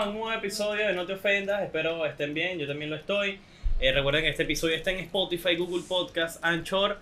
A 0.00 0.04
un 0.08 0.14
nuevo 0.14 0.32
episodio 0.32 0.86
de 0.86 0.94
No 0.94 1.04
Te 1.04 1.12
Ofendas. 1.12 1.62
Espero 1.62 2.06
estén 2.06 2.32
bien, 2.32 2.58
yo 2.58 2.66
también 2.66 2.88
lo 2.88 2.96
estoy. 2.96 3.38
Eh, 3.80 3.92
recuerden 3.92 4.22
que 4.22 4.30
este 4.30 4.44
episodio 4.44 4.74
está 4.74 4.90
en 4.92 5.00
Spotify, 5.00 5.56
Google 5.56 5.82
Podcast, 5.86 6.42
Anchor 6.42 6.98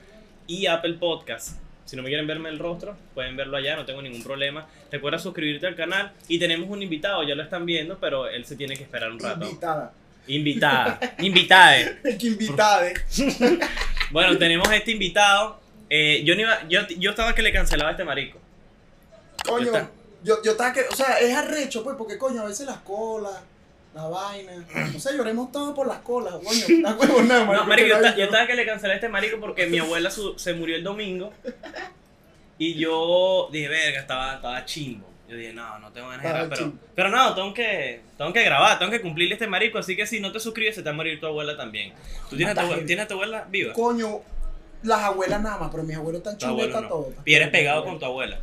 y 0.49 0.67
Apple 0.67 0.95
Podcast. 0.95 1.61
Si 1.85 1.95
no 1.95 2.03
me 2.03 2.09
quieren 2.09 2.27
verme 2.27 2.49
el 2.49 2.59
rostro, 2.59 2.97
pueden 3.15 3.37
verlo 3.37 3.57
allá, 3.57 3.77
no 3.77 3.85
tengo 3.85 4.03
ningún 4.03 4.25
problema. 4.25 4.67
Recuerda 4.91 5.21
suscribirte 5.21 5.69
al 5.69 5.77
canal 5.77 6.11
y 6.27 6.41
tenemos 6.41 6.69
un 6.69 6.83
invitado, 6.83 7.23
ya 7.23 7.37
lo 7.37 7.45
están 7.45 7.65
viendo, 7.67 7.99
pero 8.01 8.27
él 8.27 8.45
se 8.45 8.57
tiene 8.57 8.77
que 8.77 8.83
esperar 8.83 9.13
un 9.13 9.21
rato. 9.21 9.47
Invitada. 9.47 9.93
Invitada. 10.27 11.01
Invitada. 11.21 12.03
que 12.19 12.27
invitada. 12.27 12.91
Bueno, 14.11 14.37
tenemos 14.39 14.69
este 14.73 14.91
invitado. 14.91 15.61
Eh, 15.89 16.23
yo, 16.25 16.35
no 16.35 16.41
iba, 16.41 16.67
yo, 16.69 16.81
yo 16.99 17.11
estaba 17.11 17.33
que 17.33 17.43
le 17.43 17.53
cancelaba 17.53 17.91
a 17.91 17.93
este 17.93 18.03
marico. 18.03 18.41
Coño, 19.47 19.67
está. 19.67 19.89
Yo, 20.23 20.43
yo 20.43 20.53
estaba 20.53 20.73
que, 20.73 20.83
o 20.91 20.95
sea, 20.97 21.19
es 21.21 21.35
arrecho, 21.37 21.83
pues, 21.85 21.97
porque 21.97 22.19
coño, 22.19 22.43
a 22.43 22.47
veces 22.47 22.67
las 22.67 22.79
colas, 22.79 23.35
la 23.95 24.07
vaina. 24.09 24.53
No 24.93 25.01
sé, 25.01 25.17
lloremos 25.17 25.51
todo 25.53 25.75
por 25.75 25.87
las 25.87 25.99
colas, 25.99 26.35
coño. 26.35 26.65
La 26.83 26.95
huevo 26.95 27.23
nada, 27.23 27.41
No, 27.45 27.65
marico, 27.65 27.67
marico, 27.67 27.97
que 27.99 28.05
yo, 28.11 28.17
yo 28.17 28.25
estaba 28.25 28.47
que 28.47 28.55
le 28.55 28.67
cancelé 28.67 28.93
a 28.93 28.97
este 28.97 29.09
marico 29.09 29.41
porque 29.41 29.67
mi 29.67 29.79
abuela 29.79 30.11
su- 30.11 30.39
se 30.39 30.53
murió 30.55 30.77
el 30.77 30.85
domingo. 30.85 31.33
Y 32.59 32.75
yo 32.75 33.49
dije, 33.53 33.69
verga, 33.69 34.01
estaba, 34.01 34.35
estaba 34.35 34.65
chimbo. 34.65 35.07
Yo 35.29 35.37
dije, 35.37 35.53
no, 35.53 35.79
no 35.79 35.93
tengo 35.93 36.09
ganas 36.09 36.23
de 36.25 36.29
grabar, 36.31 36.49
pero, 36.49 36.73
pero 36.95 37.09
no, 37.11 37.35
tengo 37.35 37.53
que, 37.55 38.01
tengo 38.17 38.33
que 38.33 38.43
grabar, 38.43 38.79
tengo 38.79 38.91
que 38.91 39.01
cumplirle 39.03 39.35
a 39.35 39.37
este 39.37 39.47
marico. 39.47 39.79
Así 39.79 39.95
que 39.95 40.07
si 40.07 40.21
no 40.21 40.33
te 40.33 40.41
suscribes, 40.41 40.75
se 40.75 40.83
te 40.83 40.87
va 40.89 40.93
a 40.93 40.97
morir 40.97 41.21
tu 41.21 41.27
abuela 41.27 41.57
también. 41.57 41.93
¿Tú 42.31 42.37
tienes, 42.37 42.53
a 42.53 42.55
tu, 42.55 42.61
Está 42.61 42.63
abue- 42.63 42.75
heavy. 42.77 42.87
¿tienes 42.87 43.05
a 43.05 43.09
tu 43.09 43.15
abuela 43.15 43.47
viva? 43.49 43.73
Coño, 43.75 44.21
las 44.83 45.01
abuelas 45.03 45.41
nada 45.43 45.59
más, 45.59 45.71
pero 45.71 45.83
mis 45.83 45.97
abuelos 45.97 46.21
están 46.21 46.39
chuletas 46.39 46.83
no. 46.83 46.89
todos. 46.89 47.09
Y 47.25 47.35
eres 47.35 47.49
pegado 47.51 47.85
con 47.85 47.99
tu 47.99 48.07
abuela. 48.07 48.39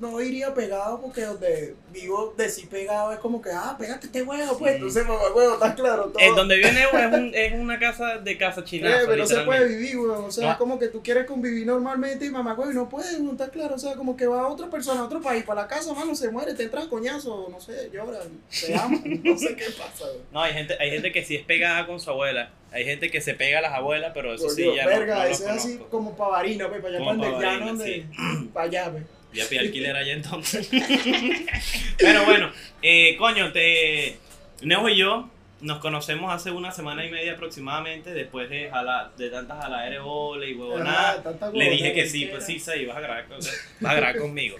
No 0.00 0.20
iría 0.20 0.52
pegado 0.52 1.00
porque 1.00 1.20
donde 1.22 1.76
vivo 1.92 2.34
de 2.36 2.48
sí 2.48 2.66
pegado 2.66 3.12
es 3.12 3.18
como 3.20 3.40
que, 3.40 3.50
ah, 3.52 3.76
pégate 3.78 4.06
este 4.06 4.22
huevo, 4.22 4.58
pues. 4.58 4.74
Entonces, 4.76 5.06
mamá, 5.06 5.20
huevo, 5.32 5.54
está 5.54 5.74
claro 5.76 6.04
todo. 6.06 6.18
Eh, 6.18 6.30
donde 6.34 6.56
vive 6.56 6.72
Neo 6.72 6.88
es, 6.98 7.12
un- 7.12 7.32
es 7.34 7.52
una 7.52 7.78
casa 7.78 8.18
de 8.18 8.36
casa 8.36 8.60
Eh, 8.62 8.64
chinaza, 8.64 8.96
pero 9.06 9.16
no 9.18 9.26
se 9.26 9.40
puede 9.42 9.68
vivir, 9.68 9.98
weón. 9.98 10.24
O 10.24 10.30
sea, 10.32 10.46
No. 10.46 10.52
es 10.52 10.58
como 10.58 10.78
que 10.78 10.88
tú 10.88 11.02
quieres 11.04 11.26
convivir 11.26 11.66
normalmente 11.66 12.24
y 12.24 12.30
mamá, 12.30 12.54
güey, 12.54 12.70
no 12.74 12.88
puedes, 12.88 13.20
no 13.20 13.32
está 13.32 13.50
claro. 13.50 13.76
O 13.76 13.78
sea, 13.78 13.94
como 13.94 14.16
que 14.16 14.26
va 14.26 14.40
a 14.40 14.48
otra 14.48 14.68
persona, 14.70 15.02
a 15.02 15.04
otro 15.04 15.20
país, 15.20 15.44
para 15.44 15.62
la 15.62 15.68
casa, 15.68 15.92
mano, 15.94 16.16
se 16.16 16.30
muere, 16.32 16.54
te 16.54 16.64
entra 16.64 16.88
coñazo, 16.88 17.46
no 17.50 17.60
sé, 17.60 17.90
llora, 17.92 18.18
te 18.60 18.74
ama, 18.78 18.98
no 19.04 19.38
sé 19.38 19.54
qué 19.54 19.66
pasa. 19.66 20.06
No, 20.32 20.40
hay 20.42 20.52
gente, 20.54 20.74
hay 20.80 20.90
gente 20.90 21.12
que 21.12 21.24
sí 21.24 21.36
es 21.36 21.44
pegada 21.44 21.86
con 21.86 22.00
su 22.00 22.10
abuela. 22.10 22.50
Hay 22.72 22.84
gente 22.84 23.08
que 23.10 23.20
se 23.20 23.34
pega 23.34 23.58
a 23.58 23.62
las 23.62 23.74
abuelas, 23.74 24.12
pero 24.14 24.34
eso 24.34 24.48
sí 24.48 24.64
ya 24.74 24.84
no- 24.84 24.88
verga, 24.88 25.14
no, 25.16 25.22
lo 25.24 25.28
ese 25.28 25.44
es 25.44 25.50
así 25.50 25.78
como 25.90 26.16
pavarina, 26.16 26.66
pues, 26.68 26.80
para 26.80 26.96
allá, 26.96 27.04
para 27.04 27.28
el 27.28 27.60
llano, 27.60 27.84
sí. 27.84 28.06
para 28.54 28.66
allá, 28.66 28.90
pues. 28.90 29.04
Ya 29.32 29.46
pide 29.48 29.60
alquiler 29.60 29.96
allá 29.96 30.12
entonces. 30.12 30.68
Pero 31.98 32.24
bueno, 32.24 32.50
eh, 32.82 33.16
coño, 33.18 33.52
te... 33.52 34.16
Neo 34.62 34.88
y 34.88 34.96
yo 34.96 35.28
nos 35.60 35.78
conocemos 35.78 36.32
hace 36.32 36.50
una 36.50 36.72
semana 36.72 37.04
y 37.06 37.10
media 37.10 37.32
aproximadamente, 37.34 38.12
después 38.12 38.50
de, 38.50 38.68
jala- 38.70 39.12
de 39.16 39.30
tantas 39.30 39.62
jaladeres 39.62 40.02
bola 40.02 40.44
y 40.46 40.54
huevonada. 40.54 41.12
Ajá, 41.12 41.22
tanta 41.22 41.50
Le 41.52 41.70
dije 41.70 41.92
que 41.92 42.06
sí, 42.08 42.26
pues 42.26 42.44
sí, 42.44 42.58
seis, 42.58 42.86
vas 42.86 42.96
a 42.96 43.00
grabar, 43.00 43.26
con- 43.26 43.38
vas 43.38 43.92
a 43.92 43.94
grabar 43.94 44.18
conmigo. 44.18 44.56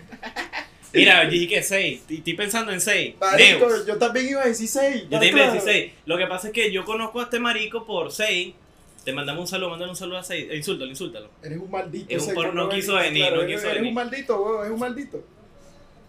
Mira, 0.93 1.25
yo 1.25 1.31
dije 1.31 1.49
que 1.49 1.63
seis, 1.63 2.03
y 2.09 2.19
estoy 2.19 2.35
pensando 2.35 2.71
en 2.71 2.81
seis. 2.81 3.15
Marico, 3.19 3.67
Neo, 3.69 3.87
yo 3.87 3.97
también 3.99 4.29
iba 4.29 4.43
a 4.43 4.47
decir 4.47 4.69
seis. 4.69 5.03
yo 5.11 5.17
¿está 5.17 5.21
te 5.21 5.27
iba 5.29 5.43
a 5.43 5.53
decir 5.53 5.61
seis. 5.73 5.93
Lo 6.07 6.19
que 6.19 6.27
pasa 6.27 6.49
es 6.49 6.53
que 6.53 6.71
yo 6.71 6.85
conozco 6.85 7.21
a 7.21 7.25
este 7.25 7.39
marico 7.41 7.85
por 7.87 8.13
seis. 8.13 8.55
Te 9.05 9.13
mandamos 9.13 9.41
un 9.43 9.47
saludo, 9.49 9.71
mándale 9.71 9.91
un 9.91 9.97
saludo 9.97 10.19
a 10.19 10.23
seis. 10.23 10.47
Eh, 10.51 10.57
Insúltalo, 10.57 10.89
insúltalo. 10.91 11.31
Eres 11.43 11.59
un 11.59 11.71
maldito. 11.71 12.07
Es 12.09 12.27
un 12.27 12.35
por- 12.35 12.55
no 12.55 12.69
quiso 12.69 12.95
venir, 12.95 13.23
claro, 13.23 13.37
no 13.37 13.43
eres- 13.43 13.57
quiso 13.57 13.67
Eres 13.67 13.75
venir. 13.81 13.89
un 13.89 13.95
maldito, 13.95 14.65
es 14.65 14.71
un 14.71 14.79
maldito. 14.79 15.25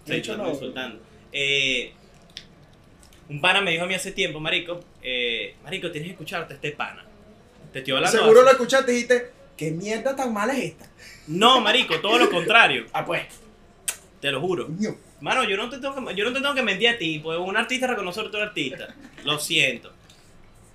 De 0.06 0.18
hecho, 0.18 0.38
no. 0.38 0.50
insultando. 0.50 1.00
Eh, 1.32 1.94
un 3.30 3.42
pana 3.42 3.62
me 3.62 3.72
dijo 3.72 3.84
a 3.84 3.88
mí 3.88 3.94
hace 3.96 4.12
tiempo, 4.12 4.40
marico, 4.40 4.80
eh, 5.02 5.56
marico, 5.64 5.90
tienes 5.92 6.08
que 6.10 6.12
escucharte 6.14 6.54
a 6.54 6.56
este 6.56 6.72
pana. 6.72 7.04
Te 7.72 7.80
estoy 7.80 7.96
hablando. 7.96 8.18
Seguro 8.20 8.44
lo 8.44 8.52
escuchaste 8.52 8.92
y 8.92 8.96
dijiste, 8.96 9.32
¿qué 9.58 9.72
mierda 9.72 10.16
tan 10.16 10.32
mala 10.34 10.54
es 10.54 10.66
esta? 10.66 10.90
No, 11.28 11.62
marico, 11.62 12.00
todo 12.00 12.20
lo 12.20 12.30
contrario. 12.30 12.86
Ah, 12.94 13.06
pues. 13.06 13.24
Te 14.20 14.32
lo 14.32 14.40
juro. 14.40 14.70
Mano, 15.20 15.44
yo 15.46 15.58
no 15.58 15.70
te 15.70 15.80
tengo 15.80 15.96
que, 16.06 16.16
yo 16.16 16.24
no 16.26 16.32
te 16.34 16.40
tengo 16.42 16.54
que 16.54 16.62
mentir 16.64 16.90
a 16.90 16.98
ti, 16.98 17.20
pues 17.20 17.40
un 17.40 17.58
artista 17.58 17.88
reconoce 17.88 18.20
a 18.20 18.24
otro 18.24 18.42
artista. 18.42 18.94
Lo 19.26 19.40
siento. 19.40 19.92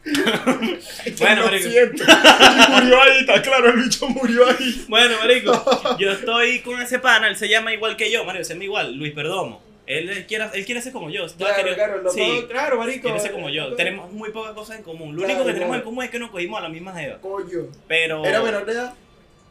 Bueno, 0.05 1.45
marico. 1.45 1.69
murió 2.71 3.03
ahí, 3.03 3.21
está 3.21 3.43
claro, 3.43 3.71
el 3.71 3.83
bicho 3.83 4.09
murió 4.09 4.49
ahí. 4.49 4.85
Bueno, 4.89 5.17
marico, 5.19 5.97
yo 5.99 6.13
estoy 6.13 6.61
con 6.61 6.81
ese 6.81 6.99
pana, 6.99 7.29
él 7.29 7.37
se 7.37 7.49
llama 7.49 7.73
igual 7.73 7.97
que 7.97 8.11
yo, 8.11 8.25
marico, 8.25 8.45
se 8.45 8.55
llama 8.55 8.65
igual, 8.65 8.95
Luis 8.95 9.13
Perdomo. 9.13 9.63
Él, 9.87 10.09
él 10.11 10.27
quiere, 10.27 10.47
él 10.53 10.65
quiere 10.67 10.83
ser 10.83 10.93
como 10.93 11.09
yo. 11.11 11.27
Claro, 11.39 11.75
claro, 11.75 12.11
sí, 12.13 12.45
claro, 12.49 12.79
marico. 12.79 13.03
quiere 13.05 13.21
ser 13.21 13.33
como 13.33 13.49
yo. 13.49 13.63
Claro. 13.63 13.77
Tenemos 13.77 14.13
muy 14.13 14.31
pocas 14.31 14.53
cosas 14.53 14.77
en 14.77 14.83
común. 14.83 15.15
Lo 15.17 15.23
Claro, 15.23 15.33
único 15.35 15.47
que 15.47 15.55
tenemos 15.55 15.77
en 15.77 15.83
común 15.83 16.05
es 16.05 16.11
que 16.11 16.19
nos 16.19 16.31
cogimos 16.31 16.59
a 16.59 16.63
la 16.63 16.69
misma 16.69 16.93
jeva. 16.95 17.19
Coño. 17.23 17.69
Pero. 17.87 18.23
¿Era 18.25 18.43
menor 18.43 18.67
de 18.67 18.73
edad? 18.73 18.95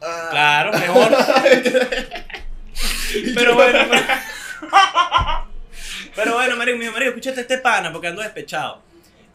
Ah. 0.00 0.28
Claro, 0.30 0.72
mejor. 0.78 1.08
pero 3.34 3.54
bueno, 3.54 3.78
pero, 3.90 4.02
pero 6.14 6.34
bueno, 6.34 6.56
marico, 6.56 6.78
mi 6.78 6.86
marico, 6.88 7.08
escúchate 7.10 7.40
este 7.40 7.58
pana 7.58 7.92
porque 7.92 8.06
ando 8.06 8.22
despechado. 8.22 8.80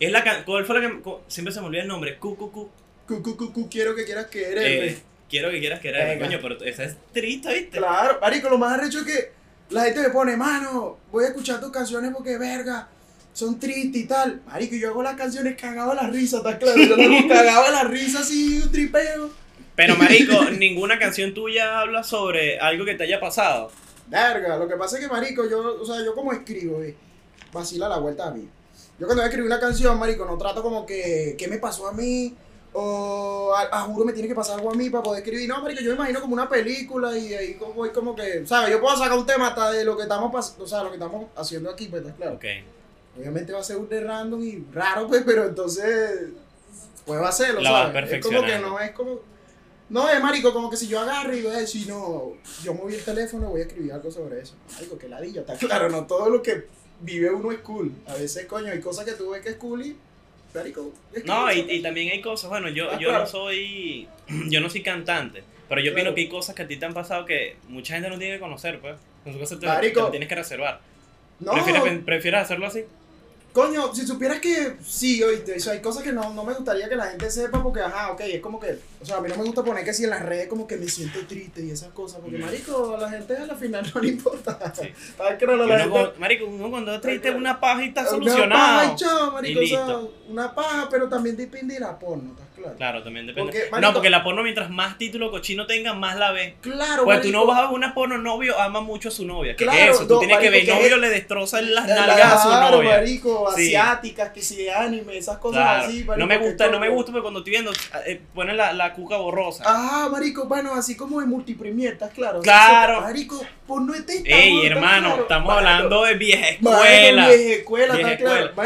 Es 0.05 0.11
la 0.11 0.23
can- 0.23 0.43
¿Cuál 0.43 0.65
fue 0.65 0.79
la 0.79 0.87
que 0.89 0.99
siempre 1.27 1.53
se 1.53 1.59
me 1.61 1.67
olvida 1.67 1.81
el 1.83 1.87
nombre? 1.87 2.17
Cu, 2.17 2.35
cu, 2.35 2.51
cu. 2.51 2.69
Cu, 3.07 3.21
cu, 3.21 3.35
cu, 3.37 3.51
cu, 3.53 3.69
quiero 3.69 3.95
que 3.95 4.05
quieras 4.05 4.27
que 4.27 4.43
eres. 4.51 4.93
Eh, 4.93 5.01
quiero 5.29 5.49
que 5.51 5.59
quieras 5.59 5.79
querer, 5.79 6.07
Venga. 6.07 6.25
coño, 6.25 6.39
pero 6.41 6.63
esa 6.63 6.83
es 6.85 6.95
triste, 7.11 7.53
¿viste? 7.53 7.77
Claro, 7.77 8.17
marico, 8.21 8.49
lo 8.49 8.57
más 8.57 8.79
arrecho 8.79 8.99
es 8.99 9.05
que 9.05 9.31
la 9.69 9.83
gente 9.85 10.01
me 10.01 10.09
pone, 10.09 10.37
mano, 10.37 10.97
voy 11.11 11.25
a 11.25 11.27
escuchar 11.27 11.59
tus 11.59 11.71
canciones 11.71 12.11
porque, 12.13 12.37
verga, 12.37 12.87
son 13.33 13.59
tristes 13.59 14.03
y 14.03 14.05
tal. 14.07 14.41
Marico, 14.45 14.75
yo 14.75 14.89
hago 14.89 15.03
las 15.03 15.15
canciones 15.15 15.55
cagado 15.59 15.89
de 15.89 15.95
la 15.97 16.07
risa, 16.07 16.37
¿está 16.37 16.57
claro? 16.57 16.77
Yo 16.81 16.93
hago 16.95 17.27
cagado 17.27 17.65
de 17.65 17.71
la 17.71 17.83
risa 17.85 18.19
así, 18.19 18.61
un 18.63 18.71
tripeo. 18.71 19.31
Pero 19.75 19.95
marico, 19.95 20.43
ninguna 20.57 20.97
canción 20.99 21.33
tuya 21.33 21.79
habla 21.81 22.03
sobre 22.03 22.59
algo 22.59 22.85
que 22.85 22.93
te 22.95 23.03
haya 23.03 23.19
pasado. 23.19 23.71
Verga, 24.07 24.57
lo 24.57 24.67
que 24.67 24.75
pasa 24.75 24.97
es 24.97 25.03
que, 25.05 25.11
marico, 25.11 25.49
yo, 25.49 25.81
o 25.81 25.85
sea, 25.85 26.03
yo 26.05 26.13
como 26.13 26.31
escribo, 26.31 26.81
eh, 26.83 26.95
vacila 27.51 27.89
la 27.89 27.97
vuelta 27.97 28.27
a 28.27 28.31
mí. 28.31 28.47
Yo 28.99 29.07
cuando 29.07 29.21
voy 29.21 29.23
a 29.23 29.27
escribir 29.27 29.51
una 29.51 29.59
canción, 29.59 29.97
marico, 29.99 30.25
no 30.25 30.37
trato 30.37 30.61
como 30.61 30.85
que, 30.85 31.35
¿qué 31.37 31.47
me 31.47 31.57
pasó 31.57 31.87
a 31.87 31.93
mí? 31.93 32.35
O, 32.73 33.53
a, 33.55 33.79
a 33.79 33.81
juro, 33.81 34.05
me 34.05 34.13
tiene 34.13 34.27
que 34.27 34.35
pasar 34.35 34.57
algo 34.57 34.71
a 34.71 34.75
mí 34.75 34.89
para 34.89 35.03
poder 35.03 35.23
escribir. 35.23 35.47
No, 35.47 35.61
marico, 35.61 35.81
yo 35.81 35.89
me 35.89 35.95
imagino 35.95 36.21
como 36.21 36.33
una 36.33 36.49
película 36.49 37.17
y 37.17 37.33
ahí 37.33 37.53
como, 37.55 37.73
voy 37.73 37.89
como 37.89 38.15
que, 38.15 38.45
¿sabes? 38.45 38.71
Yo 38.71 38.81
puedo 38.81 38.95
sacar 38.97 39.17
un 39.17 39.25
tema 39.25 39.47
hasta 39.47 39.71
de 39.71 39.85
lo 39.85 39.95
que 39.95 40.03
estamos, 40.03 40.55
o 40.57 40.67
sea, 40.67 40.83
lo 40.83 40.89
que 40.89 40.95
estamos 40.95 41.25
haciendo 41.35 41.69
aquí, 41.69 41.87
pues, 41.87 42.03
¿está 42.03 42.15
claro? 42.15 42.35
Ok. 42.35 42.45
Obviamente 43.17 43.53
va 43.53 43.59
a 43.59 43.63
ser 43.63 43.77
un 43.77 43.87
de 43.89 44.01
random 44.01 44.41
y 44.43 44.65
raro, 44.71 45.07
pues, 45.07 45.23
pero 45.23 45.45
entonces 45.45 46.29
puedo 47.05 47.23
hacerlo, 47.25 47.61
La 47.61 47.71
vas 47.71 47.93
¿sabes? 47.93 48.13
Es 48.13 48.25
como 48.25 48.43
que 48.43 48.57
no 48.59 48.79
es 48.79 48.91
como... 48.91 49.19
No, 49.89 50.09
es 50.09 50.19
marico, 50.23 50.51
como 50.53 50.71
que 50.71 50.77
si 50.77 50.87
yo 50.87 50.99
agarro 50.99 51.35
y 51.35 51.43
voy 51.43 51.53
a 51.53 51.59
decir, 51.59 51.87
no, 51.87 52.33
yo 52.63 52.73
moví 52.73 52.95
el 52.95 53.03
teléfono, 53.03 53.49
voy 53.49 53.61
a 53.61 53.65
escribir 53.65 53.93
algo 53.93 54.09
sobre 54.09 54.39
eso. 54.39 54.55
Marico, 54.73 54.97
que 54.97 55.07
ladilla, 55.07 55.41
está 55.41 55.55
claro, 55.55 55.89
no 55.89 56.07
todo 56.07 56.29
lo 56.29 56.41
que 56.41 56.67
vive 57.03 57.29
uno 57.29 57.51
es 57.51 57.59
cool. 57.59 57.91
A 58.07 58.15
veces, 58.15 58.45
coño, 58.45 58.71
hay 58.71 58.79
cosas 58.79 59.05
que 59.05 59.13
tú 59.13 59.29
ves 59.31 59.41
que 59.41 59.49
es 59.49 59.55
cool 59.57 59.85
y, 59.85 59.95
es 61.13 61.25
No, 61.25 61.43
cool, 61.45 61.53
y, 61.53 61.75
y 61.75 61.81
también 61.81 62.11
hay 62.11 62.21
cosas, 62.21 62.49
bueno, 62.49 62.69
yo, 62.69 62.91
Ah, 62.91 62.99
yo 62.99 63.11
no 63.11 63.25
soy, 63.25 64.07
yo 64.49 64.61
no 64.61 64.69
soy 64.69 64.81
cantante, 64.83 65.43
pero 65.67 65.81
yo 65.81 65.91
Claro. 65.93 66.11
opino 66.11 66.15
que 66.15 66.21
hay 66.21 66.29
cosas 66.29 66.55
que 66.55 66.63
a 66.63 66.67
ti 66.67 66.77
te 66.77 66.85
han 66.85 66.93
pasado 66.93 67.25
que 67.25 67.57
mucha 67.67 67.95
gente 67.95 68.09
no 68.09 68.17
tiene 68.17 68.35
que 68.35 68.39
conocer, 68.39 68.79
pues. 68.79 68.95
Caso 69.39 69.57
te, 69.57 69.67
tienes 70.11 70.27
que 70.29 70.35
reservar. 70.35 70.81
No, 71.39 71.53
¿Prefieres, 71.53 72.03
¿Prefieres 72.03 72.41
hacerlo 72.41 72.67
así? 72.67 72.83
Coño, 73.53 73.93
si 73.93 74.05
supieras 74.05 74.39
que 74.39 74.77
sí, 74.85 75.21
oíste, 75.23 75.55
o 75.55 75.59
sea, 75.59 75.73
hay 75.73 75.79
cosas 75.81 76.03
que 76.03 76.11
no, 76.11 76.33
no 76.33 76.43
me 76.43 76.53
gustaría 76.53 76.89
que 76.89 76.95
la 76.95 77.05
gente 77.05 77.29
sepa 77.29 77.61
porque, 77.61 77.81
ajá, 77.81 78.11
ok, 78.11 78.21
es 78.21 78.41
como 78.41 78.59
que, 78.59 78.79
o 79.01 79.05
sea, 79.05 79.17
a 79.17 79.21
mí 79.21 79.29
no 79.29 79.37
me 79.37 79.43
gusta 79.43 79.63
poner 79.63 79.85
que 79.85 79.93
si 79.93 80.03
en 80.05 80.09
las 80.09 80.23
redes 80.23 80.47
como 80.47 80.65
que 80.67 80.75
me 80.77 80.87
siento 80.87 81.19
triste 81.27 81.61
y 81.63 81.69
esas 81.69 81.91
cosas, 81.93 82.19
porque, 82.21 82.37
Mm. 82.39 82.41
marico, 82.41 82.95
a 82.95 82.99
la 83.01 83.09
gente 83.11 83.37
a 83.37 83.45
la 83.45 83.55
final 83.55 83.83
no 83.95 84.01
le 84.01 84.07
importa. 84.09 84.73
Sí. 84.75 84.89
¿Sabes 85.17 85.37
qué? 85.37 85.45
No, 85.45 85.55
la 85.55 85.65
uno 85.65 85.73
gente- 85.77 85.89
cuando- 85.91 86.13
marico, 86.19 86.45
uno 86.45 86.69
cuando 86.71 86.95
es 86.95 87.01
triste 87.01 87.31
una 87.31 87.59
paja 87.59 87.83
y 87.83 87.87
está 87.89 88.01
Una 88.01 88.09
paja 88.09 88.17
solucionado. 88.23 88.91
y 88.91 88.95
chao, 88.95 89.31
marico, 89.31 89.59
o 89.61 89.67
sea, 89.67 89.99
una 90.29 90.55
paja, 90.55 90.87
pero 90.89 91.07
también 91.07 91.37
depende 91.37 91.75
de 91.75 91.79
la 91.79 91.97
porno, 91.99 92.31
¿estás 92.31 92.47
claro? 92.63 92.77
Claro, 92.77 93.03
también 93.03 93.27
depende. 93.27 93.51
Porque, 93.51 93.65
no, 93.71 93.77
marico- 93.77 93.93
porque 93.93 94.09
la 94.09 94.23
porno 94.23 94.43
mientras 94.43 94.69
más 94.69 94.97
título 94.97 95.29
cochino 95.31 95.65
tenga, 95.67 95.93
más 95.93 96.17
la 96.17 96.31
ves. 96.31 96.53
Claro, 96.61 97.03
Pues 97.05 97.21
tú 97.21 97.29
no 97.31 97.45
marico. 97.45 97.47
vas 97.53 97.59
a 97.61 97.69
una 97.69 97.93
porno 97.93 98.17
novio, 98.17 98.59
ama 98.59 98.81
mucho 98.81 99.09
a 99.09 99.11
su 99.11 99.25
novia. 99.25 99.55
¿Qué 99.55 99.65
Claro, 99.65 99.79
es 99.79 99.95
eso? 99.97 100.07
Tú 100.07 100.13
no, 100.15 100.19
tienes 100.19 100.37
que 100.39 100.49
ver, 100.49 100.61
marico, 100.63 100.75
novio 100.75 100.95
es- 100.95 101.01
le 101.01 101.09
destroza 101.09 101.61
las 101.61 101.87
La- 101.87 101.95
nalgas 102.07 102.33
a 102.33 102.37
su 102.41 102.47
claro, 102.47 102.77
novia. 102.77 102.97
marico, 102.97 103.51
Sí. 103.55 103.75
asiáticas, 103.75 104.29
que 104.31 104.41
si 104.41 104.55
de 104.57 104.71
anime, 104.73 105.17
esas 105.17 105.37
cosas 105.37 105.61
Claro. 105.61 105.83
así, 105.85 106.03
marico, 106.03 106.15
no 106.17 106.27
me 106.27 106.37
gusta, 106.37 106.67
no 106.69 106.79
me 106.79 106.89
gusta 106.89 107.11
porque 107.11 107.21
cuando 107.23 107.39
estoy 107.39 107.51
viendo, 107.51 107.71
eh, 108.05 108.21
ponen 108.33 108.57
la, 108.57 108.73
la 108.73 108.93
cuca 108.93 109.17
borrosa. 109.17 109.63
Ajá, 109.65 110.09
marico, 110.09 110.45
bueno, 110.47 110.73
así 110.75 110.95
como 110.95 111.19
de 111.19 111.25
multipremier, 111.27 111.93
¿estás 111.93 112.11
claro? 112.13 112.41
Claro. 112.41 113.01
Marico, 113.01 113.41
porno 113.67 113.93
es 113.93 114.05
testa, 114.05 114.29
Ey, 114.29 114.57
¿estás 114.57 114.71
hermano, 114.77 115.15
estamos 115.21 115.53
hablando 115.57 116.03
de 116.03 116.13
vieja 116.15 116.49
escuela. 116.49 117.27
vieja 117.27 117.53
escuela, 117.53 117.97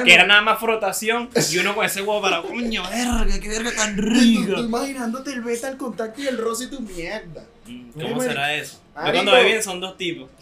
Que 0.04 0.14
era 0.14 0.26
nada 0.26 0.42
más 0.42 0.60
frotación 0.60 1.30
y 1.52 1.58
uno 1.60 1.76
con 1.76 1.86
ese 1.86 2.02
huevo 2.02 2.22
para 2.22 2.42
coño, 2.42 2.84
verga, 2.90 3.40
qué 3.40 3.48
verga 3.50 3.72
tan 3.96 4.46
tú- 4.46 4.56
tú 4.56 4.62
imaginándote 4.64 5.34
el 5.34 5.42
beta, 5.42 5.70
el 5.70 5.78
contacto 5.78 6.22
y 6.22 6.28
el 6.28 6.38
rosa 6.38 6.64
y 6.66 6.68
tu 6.68 6.80
mierda. 6.82 7.44
Mm. 7.66 7.90
¿Cómo 8.02 8.22
será 8.22 8.54
eso? 8.56 8.80
Yo 8.96 9.12
cuando 9.12 9.32
ve 9.34 9.44
bien 9.44 9.62
son 9.64 9.80
dos 9.80 9.98
tipos. 9.98 10.30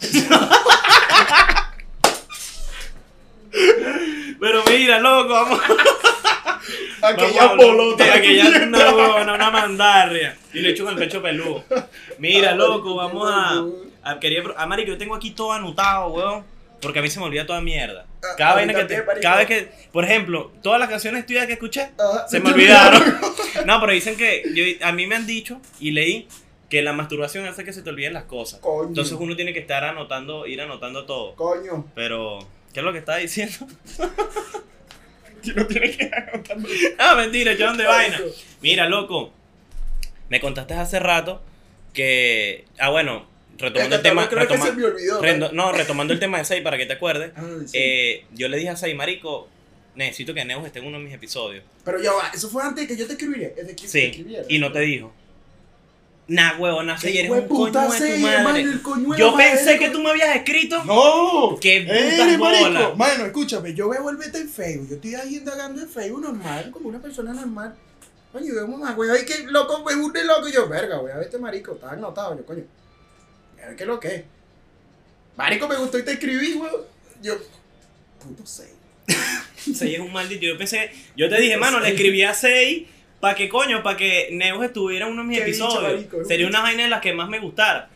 mira, 4.70 4.98
loco, 5.00 5.32
vamos. 5.32 5.60
Aquella 7.02 7.44
a- 7.44 7.54
bolota. 7.54 8.04
aquella 8.14 8.62
una 8.66 8.90
huevona, 8.94 9.34
una 9.34 9.50
mandarria. 9.50 10.36
Y 10.52 10.60
le 10.60 10.70
echo 10.70 10.84
con 10.84 10.94
el 10.94 10.98
pecho 10.98 11.22
peludo. 11.22 11.64
Mira, 12.18 12.54
loco, 12.54 12.94
vamos 12.94 13.30
a. 13.32 13.62
a 14.10 14.18
quería, 14.20 14.42
pro- 14.42 14.54
ah, 14.56 14.66
marico, 14.66 14.88
yo 14.92 14.98
tengo 14.98 15.14
aquí 15.14 15.30
todo 15.30 15.52
anotado, 15.52 16.08
weón. 16.08 16.44
Porque 16.80 16.98
a 16.98 17.02
mí 17.02 17.08
se 17.10 17.18
me 17.18 17.26
olvida 17.26 17.46
toda 17.46 17.60
mierda. 17.60 18.06
Ah, 18.22 18.28
Cada, 18.36 18.54
vaina 18.54 18.74
que 18.74 18.84
te- 18.84 19.04
cada 19.22 19.36
vez 19.38 19.46
que. 19.46 19.68
Por 19.92 20.04
ejemplo, 20.04 20.52
todas 20.62 20.78
las 20.78 20.88
canciones 20.88 21.24
tuyas 21.26 21.46
que 21.46 21.54
escuché 21.54 21.90
Ajá. 21.98 22.28
se 22.28 22.38
me 22.40 22.50
olvidaron. 22.52 23.02
No, 23.64 23.80
pero 23.80 23.92
dicen 23.92 24.16
que. 24.16 24.42
Yo, 24.54 24.86
a 24.86 24.92
mí 24.92 25.06
me 25.06 25.14
han 25.16 25.26
dicho 25.26 25.60
y 25.80 25.92
leí 25.92 26.28
que 26.68 26.82
la 26.82 26.92
masturbación 26.92 27.46
hace 27.46 27.64
que 27.64 27.72
se 27.72 27.82
te 27.82 27.90
olviden 27.90 28.12
las 28.12 28.24
cosas. 28.24 28.60
Coño. 28.60 28.88
Entonces 28.88 29.16
uno 29.18 29.36
tiene 29.36 29.52
que 29.52 29.60
estar 29.60 29.84
anotando, 29.84 30.46
ir 30.46 30.60
anotando 30.60 31.06
todo. 31.06 31.34
Coño. 31.36 31.86
Pero, 31.94 32.40
¿qué 32.74 32.80
es 32.80 32.84
lo 32.84 32.92
que 32.92 32.98
está 32.98 33.16
diciendo? 33.16 33.54
No 35.54 35.66
tiene 35.66 35.96
que. 35.96 36.10
Ah, 36.98 37.14
mentira, 37.14 37.52
yo 37.54 37.72
de 37.74 37.84
vaina. 37.84 38.20
Mira, 38.62 38.88
loco, 38.88 39.32
me 40.28 40.40
contaste 40.40 40.74
hace 40.74 40.98
rato 40.98 41.40
que. 41.92 42.64
Ah, 42.78 42.90
bueno, 42.90 43.26
retomando 43.58 43.96
el 43.96 44.02
tema. 44.02 44.28
retoma- 44.28 44.68
olvidó. 44.70 45.20
rendo- 45.22 45.52
no, 45.52 45.72
retomando 45.72 46.12
el 46.12 46.20
tema 46.20 46.38
de 46.38 46.44
Sei 46.44 46.60
para 46.62 46.76
que 46.78 46.86
te 46.86 46.94
acuerdes. 46.94 47.32
Ah, 47.36 47.42
sí. 47.66 47.72
eh, 47.78 48.24
yo 48.34 48.48
le 48.48 48.56
dije 48.56 48.70
a 48.70 48.76
Sei, 48.76 48.94
Marico, 48.94 49.48
necesito 49.94 50.34
que 50.34 50.44
Neus 50.44 50.66
esté 50.66 50.78
en 50.80 50.86
uno 50.86 50.98
de 50.98 51.04
mis 51.04 51.14
episodios. 51.14 51.64
Pero 51.84 52.00
ya 52.00 52.12
va, 52.12 52.30
eso 52.34 52.48
fue 52.48 52.62
antes 52.62 52.86
de 52.86 52.94
que 52.94 53.00
yo 53.00 53.06
te 53.06 53.14
escribiría. 53.14 53.48
Es 53.56 53.66
de 53.66 53.76
que 53.76 53.82
te 53.82 53.88
Sí, 53.88 54.00
escribiera. 54.00 54.44
y 54.48 54.58
no 54.58 54.70
te 54.72 54.80
dijo. 54.80 55.12
Nah, 56.28 56.58
huevona, 56.58 56.98
Sei, 56.98 57.16
eres 57.18 57.30
un 57.30 57.46
coño 57.46 57.66
de 57.66 57.70
tu 57.70 57.78
madre. 57.78 58.34
hermano, 58.34 59.16
Yo 59.16 59.36
pensé 59.36 59.78
que 59.78 59.90
tú 59.90 60.00
me 60.02 60.10
habías 60.10 60.34
escrito. 60.34 60.82
¡No! 60.82 61.56
¡Qué 61.60 61.76
¡Eh, 61.88 62.16
putas 62.18 62.38
bolas! 62.38 62.96
Mano, 62.96 63.26
escúchame, 63.26 63.72
yo 63.74 63.88
veo 63.88 64.10
el 64.10 64.16
beta 64.16 64.36
en 64.38 64.48
Facebook. 64.48 64.88
Yo 64.88 64.94
estoy 64.96 65.14
ahí 65.14 65.36
indagando 65.36 65.80
en 65.82 65.88
Facebook 65.88 66.22
normal, 66.22 66.70
como 66.72 66.88
una 66.88 66.98
persona 67.00 67.32
normal. 67.32 67.76
Coño, 68.32 68.54
veo 68.54 68.66
mamá, 68.66 68.92
güey, 68.94 69.08
ay, 69.10 69.24
que 69.24 69.44
loco, 69.44 69.84
me 69.84 69.94
hunde 69.94 70.24
loco. 70.24 70.48
Y 70.48 70.52
yo, 70.52 70.68
verga, 70.68 70.96
güey, 70.96 71.12
a 71.12 71.16
ver 71.18 71.26
este 71.26 71.38
marico, 71.38 71.74
está 71.74 71.92
anotado. 71.92 72.36
Yo, 72.36 72.44
coño, 72.44 72.64
ver 73.66 73.76
qué 73.76 73.82
es 73.84 73.88
lo 73.88 74.00
que 74.00 74.08
es. 74.08 74.24
Marico, 75.36 75.68
me 75.68 75.76
gustó 75.76 75.98
y 75.98 76.04
te 76.04 76.12
escribí, 76.12 76.54
güey. 76.54 76.72
Yo, 77.22 77.36
puto 78.22 78.44
seis. 78.46 78.70
Sei 79.74 79.94
es 79.94 80.00
un 80.00 80.12
maldito. 80.12 80.44
Yo 80.46 80.56
pensé, 80.58 80.90
yo 81.16 81.28
te 81.28 81.40
dije, 81.40 81.56
mano, 81.56 81.80
le 81.80 81.90
escribí 81.90 82.22
a 82.22 82.34
Sei 82.34 82.88
para 83.20 83.34
que 83.34 83.48
coño, 83.48 83.82
para 83.82 83.96
que 83.96 84.28
Neus 84.32 84.64
estuviera 84.64 85.06
en 85.06 85.12
uno 85.12 85.22
de 85.22 85.28
mis 85.28 85.38
Qué 85.38 85.44
episodios. 85.44 85.82
marico, 85.82 86.24
Sería 86.24 86.46
una 86.46 86.60
vaina 86.60 86.84
de 86.84 86.90
las 86.90 87.00
que 87.00 87.12
más 87.12 87.28
me 87.28 87.38
gustara. 87.38 87.88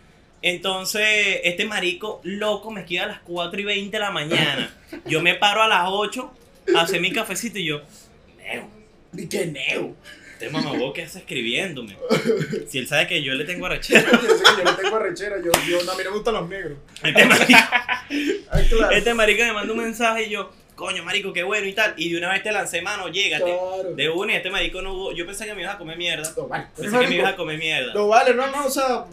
Entonces, 0.42 1.40
este 1.44 1.66
marico 1.66 2.20
loco 2.24 2.70
me 2.70 2.80
escribe 2.80 3.02
a 3.02 3.06
las 3.06 3.20
4 3.20 3.60
y 3.60 3.64
20 3.64 3.90
de 3.96 4.00
la 4.00 4.10
mañana. 4.10 4.74
Yo 5.06 5.20
me 5.22 5.34
paro 5.34 5.62
a 5.62 5.68
las 5.68 5.84
8 5.86 6.32
a 6.74 6.80
hacer 6.80 7.00
mi 7.00 7.12
cafecito 7.12 7.58
y 7.58 7.66
yo, 7.66 7.82
Neus, 8.38 8.64
Ni 9.12 9.28
que 9.28 9.46
neo. 9.46 9.94
Este 10.40 10.50
mamagüey 10.50 10.92
que 10.94 11.02
hace 11.02 11.18
escribiéndome. 11.18 11.96
Si 12.66 12.78
él 12.78 12.88
sabe 12.88 13.06
que 13.06 13.22
yo 13.22 13.34
le 13.34 13.44
tengo 13.44 13.66
arrechera. 13.66 14.10
Yo 14.10 14.36
sé 14.36 14.42
que 14.42 14.64
yo 14.64 14.70
le 14.70 14.82
tengo 14.82 14.96
arrechera. 14.96 15.36
Yo, 15.36 15.52
yo, 15.68 15.82
no, 15.84 15.92
a 15.92 15.96
mí 15.96 16.02
me 16.02 16.10
gustan 16.10 16.34
los 16.34 16.48
negros. 16.48 16.78
Este 17.02 17.26
marico, 17.26 17.52
Ay, 18.50 18.66
claro. 18.68 18.90
este 18.90 19.14
marico 19.14 19.42
me 19.42 19.52
manda 19.52 19.72
un 19.72 19.78
mensaje 19.80 20.24
y 20.24 20.30
yo, 20.30 20.50
coño, 20.76 21.04
marico, 21.04 21.34
qué 21.34 21.42
bueno 21.42 21.66
y 21.66 21.74
tal. 21.74 21.92
Y 21.98 22.10
de 22.10 22.18
una 22.18 22.32
vez 22.32 22.42
te 22.42 22.52
lancé 22.52 22.80
mano, 22.80 23.08
llégate. 23.08 23.44
Claro. 23.44 23.94
De 23.94 24.08
una 24.08 24.32
y 24.32 24.36
este 24.36 24.50
marico 24.50 24.80
no 24.80 24.94
hubo. 24.94 25.12
Yo 25.12 25.26
pensé 25.26 25.44
que 25.44 25.54
me 25.54 25.60
ibas 25.60 25.74
a 25.74 25.78
comer 25.78 25.98
mierda. 25.98 26.32
No, 26.34 26.48
vale. 26.48 26.68
Pensé 26.74 26.98
que 26.98 27.06
me 27.08 27.16
ibas 27.16 27.34
a 27.34 27.36
comer 27.36 27.58
mierda. 27.58 27.92
No 27.92 28.08
vale, 28.08 28.34
no, 28.34 28.46
no, 28.46 28.64
o 28.64 28.70
sea, 28.70 29.04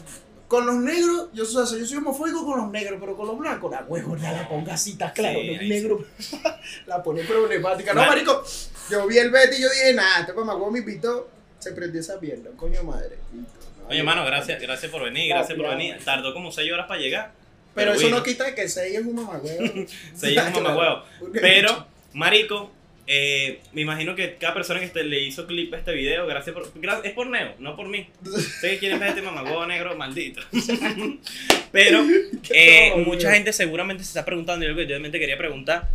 con 0.48 0.64
los 0.64 0.76
negros, 0.76 1.28
yo, 1.34 1.44
o 1.44 1.46
sea, 1.46 1.78
yo 1.78 1.84
soy 1.84 1.98
homofóbico 1.98 2.46
con 2.46 2.58
los 2.58 2.70
negros, 2.70 2.98
pero 2.98 3.14
con 3.14 3.26
los 3.26 3.38
blancos, 3.38 3.70
la 3.70 3.84
huevo, 3.86 4.16
ya 4.16 4.32
la 4.32 4.48
ponga 4.48 4.74
está 4.74 5.12
claro, 5.12 5.38
Sí, 5.40 5.46
los 5.46 5.62
negros, 5.62 6.00
la 6.86 7.02
pone 7.02 7.22
problemática. 7.24 7.92
No, 7.92 8.06
marico, 8.06 8.42
yo 8.90 9.06
vi 9.06 9.18
el 9.18 9.30
Betty 9.30 9.56
y 9.56 9.62
yo 9.62 9.68
dije, 9.70 9.92
nada, 9.94 10.20
este 10.20 10.32
mamagüey 10.32 10.72
me 10.72 10.78
invitó, 10.80 11.30
se 11.58 11.72
prendió 11.72 12.00
esa 12.00 12.18
mierda, 12.20 12.50
coño 12.56 12.82
madre. 12.82 13.16
No, 13.32 13.44
Oye, 13.88 13.98
yo- 13.98 14.04
mano, 14.04 14.24
gracias, 14.24 14.60
gracias 14.60 14.90
por 14.92 15.02
venir, 15.04 15.28
gracias 15.28 15.56
por 15.58 15.68
venir. 15.70 15.96
Tardó 16.04 16.32
como 16.34 16.52
6 16.52 16.70
horas 16.72 16.86
para 16.86 17.00
llegar. 17.00 17.32
Pero, 17.74 17.92
eso 17.92 18.06
vino. 18.06 18.18
no 18.18 18.22
quita 18.24 18.54
que 18.54 18.68
Sei 18.68 18.96
es 18.96 19.02
un 19.06 19.14
mamagüey. 19.14 19.86
Sei 20.14 20.36
es 20.36 20.44
un 20.46 20.52
mamagüevo. 20.62 21.04
Pero, 21.32 21.86
marico, 22.12 22.72
eh, 23.06 23.60
me 23.72 23.82
imagino 23.82 24.14
que 24.16 24.34
cada 24.36 24.52
persona 24.52 24.80
que 24.80 24.86
este- 24.86 25.04
le 25.04 25.20
hizo 25.20 25.46
clip 25.46 25.72
a 25.74 25.78
este 25.78 25.92
video, 25.92 26.26
gracias 26.26 26.54
por. 26.54 26.72
gra- 26.74 27.00
es 27.04 27.12
por 27.12 27.28
Neo, 27.28 27.54
no 27.60 27.76
por 27.76 27.88
mí. 27.88 28.08
Sé 28.60 28.70
que 28.70 28.78
quieren 28.78 28.98
ver 28.98 29.10
este 29.10 29.22
mamagüevo 29.22 29.64
negro 29.66 29.96
maldito. 29.96 30.40
Pero, 31.72 32.04
eh, 32.50 32.92
mucha 33.06 33.32
gente 33.32 33.52
seguramente 33.52 34.02
se 34.02 34.08
está 34.10 34.24
preguntando, 34.24 34.64
y 34.64 34.68
yo 34.68 34.74
realmente 34.74 35.18
quería 35.18 35.36
preguntar. 35.38 35.88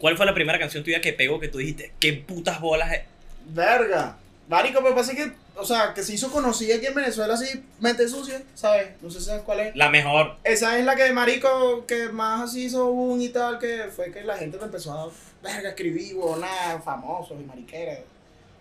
¿Cuál 0.00 0.16
fue 0.16 0.24
la 0.24 0.32
primera 0.32 0.58
canción 0.58 0.82
tuya 0.82 1.02
que 1.02 1.12
pegó 1.12 1.38
que 1.38 1.48
tú 1.48 1.58
dijiste, 1.58 1.92
qué 2.00 2.14
putas 2.14 2.58
bolas 2.60 2.90
es? 2.92 3.02
Verga. 3.48 4.16
Marico, 4.48 4.80
pero 4.82 4.94
pasa 4.94 5.14
que, 5.14 5.30
o 5.54 5.64
sea, 5.64 5.92
que 5.94 6.02
se 6.02 6.14
hizo 6.14 6.32
conocida 6.32 6.76
aquí 6.76 6.86
en 6.86 6.94
Venezuela 6.94 7.34
así, 7.34 7.62
mente 7.78 8.08
sucia, 8.08 8.42
¿sabes? 8.54 8.88
No 9.02 9.10
sé 9.10 9.20
si 9.20 9.26
sabes 9.26 9.42
cuál 9.42 9.60
es. 9.60 9.76
La 9.76 9.90
mejor. 9.90 10.36
Esa 10.42 10.78
es 10.78 10.86
la 10.86 10.96
que 10.96 11.12
Marico, 11.12 11.84
que 11.86 12.08
más 12.08 12.48
así 12.48 12.64
hizo 12.64 12.90
boom 12.90 13.20
y 13.20 13.28
tal, 13.28 13.58
que 13.58 13.84
fue 13.94 14.10
que 14.10 14.24
la 14.24 14.38
gente 14.38 14.56
me 14.56 14.64
empezó 14.64 14.92
a 14.92 15.10
verga, 15.42 15.68
escribir, 15.68 16.16
nada, 16.40 16.80
famosos 16.80 17.38
y 17.38 17.44
mariqueras. 17.44 18.00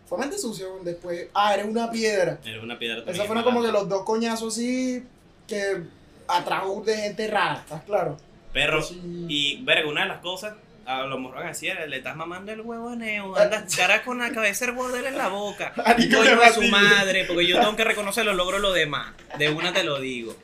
Fue 0.07 0.17
mente 0.17 0.37
sucia 0.37 0.65
después. 0.83 1.27
Ah, 1.33 1.53
eres 1.53 1.67
una 1.67 1.89
piedra. 1.89 2.37
Eres 2.43 2.61
una 2.61 2.77
piedra 2.77 2.97
también. 2.97 3.15
Esa 3.15 3.25
fueron 3.25 3.45
como 3.45 3.61
que 3.61 3.71
los 3.71 3.87
dos 3.87 4.03
coñazos 4.03 4.53
así 4.53 5.03
que 5.47 5.83
atrajo 6.27 6.81
de 6.81 6.97
gente 6.97 7.27
rara, 7.27 7.61
¿estás 7.61 7.83
claro? 7.83 8.17
Perro. 8.51 8.83
Y, 9.27 9.63
verga, 9.63 9.89
una 9.89 10.01
de 10.01 10.09
las 10.09 10.19
cosas, 10.19 10.55
a 10.89 11.03
lo 11.05 11.17
mejor 11.19 11.35
van 11.37 11.45
a 11.45 11.49
decir, 11.49 11.73
le 11.87 11.97
estás 11.97 12.15
mamando 12.15 12.51
el 12.51 12.61
huevo 12.61 12.89
a 12.89 12.95
Neo, 12.95 13.35
andas 13.37 13.75
cara 13.75 14.01
con 14.03 14.17
la 14.19 14.31
cabeza 14.31 14.65
el 14.65 14.71
bordel 14.71 15.05
en 15.05 15.17
la 15.17 15.27
boca. 15.29 15.71
Coño 15.75 16.39
de 16.39 16.51
su 16.53 16.63
madre, 16.63 17.25
porque 17.25 17.45
yo 17.47 17.57
tengo 17.59 17.75
que 17.75 17.83
reconocer 17.83 18.25
los 18.25 18.35
logros 18.35 18.59
los 18.61 18.73
demás. 18.73 19.13
De 19.37 19.49
una 19.49 19.71
te 19.73 19.83
lo 19.83 19.99
digo. 19.99 20.35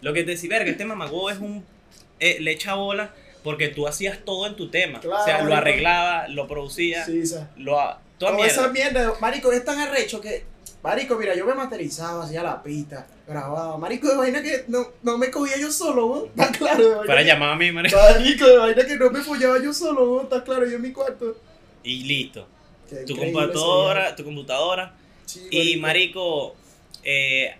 Lo 0.00 0.12
que 0.14 0.22
te 0.24 0.30
decía, 0.32 0.48
verga, 0.50 0.70
este 0.70 0.84
mamagüevo 0.84 1.30
es 1.30 1.38
un. 1.38 1.64
eh, 2.18 2.38
le 2.40 2.52
echa 2.52 2.74
bola 2.74 3.10
porque 3.44 3.68
tú 3.68 3.86
hacías 3.86 4.18
todo 4.24 4.46
en 4.46 4.56
tu 4.56 4.70
tema. 4.70 5.00
Claro, 5.00 5.22
o 5.22 5.24
sea, 5.24 5.42
lo 5.42 5.54
arreglaba, 5.54 6.28
lo 6.28 6.46
producía, 6.48 7.04
Sí, 7.04 7.20
esa. 7.20 7.50
lo. 7.56 7.78
a- 7.80 8.00
Toda 8.18 8.32
Toda 8.32 8.46
esa 8.46 8.68
mierda. 8.68 9.00
mierda, 9.00 9.14
marico, 9.20 9.50
es 9.52 9.64
tan 9.64 9.78
arrecho 9.80 10.20
que, 10.20 10.44
marico, 10.82 11.16
mira, 11.16 11.34
yo 11.34 11.44
me 11.46 11.54
materializaba, 11.54 12.24
hacía 12.24 12.42
la 12.42 12.62
pista, 12.62 13.06
grababa, 13.26 13.76
marico, 13.78 14.08
de 14.08 14.16
vaina 14.16 14.42
que 14.42 14.64
no, 14.68 14.86
no 15.02 15.18
me 15.18 15.30
cogía 15.30 15.56
yo 15.58 15.70
solo, 15.70 16.06
weón, 16.06 16.26
está 16.28 16.50
claro, 16.52 16.82
de 16.88 16.94
vaina 16.94 17.06
Para 17.06 17.20
que- 17.20 17.26
llamar 17.26 17.50
a 17.50 17.56
mí, 17.56 17.72
marico. 17.72 17.96
Marico, 17.96 18.46
de 18.46 18.56
vaina 18.58 18.86
que 18.86 18.96
no 18.96 19.10
me 19.10 19.20
follaba 19.20 19.62
yo 19.62 19.72
solo, 19.72 20.10
weón, 20.12 20.24
está 20.24 20.42
claro, 20.44 20.66
yo 20.68 20.76
en 20.76 20.82
mi 20.82 20.92
cuarto. 20.92 21.36
Y 21.82 22.04
listo. 22.04 22.46
Qué 22.88 22.96
Tu 23.04 23.16
computadora, 23.16 24.16
tu 24.16 24.24
computadora. 24.24 24.94
Y 25.50 25.76
marico, 25.76 26.56
eh, 27.04 27.54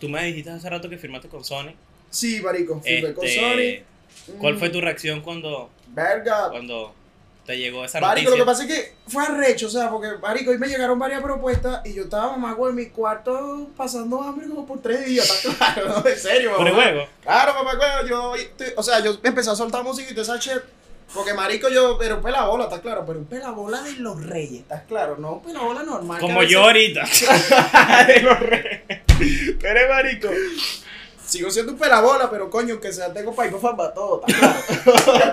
tú 0.00 0.08
me 0.08 0.24
dijiste 0.24 0.50
hace 0.50 0.70
rato 0.70 0.88
que 0.88 0.96
firmaste 0.96 1.28
con 1.28 1.44
Sony. 1.44 1.72
Sí, 2.10 2.40
marico, 2.42 2.80
firmé 2.80 3.12
con 3.12 3.24
Este, 3.26 3.40
Sony. 3.40 4.36
¿Cuál 4.38 4.54
Mm, 4.54 4.58
fue 4.58 4.70
tu 4.70 4.80
reacción 4.80 5.20
cuando, 5.20 5.68
Verga. 5.88 6.48
cuando 6.50 6.94
te 7.46 7.58
llegó 7.58 7.84
esa 7.84 8.00
Marico, 8.00 8.30
noticia? 8.30 8.38
lo 8.38 8.44
que 8.44 8.46
pasa 8.46 8.62
es 8.64 8.68
que 8.68 8.94
fue 9.06 9.22
arrecho, 9.24 9.66
o 9.66 9.70
sea, 9.70 9.90
porque, 9.90 10.08
marico, 10.22 10.50
hoy 10.50 10.58
me 10.58 10.66
llegaron 10.66 10.98
varias 10.98 11.22
propuestas 11.22 11.80
y 11.84 11.92
yo 11.92 12.04
estaba, 12.04 12.32
mamá, 12.32 12.54
güey, 12.54 12.70
en 12.70 12.76
mi 12.76 12.86
cuarto 12.86 13.68
pasando 13.76 14.22
hambre 14.22 14.48
como 14.48 14.66
por 14.66 14.80
tres 14.80 15.04
días, 15.04 15.28
está 15.44 15.54
claro, 15.74 15.88
no, 16.02 16.08
en 16.08 16.18
serio, 16.18 16.56
Por 16.56 16.66
el 16.66 16.72
mamá. 16.72 16.84
juego. 16.86 17.06
Claro, 17.22 17.54
güey, 17.64 18.08
yo, 18.08 18.32
o 18.76 18.82
sea, 18.82 19.00
yo 19.00 19.18
empecé 19.22 19.50
a 19.50 19.54
soltar 19.56 19.82
música 19.84 20.10
y 20.10 20.14
toda 20.14 20.36
esa 20.36 20.36
shit. 20.38 20.62
Porque 21.14 21.32
marico, 21.34 21.68
yo, 21.68 21.96
pero 21.98 22.16
un 22.16 22.22
pelabola, 22.22 22.64
está 22.64 22.80
claro, 22.80 23.04
pero 23.06 23.18
un 23.20 23.26
pelabola 23.26 23.82
de 23.82 23.92
los 23.98 24.24
reyes, 24.24 24.62
¿estás 24.62 24.82
claro? 24.88 25.16
No 25.18 25.34
un 25.34 25.42
pelabola 25.42 25.82
normal. 25.84 26.18
Como 26.20 26.42
yo 26.42 26.62
ahorita. 26.64 27.04
de 28.06 28.20
los 28.20 28.40
reyes. 28.40 28.80
Eres 29.62 29.88
marico. 29.88 30.28
Sigo 31.26 31.50
siendo 31.50 31.72
un 31.72 31.78
pelabola, 31.78 32.30
pero 32.30 32.50
coño, 32.50 32.78
que 32.80 32.92
sea, 32.92 33.12
tengo 33.12 33.34
para 33.34 33.50
para 33.50 33.94
todo, 33.94 34.22
¿está 34.26 34.38
claro? 34.38 35.32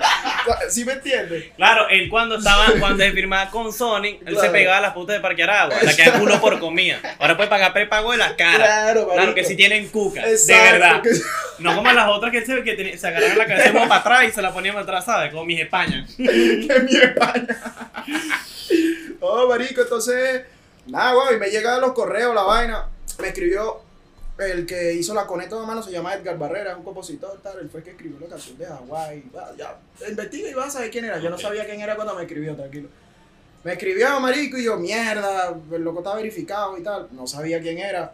¿Sí 0.70 0.86
me 0.86 0.94
entiendes? 0.94 1.46
Claro, 1.58 1.88
él 1.90 2.10
cuando 2.10 2.38
estaba, 2.38 2.68
cuando 2.80 3.04
se 3.04 3.12
firmaba 3.12 3.50
con 3.52 3.74
Sony, 3.74 4.18
él 4.26 4.38
se 4.40 4.50
pegaba 4.50 4.78
a 4.78 4.82
las 4.82 4.94
putas 4.94 5.16
de 5.18 5.20
Parque 5.20 5.44
Aragua, 5.44 5.76
la 5.82 5.96
que 5.96 6.12
culo 6.12 6.40
por 6.40 6.60
comida. 6.60 7.00
Ahora 7.20 7.36
puede 7.36 7.50
pagar 7.50 7.74
prepago 7.74 8.12
de 8.14 8.18
la 8.18 8.36
cara. 8.36 8.58
Claro, 8.58 9.10
Claro, 9.12 9.36
que 9.36 9.44
si 9.44 9.56
tienen 9.56 9.90
cuca, 9.90 10.22
Exacto, 10.28 10.64
de 10.64 10.72
verdad. 10.72 11.02
que- 11.02 11.10
No 11.60 11.76
como 11.76 11.92
las 11.92 12.08
otras 12.10 12.32
que 12.32 12.38
él 12.40 12.46
se, 12.46 12.64
que 12.64 12.98
se 12.98 13.08
agarraban 13.08 13.38
la 13.38 13.46
cabeza 13.46 13.74
para 13.74 13.96
atrás 13.98 14.24
y 14.30 14.32
se 14.32 14.42
la 14.42 14.54
ponían 14.54 14.74
para 14.76 14.84
atrás, 14.84 15.06
¿sabes? 15.06 15.32
Como 15.32 15.46
mis 15.46 15.60
España. 15.60 16.08
que 16.18 16.24
mi 16.90 16.96
España. 16.96 17.48
oh, 19.20 19.48
marico, 19.48 19.82
entonces, 19.82 20.44
nada, 20.88 21.14
güey, 21.14 21.38
me 21.38 21.50
llegan 21.50 21.82
los 21.82 21.92
correos, 21.94 22.34
la 22.34 22.44
vaina. 22.44 22.88
Me 23.20 23.28
escribió 23.28 23.82
el 24.42 24.66
que 24.66 24.94
hizo 24.94 25.14
la 25.14 25.28
conecta 25.28 25.60
de 25.60 25.66
mano, 25.66 25.84
se 25.84 25.92
llama 25.92 26.14
Edgar 26.14 26.38
Barrera, 26.38 26.72
es 26.72 26.78
un 26.78 26.84
compositor, 26.84 27.40
tal. 27.42 27.60
Él 27.60 27.70
fue 27.70 27.80
el 27.80 27.84
que 27.84 27.92
escribió 27.92 28.20
la 28.20 28.28
canción 28.28 28.58
de 28.58 28.66
Hawái. 28.66 29.24
Ya, 29.58 29.78
investiga 30.08 30.50
y 30.50 30.54
vas 30.54 30.68
a 30.68 30.72
saber 30.72 30.92
quién 30.92 31.06
era. 31.06 31.20
Yo 31.20 31.30
no 31.30 31.38
sabía 31.38 31.66
quién 31.66 31.80
era 31.82 31.96
cuando 31.96 32.16
me 32.16 32.24
escribió, 32.24 32.56
tranquilo. 32.56 32.90
Me 33.64 33.74
escribió, 33.74 34.20
marico, 34.20 34.58
y 34.58 34.64
yo, 34.64 34.78
mierda, 34.78 35.56
el 35.72 35.82
loco 35.84 36.00
está 36.00 36.16
verificado 36.16 36.78
y 36.78 36.84
tal. 36.84 37.08
No 37.12 37.28
sabía 37.28 37.62
quién 37.62 37.78
era. 37.78 38.14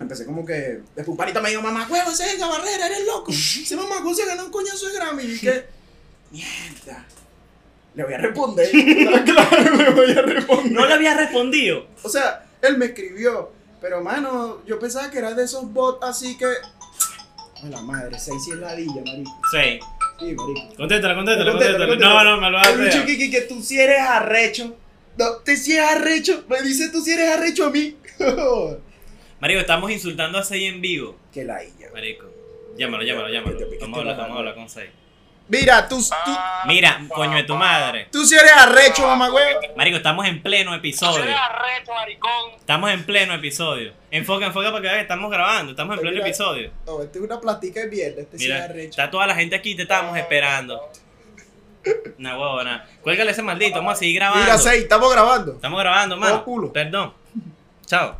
Empecé 0.00 0.26
como 0.26 0.44
que. 0.44 0.80
Después 0.94 1.08
un 1.08 1.16
panita 1.16 1.40
me 1.40 1.50
dijo, 1.50 1.62
mamá, 1.62 1.86
huevo, 1.88 2.10
ese 2.10 2.24
es 2.24 2.34
Edgar 2.34 2.50
Barrera, 2.50 2.86
eres 2.86 3.06
loco. 3.06 3.30
Ese 3.32 3.76
mamá 3.76 4.02
se 4.14 4.26
ganó 4.26 4.46
un 4.46 4.50
coñazo 4.50 4.88
de 4.88 4.94
Grammy. 4.94 5.22
Y 5.22 5.38
que, 5.38 5.64
mierda. 6.30 7.06
Le 7.94 8.04
voy 8.04 8.12
a 8.12 8.18
responder. 8.18 8.70
claro, 9.24 9.76
le 9.76 9.90
voy 9.90 10.10
a 10.10 10.22
responder. 10.22 10.72
No 10.72 10.86
le 10.86 10.94
había 10.94 11.16
respondido. 11.16 11.86
O 12.02 12.08
sea, 12.08 12.46
él 12.60 12.76
me 12.76 12.86
escribió. 12.86 13.55
Pero, 13.86 14.02
mano, 14.02 14.62
yo 14.66 14.80
pensaba 14.80 15.08
que 15.12 15.18
era 15.18 15.32
de 15.32 15.44
esos 15.44 15.72
bots 15.72 16.04
así 16.04 16.36
que. 16.36 16.44
A 16.44 17.68
la 17.68 17.80
madre, 17.82 18.18
seis 18.18 18.42
y 18.48 18.50
es 18.50 18.56
ladilla, 18.56 19.00
marico. 19.06 19.30
Sí. 19.52 19.78
Sí, 20.18 20.34
marico. 20.34 20.76
Contéstala, 20.76 21.14
contéstala. 21.14 21.52
contéstala. 21.52 21.86
No, 21.94 22.24
no, 22.24 22.40
me 22.40 22.50
lo 22.50 22.56
vas 22.56 22.66
a 22.66 23.06
que 23.06 23.46
tú 23.48 23.62
si 23.62 23.78
eres 23.78 24.00
arrecho. 24.00 24.74
No, 25.16 25.36
te 25.36 25.56
si 25.56 25.76
eres 25.76 25.88
arrecho. 25.88 26.44
Me 26.48 26.62
dice 26.62 26.88
tú 26.90 27.00
si 27.00 27.12
eres 27.12 27.36
arrecho 27.36 27.66
a 27.66 27.70
mí. 27.70 27.96
Marico, 29.40 29.60
estamos 29.60 29.88
insultando 29.92 30.38
a 30.38 30.42
Sei 30.42 30.64
en 30.64 30.80
vivo. 30.80 31.14
que 31.32 31.44
ladilla. 31.44 31.88
Marico. 31.92 32.26
Llámalo, 32.76 33.04
llámalo, 33.04 33.28
llámalo. 33.28 33.56
Vamos 33.82 33.98
a 33.98 34.00
hablar, 34.00 34.16
la 34.16 34.22
vamos 34.24 34.36
a 34.36 34.38
hablar 34.40 34.54
con 34.56 34.68
Sei. 34.68 34.90
Mira, 35.48 35.88
tú, 35.88 35.98
tú, 35.98 36.32
Mira, 36.66 37.00
coño 37.14 37.36
de 37.36 37.44
tu 37.44 37.54
madre. 37.54 38.08
tú 38.10 38.24
si 38.24 38.34
eres 38.34 38.50
arrecho, 38.52 39.06
mamá, 39.06 39.28
güey. 39.28 39.44
Marico, 39.76 39.98
estamos 39.98 40.26
en 40.26 40.42
pleno 40.42 40.74
episodio. 40.74 41.22
arrecho, 41.36 41.92
maricón. 41.94 42.50
Estamos 42.58 42.90
en 42.90 43.04
pleno 43.06 43.34
episodio. 43.34 43.92
Enfoca, 44.10 44.46
enfoca 44.46 44.70
para 44.70 44.76
que 44.82 44.88
veas 44.88 44.96
que 44.96 45.02
estamos 45.02 45.30
grabando. 45.30 45.70
Estamos 45.70 45.94
en 45.94 46.00
pleno 46.00 46.14
Mira. 46.16 46.26
episodio. 46.26 46.70
No, 46.84 47.00
este 47.00 47.18
es 47.18 47.24
una 47.24 47.40
plastica 47.40 47.80
de 47.80 47.86
mierda. 47.88 48.22
Este 48.22 48.38
sí 48.38 48.44
es 48.46 48.50
Mira, 48.52 48.64
arrecho. 48.64 48.90
está 48.90 49.08
toda 49.10 49.26
la 49.28 49.36
gente 49.36 49.54
aquí, 49.54 49.76
te 49.76 49.82
estábamos 49.82 50.16
esperando. 50.18 50.80
Una 52.18 52.36
huevona. 52.36 52.84
Cuélgale 53.00 53.30
ese 53.30 53.42
maldito, 53.42 53.76
vamos 53.76 53.92
a 53.92 53.96
seguir 53.96 54.16
grabando. 54.16 54.42
Mira, 54.44 54.58
Sei, 54.58 54.80
estamos 54.82 55.12
grabando. 55.12 55.52
Estamos 55.52 55.78
grabando, 55.80 56.16
mano. 56.16 56.44
Culo. 56.44 56.72
Perdón. 56.72 57.14
Chao. 57.86 58.16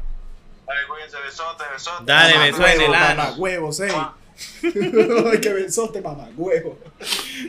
Dale, 0.65 0.81
cuídense, 0.89 1.17
besotes, 1.25 1.67
besotes. 1.73 2.07
Dale, 2.07 2.35
Mamá 2.35 2.45
beso 2.47 2.67
en 2.67 2.73
el 2.73 2.79
huevo, 2.91 2.95
ano. 2.95 3.23
Mamá 3.23 3.35
huevo, 3.37 3.73
Sei. 3.73 3.93
Que 5.41 5.53
besote, 5.53 6.01
mamá 6.01 6.29
huevo. 6.37 6.79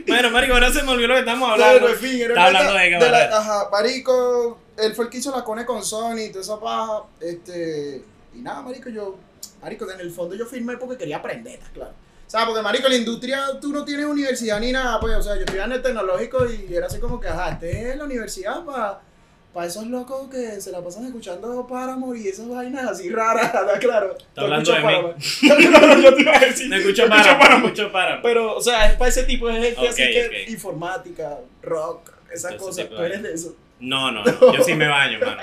Bueno, 0.06 0.30
marico, 0.30 0.54
ahora 0.54 0.72
se 0.72 0.82
me 0.82 0.92
olvidó 0.92 1.08
lo 1.08 1.14
que 1.14 1.20
estamos 1.20 1.50
hablando. 1.50 1.80
Bueno, 1.80 1.94
en 1.94 2.00
fin, 2.00 2.20
era 2.20 2.28
Está 2.28 2.46
hablando 2.46 2.72
de 2.72 2.90
qué, 2.90 3.10
la-? 3.10 3.38
Ajá, 3.38 3.68
marico, 3.70 4.58
él 4.76 4.94
fue 4.94 5.04
el 5.04 5.10
que 5.10 5.18
hizo 5.18 5.34
la 5.34 5.44
cone 5.44 5.66
con 5.66 5.84
Sony 5.84 6.20
y 6.26 6.28
toda 6.30 6.42
esa 6.42 6.60
paja, 6.60 7.02
este, 7.20 8.02
y 8.34 8.38
nada, 8.38 8.62
marico, 8.62 8.88
yo, 8.88 9.16
marico, 9.60 9.90
en 9.90 10.00
el 10.00 10.10
fondo 10.10 10.34
yo 10.34 10.46
firmé 10.46 10.76
porque 10.76 10.96
quería 10.96 11.18
aprender, 11.18 11.54
¿estás 11.54 11.70
claro? 11.70 11.92
O 12.26 12.30
sea, 12.30 12.44
porque 12.44 12.62
marico, 12.62 12.88
la 12.88 12.96
industria, 12.96 13.58
tú 13.60 13.72
no 13.72 13.84
tienes 13.84 14.06
universidad 14.06 14.60
ni 14.60 14.72
nada, 14.72 15.00
pues, 15.00 15.16
o 15.16 15.22
sea, 15.22 15.34
yo 15.34 15.40
estudié 15.40 15.62
en 15.62 15.72
el 15.72 15.82
tecnológico 15.82 16.44
y 16.46 16.74
era 16.74 16.86
así 16.86 16.98
como 16.98 17.20
que, 17.20 17.28
ajá, 17.28 17.52
este 17.52 17.90
es 17.90 17.96
la 17.96 18.04
universidad 18.04 18.64
para 18.64 19.00
esos 19.64 19.86
locos 19.88 20.30
que 20.30 20.60
se 20.60 20.70
la 20.70 20.80
pasan 20.82 21.06
escuchando 21.06 21.66
Paramore 21.66 22.20
y 22.20 22.28
esas 22.28 22.48
vainas 22.48 22.88
así 22.88 23.10
raras, 23.10 23.46
¿estás 23.54 23.78
claro? 23.80 24.16
Tú 24.34 24.40
hablando 24.42 24.72
de 24.72 24.78
mí. 24.78 24.84
Paramore. 24.84 25.14
Claro, 25.40 25.98
yo 26.02 26.14
te 26.14 26.22
iba 26.22 26.36
a 26.36 26.40
decir, 26.40 26.68
No 26.68 26.76
escucho 26.76 27.08
para, 27.08 27.32
no 27.32 27.38
Paramore. 27.40 27.66
escucho 27.72 27.92
para. 27.92 28.22
Pero, 28.22 28.56
o 28.56 28.60
sea, 28.60 28.90
es 28.90 28.96
para 28.96 29.08
ese 29.08 29.24
tipo 29.24 29.48
de 29.48 29.60
gente 29.60 29.88
así 29.88 30.02
que 30.02 30.44
informática, 30.48 31.38
rock, 31.62 32.10
esas 32.32 32.54
cosas. 32.54 32.88
Tú 32.88 32.96
eres 32.96 33.22
de 33.22 33.34
eso. 33.34 33.56
No, 33.80 34.12
no, 34.12 34.24
no, 34.24 34.52
yo 34.56 34.62
sí 34.62 34.74
me 34.74 34.86
baño, 34.88 35.18
mano. 35.20 35.40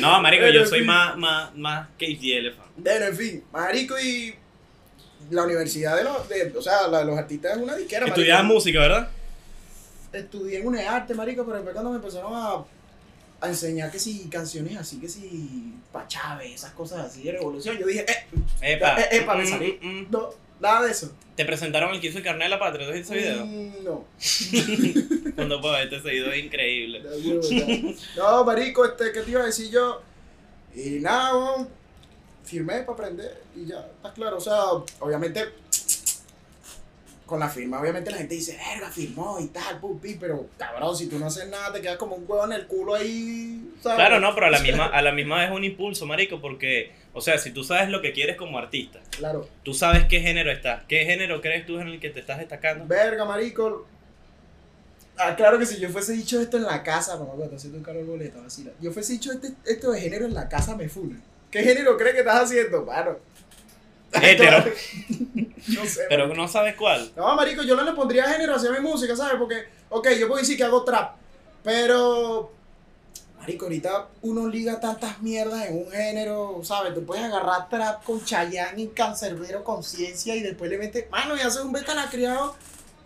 No, 0.00 0.20
marico, 0.22 0.44
Pero 0.44 0.60
yo 0.60 0.66
soy 0.66 0.80
fin. 0.80 0.88
más, 0.88 1.16
más, 1.16 1.54
más 1.56 1.88
KG 1.98 2.36
Elephant. 2.36 2.68
Bueno, 2.76 3.06
en 3.06 3.16
fin, 3.16 3.44
marico 3.52 3.98
y 3.98 4.34
la 5.30 5.44
universidad 5.44 5.96
de 5.96 6.04
los, 6.04 6.28
de, 6.28 6.52
o 6.56 6.62
sea, 6.62 6.86
la 6.88 7.00
de 7.00 7.04
los 7.06 7.18
artistas 7.18 7.56
es 7.56 7.62
una 7.62 7.74
disquera. 7.74 8.06
Estudiabas 8.06 8.44
música, 8.44 8.80
¿verdad? 8.80 9.08
Estudié 10.12 10.60
en 10.60 10.66
UNEARTE, 10.66 11.14
marico, 11.14 11.44
pero 11.44 11.56
después 11.56 11.72
cuando 11.74 11.90
me 11.90 11.96
empezaron 11.96 12.32
a, 12.34 12.64
a 13.40 13.48
enseñar 13.48 13.90
que 13.90 13.98
si 13.98 14.28
canciones 14.28 14.76
así, 14.76 14.98
que 15.00 15.08
si 15.08 15.74
pa' 15.92 16.06
Chávez, 16.08 16.54
esas 16.54 16.72
cosas 16.72 17.06
así 17.06 17.22
de 17.22 17.32
revolución, 17.32 17.78
yo 17.78 17.86
dije, 17.86 18.04
eh, 18.10 18.26
Epa. 18.60 19.00
Eh, 19.00 19.08
epa, 19.12 19.36
me 19.36 19.44
Mm, 19.44 19.46
salí. 19.46 19.78
mm, 19.80 19.86
mm. 19.88 20.06
no, 20.10 20.30
nada 20.60 20.86
de 20.86 20.90
eso. 20.90 21.12
Te 21.36 21.44
presentaron 21.44 21.94
el 21.94 22.00
que 22.00 22.08
hizo 22.08 22.18
el 22.18 22.24
carnet 22.24 22.46
de 22.46 22.48
la 22.50 22.58
patria, 22.58 22.86
¿tú 22.88 22.92
ese 22.92 23.14
video? 23.14 23.46
Mm, 23.46 23.84
no. 23.84 24.04
Cuando 25.36 25.60
puedo 25.60 25.76
este 25.78 26.00
video 26.00 26.32
es 26.32 26.44
increíble. 26.44 27.02
No, 28.16 28.44
marico, 28.44 28.84
este, 28.84 29.12
¿qué 29.12 29.20
te 29.22 29.30
iba 29.30 29.42
a 29.42 29.46
decir 29.46 29.70
yo? 29.70 30.02
Y 30.74 30.98
nada, 31.00 31.66
firmé 32.44 32.80
para 32.80 32.92
aprender 32.92 33.42
y 33.54 33.66
ya, 33.66 33.78
está 33.96 34.12
claro. 34.12 34.38
O 34.38 34.40
sea, 34.40 34.62
obviamente, 34.98 35.44
con 37.28 37.38
la 37.38 37.48
firma, 37.48 37.78
obviamente 37.80 38.10
la 38.10 38.16
gente 38.16 38.34
dice, 38.34 38.56
verga, 38.56 38.90
firmó 38.90 39.38
y 39.38 39.48
tal, 39.48 39.78
pum, 39.78 40.00
pi, 40.00 40.16
pero 40.18 40.46
cabrón, 40.56 40.96
si 40.96 41.06
tú 41.08 41.18
no 41.18 41.26
haces 41.26 41.46
nada, 41.48 41.72
te 41.74 41.80
quedas 41.82 41.98
como 41.98 42.16
un 42.16 42.24
huevo 42.26 42.44
en 42.46 42.52
el 42.52 42.66
culo 42.66 42.94
ahí, 42.94 43.70
¿sabes? 43.82 43.96
Claro, 43.98 44.18
no, 44.18 44.34
pero 44.34 44.46
a 44.46 44.50
la 44.50 44.58
misma, 44.60 44.86
a 44.86 45.02
la 45.02 45.12
misma 45.12 45.36
vez 45.40 45.50
es 45.50 45.54
un 45.54 45.62
impulso, 45.62 46.06
marico, 46.06 46.40
porque, 46.40 46.90
o 47.12 47.20
sea, 47.20 47.36
si 47.38 47.50
tú 47.52 47.62
sabes 47.62 47.90
lo 47.90 48.00
que 48.00 48.12
quieres 48.12 48.36
como 48.36 48.58
artista, 48.58 48.98
Claro. 49.10 49.46
tú 49.62 49.74
sabes 49.74 50.06
qué 50.06 50.20
género 50.20 50.50
estás, 50.50 50.84
qué 50.88 51.04
género 51.04 51.40
crees 51.42 51.66
tú 51.66 51.78
en 51.78 51.88
el 51.88 52.00
que 52.00 52.10
te 52.10 52.20
estás 52.20 52.38
destacando. 52.38 52.86
Verga, 52.86 53.24
marico. 53.26 53.86
Ah, 55.18 55.34
claro 55.36 55.58
que 55.58 55.66
si 55.66 55.78
yo 55.80 55.88
fuese 55.90 56.12
dicho 56.14 56.40
esto 56.40 56.56
en 56.56 56.62
la 56.62 56.82
casa, 56.82 57.16
mamá, 57.16 57.32
cuando 57.36 57.56
haciendo 57.56 57.76
un 57.78 57.84
calor 57.84 58.06
boleto, 58.06 58.40
vacila. 58.40 58.70
Yo 58.80 58.90
fuese 58.92 59.12
dicho 59.14 59.32
este, 59.32 59.48
esto 59.66 59.90
de 59.92 60.00
género 60.00 60.26
en 60.26 60.34
la 60.34 60.48
casa, 60.48 60.76
me 60.76 60.88
funan. 60.88 61.22
¿Qué 61.50 61.62
género 61.62 61.96
crees 61.96 62.14
que 62.14 62.20
estás 62.20 62.44
haciendo? 62.44 62.84
Mano. 62.84 63.16
Hétero. 64.22 64.58
no 65.68 65.84
sé. 65.86 66.02
Pero 66.08 66.26
marico. 66.26 66.42
no 66.42 66.48
sabes 66.48 66.74
cuál. 66.76 67.10
No, 67.16 67.34
marico, 67.36 67.62
yo 67.62 67.76
no 67.76 67.82
le 67.82 67.92
pondría 67.92 68.24
género 68.28 68.54
hacia 68.54 68.70
mi 68.70 68.80
música, 68.80 69.14
¿sabes? 69.14 69.34
Porque, 69.38 69.66
ok, 69.90 70.08
yo 70.18 70.28
puedo 70.28 70.40
decir 70.40 70.56
que 70.56 70.64
hago 70.64 70.84
trap, 70.84 71.16
pero, 71.62 72.52
marico, 73.38 73.66
ahorita 73.66 74.08
uno 74.22 74.48
liga 74.48 74.80
tantas 74.80 75.20
mierdas 75.20 75.66
en 75.66 75.78
un 75.84 75.90
género, 75.90 76.60
¿sabes? 76.62 76.94
Tú 76.94 77.04
puedes 77.04 77.24
agarrar 77.24 77.68
trap 77.68 78.02
con 78.04 78.24
Chayanne 78.24 78.80
y 78.80 78.88
Cancerbero 78.88 79.64
Conciencia 79.64 80.34
y 80.34 80.40
después 80.40 80.70
le 80.70 80.78
metes, 80.78 81.10
mano, 81.10 81.36
y 81.36 81.40
haces 81.40 81.62
un 81.62 81.72
beta 81.72 82.08
criado. 82.10 82.56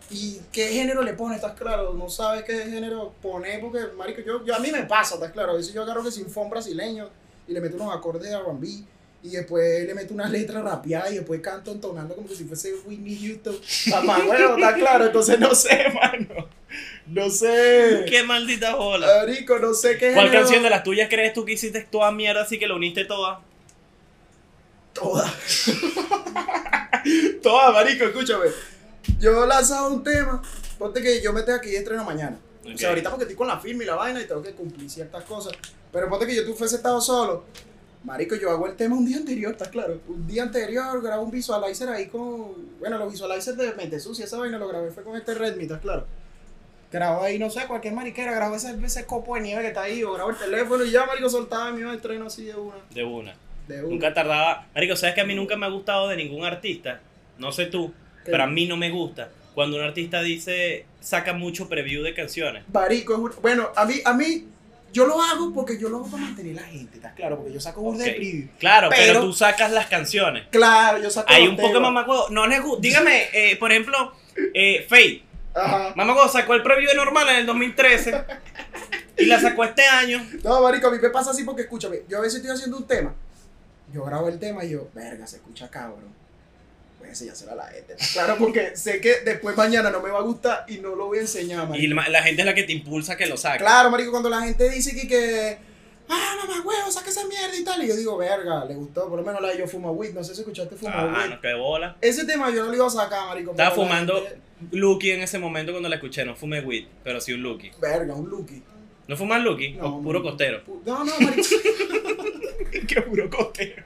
¿Y 0.09 0.39
qué 0.51 0.67
género 0.67 1.01
le 1.01 1.13
pones? 1.13 1.37
¿Estás 1.37 1.53
claro? 1.53 1.93
No 1.93 2.07
sabes 2.09 2.43
qué 2.43 2.65
género 2.65 3.13
poner 3.21 3.59
porque, 3.59 3.87
marico, 3.97 4.21
yo, 4.21 4.45
yo 4.45 4.55
a 4.55 4.59
mí 4.59 4.69
me 4.71 4.83
pasa, 4.83 5.15
¿estás 5.15 5.31
claro? 5.31 5.53
A 5.53 5.55
veces 5.55 5.73
yo 5.73 5.81
agarro 5.81 6.03
que 6.03 6.11
sin 6.11 6.29
fon 6.29 6.49
brasileño 6.49 7.09
y 7.47 7.53
le 7.53 7.59
meto 7.59 7.75
unos 7.77 7.95
acordes 7.95 8.29
de 8.29 8.37
R&B 8.37 8.83
y 9.23 9.29
después 9.29 9.85
le 9.87 9.93
meto 9.95 10.13
una 10.13 10.27
letra 10.29 10.61
rapeada 10.61 11.09
y 11.09 11.15
después 11.15 11.39
canto 11.41 11.71
entonando 11.71 12.13
como 12.13 12.27
que 12.27 12.35
si 12.35 12.43
fuese 12.43 12.73
Whitney 12.85 13.17
Houston. 13.27 13.55
Mamá, 13.91 14.19
bueno, 14.25 14.55
está 14.57 14.75
claro, 14.75 15.05
entonces 15.05 15.39
no 15.39 15.55
sé, 15.55 15.85
mano. 15.93 16.47
No 17.07 17.29
sé. 17.29 18.05
Qué 18.09 18.23
maldita 18.23 18.75
bola. 18.75 19.07
Marico, 19.19 19.57
no 19.59 19.73
sé 19.73 19.97
qué 19.97 20.13
¿Cuál 20.13 20.27
género- 20.27 20.41
canción 20.41 20.63
de 20.63 20.69
las 20.69 20.83
tuyas 20.83 21.07
crees 21.09 21.33
tú 21.33 21.45
que 21.45 21.53
hiciste 21.53 21.81
toda 21.81 22.11
mierda 22.11 22.41
así 22.43 22.59
que 22.59 22.67
lo 22.67 22.75
uniste 22.75 23.05
toda? 23.05 23.41
Toda. 24.93 25.31
Toda, 27.41 27.71
marico, 27.71 28.05
escúchame. 28.05 28.45
Yo 29.19 29.43
he 29.43 29.47
lanzado 29.47 29.93
un 29.93 30.03
tema. 30.03 30.41
Ponte 30.77 31.01
que 31.01 31.21
yo 31.21 31.33
me 31.33 31.43
tengo 31.43 31.57
aquí 31.57 31.69
y 31.69 31.75
estreno 31.75 32.03
mañana. 32.03 32.37
O 32.63 32.77
sea, 32.77 32.89
ahorita 32.89 33.09
porque 33.09 33.23
estoy 33.23 33.35
con 33.35 33.47
la 33.47 33.59
firma 33.59 33.83
y 33.83 33.85
la 33.85 33.95
vaina 33.95 34.21
y 34.21 34.25
tengo 34.25 34.41
que 34.41 34.53
cumplir 34.53 34.89
ciertas 34.89 35.23
cosas. 35.25 35.53
Pero 35.91 36.09
ponte 36.09 36.25
que 36.25 36.35
yo 36.35 36.45
tú 36.45 36.53
fuese 36.55 36.77
estado 36.77 37.01
solo. 37.01 37.43
Marico, 38.03 38.35
yo 38.35 38.49
hago 38.49 38.67
el 38.67 38.75
tema 38.75 38.95
un 38.95 39.05
día 39.05 39.17
anterior, 39.17 39.53
¿estás 39.53 39.69
claro? 39.69 40.01
Un 40.07 40.27
día 40.27 40.43
anterior 40.43 41.01
grabo 41.01 41.23
un 41.23 41.31
visualizer 41.31 41.87
ahí 41.87 42.07
con. 42.07 42.77
Bueno, 42.79 42.97
los 42.97 43.11
visualizers 43.11 43.57
de 43.57 43.73
Mente 43.75 43.99
Sucia, 43.99 44.25
esa 44.25 44.37
vaina 44.37 44.57
lo 44.57 44.67
grabé 44.67 44.91
fue 44.91 45.03
con 45.03 45.15
este 45.15 45.33
Redmi, 45.33 45.63
¿estás 45.63 45.79
claro? 45.79 46.05
Grabo 46.91 47.23
ahí, 47.23 47.39
no 47.39 47.49
sé, 47.49 47.65
cualquier 47.65 47.93
mariquera, 47.93 48.33
grabo 48.33 48.55
ese, 48.55 48.75
ese 48.83 49.05
copo 49.05 49.35
de 49.35 49.41
nieve 49.41 49.61
que 49.61 49.67
está 49.69 49.83
ahí, 49.83 50.03
o 50.03 50.13
grabo 50.13 50.31
el 50.31 50.37
teléfono 50.37 50.83
y 50.83 50.91
ya, 50.91 51.05
marico, 51.05 51.29
soltaba 51.29 51.69
y 51.69 51.73
me 51.73 51.79
iba 51.79 51.91
al 51.91 52.01
tren 52.01 52.21
así 52.21 52.43
de 52.43 52.55
una. 52.55 52.75
De 52.93 53.03
una. 53.03 53.35
De 53.67 53.81
una. 53.81 53.89
Nunca 53.89 54.13
tardaba. 54.13 54.67
Marico, 54.75 54.95
¿sabes 54.97 55.15
que 55.15 55.21
a 55.21 55.25
mí 55.25 55.33
nunca 55.33 55.55
me 55.55 55.65
ha 55.65 55.69
gustado 55.69 56.09
de 56.09 56.17
ningún 56.17 56.43
artista? 56.45 56.99
No 57.37 57.53
sé 57.53 57.67
tú, 57.67 57.93
¿Qué? 58.25 58.31
pero 58.31 58.43
a 58.43 58.47
mí 58.47 58.67
no 58.67 58.75
me 58.75 58.91
gusta. 58.91 59.29
Cuando 59.55 59.77
un 59.77 59.83
artista 59.83 60.21
dice, 60.21 60.85
saca 60.99 61.33
mucho 61.33 61.69
preview 61.69 62.03
de 62.03 62.13
canciones. 62.13 62.63
Marico, 62.73 63.31
bueno, 63.41 63.69
a 63.75 63.85
mí, 63.85 63.95
a 64.03 64.13
mí, 64.13 64.47
yo 64.93 65.05
lo 65.05 65.21
hago 65.21 65.51
porque 65.53 65.77
yo 65.77 65.89
lo 65.89 65.97
hago 65.97 66.07
para 66.07 66.23
mantener 66.23 66.55
la 66.55 66.63
gente, 66.63 66.95
¿estás 66.97 67.13
claro? 67.13 67.37
Porque 67.37 67.51
yo 67.53 67.59
saco 67.59 67.81
un 67.81 67.97
de 67.97 68.05
Ok. 68.11 68.15
preview. 68.15 68.47
Claro, 68.59 68.89
pero, 68.89 69.01
Pero- 69.13 69.21
tú 69.21 69.33
sacas 69.33 69.71
las 69.71 69.87
canciones. 69.87 70.45
Claro, 70.51 70.99
yo 70.99 71.09
saco 71.09 71.27
Hay 71.33 71.47
un 71.47 71.55
poco 71.57 71.67
temas. 71.73 71.81
mamacuevo. 71.81 72.29
No 72.29 72.47
les 72.47 72.61
gusta. 72.61 72.81
Dígame, 72.81 73.27
eh, 73.33 73.57
por 73.57 73.71
ejemplo, 73.71 74.13
eh, 74.53 74.85
Fate. 74.87 75.23
Ajá. 75.55 75.93
Mamacuevo 75.95 76.29
sacó 76.29 76.53
el 76.53 76.63
preview 76.63 76.89
de 76.89 76.95
normal 76.95 77.27
en 77.29 77.35
el 77.37 77.45
2013. 77.45 78.23
y 79.17 79.25
la 79.25 79.39
sacó 79.39 79.63
este 79.63 79.85
año. 79.85 80.25
No, 80.43 80.61
marico, 80.61 80.87
a 80.87 80.91
mí 80.91 80.97
me 81.01 81.09
pasa 81.09 81.31
así 81.31 81.43
porque, 81.43 81.63
escúchame, 81.63 81.99
yo 82.09 82.17
a 82.17 82.21
veces 82.21 82.37
estoy 82.37 82.51
haciendo 82.51 82.77
un 82.77 82.87
tema, 82.87 83.13
yo 83.93 84.03
grabo 84.03 84.27
el 84.29 84.39
tema 84.39 84.63
y 84.65 84.71
yo, 84.71 84.87
verga, 84.93 85.27
se 85.27 85.35
escucha 85.37 85.69
cabrón. 85.69 86.13
Voy 87.13 87.27
a 87.29 87.31
enseñárselo 87.31 87.51
a 87.51 87.55
la 87.55 87.65
gente. 87.67 87.93
¿estás 87.93 88.11
Claro, 88.13 88.35
porque 88.39 88.75
sé 88.75 88.99
que 88.99 89.21
después 89.25 89.55
mañana 89.55 89.89
no 89.91 90.01
me 90.01 90.09
va 90.09 90.19
a 90.19 90.23
gustar 90.23 90.65
y 90.67 90.77
no 90.79 90.95
lo 90.95 91.05
voy 91.07 91.19
a 91.19 91.21
enseñar, 91.21 91.65
Y 91.65 91.69
marico. 91.69 91.95
la, 91.95 92.09
la 92.09 92.23
gente 92.23 92.41
es 92.41 92.45
la 92.45 92.53
que 92.55 92.63
te 92.63 92.73
impulsa 92.73 93.15
que 93.15 93.25
lo 93.27 93.37
saque. 93.37 93.59
Claro, 93.59 93.89
marico, 93.91 94.11
cuando 94.11 94.29
la 94.29 94.41
gente 94.41 94.69
dice 94.69 94.95
que, 94.95 95.07
que 95.07 95.57
ah, 96.09 96.35
mamá, 96.41 96.61
huevo, 96.65 96.91
saca 96.91 97.09
esa 97.09 97.25
mierda 97.27 97.55
y 97.57 97.63
tal, 97.63 97.83
y 97.83 97.87
yo 97.87 97.95
digo, 97.95 98.17
verga, 98.17 98.65
le 98.65 98.75
gustó, 98.75 99.07
por 99.09 99.19
lo 99.19 99.25
menos 99.25 99.41
la 99.41 99.49
de 99.49 99.59
yo 99.59 99.67
fuma 99.67 99.91
weed, 99.91 100.13
no 100.13 100.23
sé 100.23 100.33
si 100.33 100.41
escuchaste 100.41 100.75
fuma 100.75 100.93
Ah, 100.95 101.17
weed. 101.23 101.29
no, 101.35 101.41
qué 101.41 101.53
bola. 101.53 101.95
Ese 102.01 102.25
tema 102.25 102.49
yo 102.49 102.63
no 102.63 102.69
lo 102.69 102.75
iba 102.75 102.87
a 102.87 102.89
sacar, 102.89 103.27
marico. 103.27 103.51
Estaba 103.51 103.71
fumando 103.75 104.15
gente- 104.23 104.37
Lucky 104.71 105.11
en 105.11 105.21
ese 105.21 105.39
momento 105.39 105.71
cuando 105.73 105.89
la 105.89 105.95
escuché. 105.95 106.23
No 106.25 106.35
fumé 106.35 106.61
weed, 106.61 106.85
pero 107.03 107.19
sí 107.21 107.33
un 107.33 107.41
Lucky. 107.43 107.71
Verga, 107.81 108.15
un 108.15 108.29
Lucky. 108.29 108.63
¿No 109.07 109.17
fumas 109.17 109.41
Lucky? 109.43 109.73
No, 109.73 109.97
o 109.97 110.01
puro 110.01 110.21
costero. 110.23 110.63
Pu- 110.65 110.81
No, 110.85 111.03
no, 111.03 111.11
marico. 111.19 111.47
Qué 112.87 113.01
puro 113.01 113.29
costero. 113.29 113.83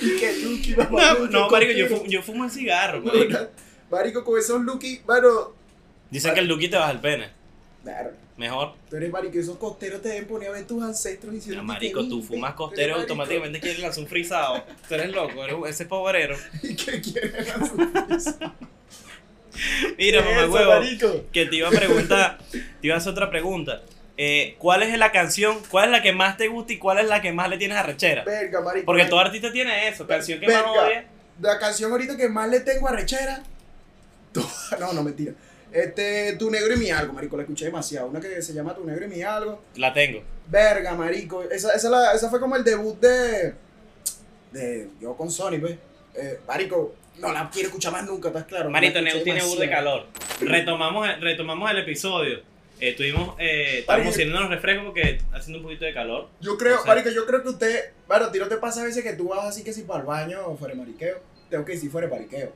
Y 0.00 0.16
que 0.18 0.36
Lucky, 0.42 0.76
mamá. 0.76 1.14
No, 1.14 1.26
no 1.26 1.50
marico, 1.50 1.72
yo 1.72 1.88
fumo, 1.88 2.04
yo 2.06 2.22
fumo 2.22 2.44
el 2.44 2.50
cigarro, 2.50 3.00
marico. 3.02 3.38
Marico, 3.90 4.24
con 4.24 4.38
esos 4.38 4.60
Lucky, 4.62 5.00
bueno, 5.04 5.52
Dicen 6.10 6.34
que 6.34 6.40
el 6.40 6.46
Lucky 6.46 6.68
te 6.68 6.76
baja 6.76 6.92
el 6.92 7.00
pene. 7.00 7.28
Verga. 7.82 8.12
Mejor. 8.36 8.74
Tú 8.90 8.96
eres 8.96 9.10
marico, 9.10 9.38
esos 9.38 9.56
costeros 9.58 10.02
te 10.02 10.08
deben 10.08 10.26
poner 10.26 10.48
a 10.48 10.52
ver 10.52 10.66
tus 10.66 10.82
ancestros 10.82 11.32
diciendo 11.32 11.62
No, 11.62 11.68
que 11.68 11.74
marico, 11.74 12.00
tú 12.08 12.16
viste, 12.16 12.34
fumas 12.34 12.54
costero 12.54 12.96
automáticamente 12.96 13.60
quieres 13.60 13.80
lanzar 13.80 14.02
un 14.02 14.08
frisado. 14.08 14.64
Tú 14.88 14.94
eres 14.94 15.12
loco, 15.12 15.44
eres 15.44 15.56
ese 15.68 15.86
pobrero. 15.86 16.36
¿Y 16.62 16.74
qué 16.74 17.00
quieres 17.00 17.46
lanzar? 17.48 18.52
Mira, 19.96 20.22
¿Qué 20.22 20.28
mamá 20.28 20.40
es 20.40 20.96
eso, 20.96 21.08
huevo, 21.10 21.24
que 21.32 21.46
te 21.46 21.56
iba 21.56 21.68
a 21.68 21.70
preguntar, 21.70 22.38
te 22.50 22.86
iba 22.86 22.96
a 22.96 22.98
hacer 22.98 23.12
otra 23.12 23.30
pregunta. 23.30 23.82
Eh, 24.16 24.54
¿Cuál 24.58 24.82
es 24.84 24.96
la 24.96 25.10
canción, 25.10 25.58
cuál 25.70 25.86
es 25.86 25.90
la 25.90 26.02
que 26.02 26.12
más 26.12 26.36
te 26.36 26.46
gusta 26.48 26.72
y 26.72 26.78
cuál 26.78 26.98
es 26.98 27.06
la 27.08 27.20
que 27.20 27.32
más 27.32 27.48
le 27.48 27.56
tienes 27.58 27.76
arrechera? 27.76 28.22
Verga, 28.24 28.60
marico. 28.60 28.86
Porque 28.86 29.06
todo 29.06 29.18
artista 29.20 29.50
tiene 29.50 29.88
eso, 29.88 30.06
canción 30.06 30.38
que 30.40 30.46
más 30.46 30.62
odia. 30.64 31.06
La 31.40 31.58
canción 31.58 31.90
ahorita 31.90 32.16
que 32.16 32.28
más 32.28 32.48
le 32.48 32.60
tengo 32.60 32.88
arrechera. 32.88 33.42
No, 34.78 34.92
no, 34.92 35.02
mentira. 35.02 35.32
Este, 35.72 36.34
Tu 36.36 36.50
Negro 36.50 36.74
y 36.74 36.76
Mi 36.76 36.90
Algo, 36.90 37.12
marico, 37.12 37.36
la 37.36 37.42
escuché 37.42 37.64
demasiado. 37.66 38.06
Una 38.06 38.20
que 38.20 38.40
se 38.42 38.52
llama 38.52 38.74
Tu 38.74 38.84
Negro 38.84 39.04
y 39.06 39.08
Mi 39.08 39.22
Algo. 39.22 39.62
La 39.76 39.92
tengo. 39.92 40.22
Verga, 40.46 40.94
marico. 40.94 41.42
Esa, 41.44 41.72
esa, 41.74 41.90
la- 41.90 42.12
esa 42.14 42.30
fue 42.30 42.38
como 42.40 42.54
el 42.56 42.62
debut 42.64 42.98
de. 43.00 43.54
De. 44.52 44.88
Yo 45.00 45.16
con 45.16 45.30
Sony, 45.30 45.58
pues. 45.60 45.76
Eh, 46.14 46.38
marico, 46.46 46.94
no 47.18 47.32
la 47.32 47.50
quiero 47.52 47.68
escuchar 47.68 47.90
más 47.92 48.04
nunca, 48.04 48.28
¿estás 48.28 48.44
claro? 48.44 48.70
Marito, 48.70 49.00
Neu 49.02 49.22
tiene 49.24 49.42
bur 49.42 49.58
de 49.58 49.68
calor. 49.68 50.06
Retomamos, 50.40 51.08
retomamos 51.20 51.68
el 51.70 51.78
episodio. 51.78 52.40
Eh, 52.84 52.90
estuvimos, 52.90 53.34
eh, 53.38 53.78
estábamos 53.80 54.04
Marico. 54.06 54.16
sirviendo 54.16 54.40
los 54.40 54.50
refrescos 54.50 54.84
porque 54.86 55.18
haciendo 55.32 55.58
un 55.58 55.64
poquito 55.64 55.84
de 55.86 55.94
calor. 55.94 56.28
Yo 56.40 56.58
creo, 56.58 56.74
O 56.80 56.82
sea- 56.84 56.86
marico, 56.94 57.10
yo 57.10 57.24
creo 57.26 57.42
que 57.42 57.48
usted. 57.48 57.92
Bueno, 58.06 58.26
a 58.26 58.32
ti 58.32 58.38
no 58.38 58.46
te 58.48 58.56
pasa 58.58 58.82
a 58.82 58.84
veces 58.84 59.02
que 59.02 59.14
tú 59.14 59.28
vas 59.28 59.44
así 59.46 59.64
que 59.64 59.72
si 59.72 59.82
para 59.82 60.00
el 60.00 60.06
baño 60.06 60.40
o 60.46 60.56
fuera 60.56 60.74
mariqueo. 60.74 61.18
Tengo 61.48 61.64
que 61.64 61.72
decir 61.72 61.90
fuera 61.90 62.08
de 62.08 62.14
mariqueo. 62.14 62.52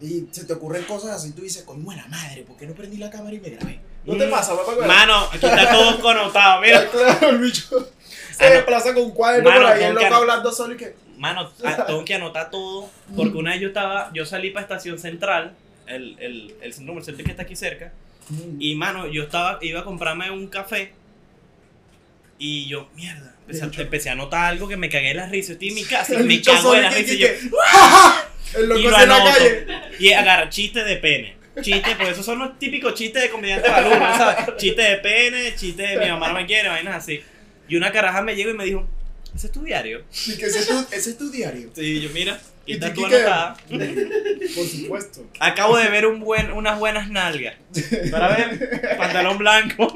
Y 0.00 0.26
se 0.30 0.44
te 0.44 0.52
ocurren 0.52 0.84
cosas 0.84 1.10
así, 1.16 1.32
tú 1.32 1.42
dices, 1.42 1.62
coño, 1.64 1.84
la 1.94 2.06
madre, 2.06 2.42
¿por 2.42 2.56
qué 2.56 2.66
no 2.66 2.74
prendí 2.74 2.96
la 2.96 3.10
cámara 3.10 3.34
y 3.34 3.40
me 3.40 3.50
grabé? 3.50 3.80
¿No 4.04 4.16
te 4.16 4.26
Mm. 4.26 4.30
pasa, 4.30 4.56
papá? 4.56 4.72
Mano, 4.86 5.24
aquí 5.32 5.44
está 5.44 5.70
todo 5.70 6.00
connotado, 6.00 6.60
mira. 6.62 6.88
Claro, 6.88 7.28
el 7.30 7.38
bicho 7.38 7.90
se 8.32 8.46
Ah, 8.46 8.50
desplaza 8.50 8.94
con 8.94 9.02
un 9.02 9.10
cuaderno 9.10 9.50
Mano, 9.50 9.62
por 9.66 9.72
ahí, 9.72 9.82
el 9.84 9.94
loco 9.94 10.14
hablando 10.14 10.52
solo 10.52 10.74
y 10.74 10.76
que. 10.76 10.94
Mano, 11.18 11.50
a- 11.64 11.86
tengo 11.86 12.04
que 12.04 12.14
anotar 12.14 12.50
todo. 12.50 12.88
Porque 13.16 13.36
una 13.36 13.50
vez 13.50 13.60
yo 13.60 13.68
estaba, 13.68 14.10
yo 14.14 14.24
salí 14.24 14.50
para 14.50 14.62
Estación 14.62 14.98
Central, 14.98 15.54
el, 15.86 16.16
el, 16.20 16.54
el 16.62 16.72
centro 16.72 16.92
comercial 16.94 17.16
que 17.16 17.30
está 17.30 17.42
aquí 17.42 17.56
cerca. 17.56 17.92
Y 18.58 18.74
mano, 18.74 19.06
yo 19.08 19.24
estaba, 19.24 19.58
iba 19.62 19.80
a 19.80 19.84
comprarme 19.84 20.30
un 20.30 20.46
café. 20.48 20.92
Y 22.38 22.66
yo, 22.68 22.88
mierda, 22.96 23.34
empecé, 23.46 23.64
a- 23.64 23.82
empecé 23.82 24.08
a 24.08 24.12
anotar 24.12 24.46
algo 24.46 24.66
que 24.68 24.76
me 24.76 24.88
cagué 24.88 25.08
de 25.08 25.14
la 25.14 25.26
risa. 25.28 25.52
Estoy 25.52 25.68
en 25.68 25.74
mi 25.74 25.84
casa 25.84 26.14
y 26.14 26.22
me 26.22 26.40
cago 26.40 26.56
de 26.56 26.62
solo 26.62 26.82
la 26.82 26.90
que- 26.90 26.96
risa. 27.02 27.14
Y 27.14 27.18
yo, 27.18 27.26
El 28.58 28.68
loco 28.68 28.80
y 28.80 28.82
lo 28.84 29.00
en 29.00 29.08
la 29.08 29.24
calle. 29.24 29.66
Y 29.98 30.12
agarra 30.12 30.48
chistes 30.48 30.84
de 30.84 30.96
pene. 30.96 31.36
Chistes, 31.60 31.94
porque 31.96 32.12
esos 32.12 32.24
son 32.24 32.38
los 32.38 32.58
típicos 32.58 32.94
chistes 32.94 33.22
de 33.22 33.28
comediante 33.30 33.68
balurdo, 33.68 33.98
¿sabes? 34.16 34.56
Chistes 34.56 34.88
de 34.88 34.96
pene, 34.98 35.54
chistes 35.56 35.90
de 35.90 35.98
mi 35.98 36.08
mamá 36.10 36.28
no 36.28 36.34
me 36.34 36.46
quiere, 36.46 36.68
vainas 36.68 36.94
así. 36.96 37.20
Y 37.68 37.76
una 37.76 37.92
caraja 37.92 38.22
me 38.22 38.34
llegó 38.34 38.50
y 38.50 38.54
me 38.54 38.64
dijo, 38.64 38.86
¿ese 39.34 39.48
es 39.48 39.52
tu 39.52 39.62
diario? 39.62 40.02
Y 40.26 40.36
que 40.38 40.46
ese 40.46 40.60
es 40.60 40.68
tu, 40.68 40.78
ese 40.90 41.10
es 41.10 41.18
tu 41.18 41.30
diario. 41.30 41.70
Y 41.76 42.00
yo, 42.00 42.08
mira, 42.10 42.40
está 42.72 42.92
tú 42.94 43.06
anotada. 43.06 43.56
Por 43.68 44.64
supuesto. 44.66 45.20
Acabo 45.38 45.76
de 45.76 45.88
ver 45.90 46.06
un 46.06 46.20
buen, 46.20 46.50
unas 46.52 46.78
buenas 46.78 47.08
nalgas. 47.10 47.54
Para 48.10 48.28
ver, 48.36 48.96
pantalón 48.98 49.38
blanco. 49.38 49.92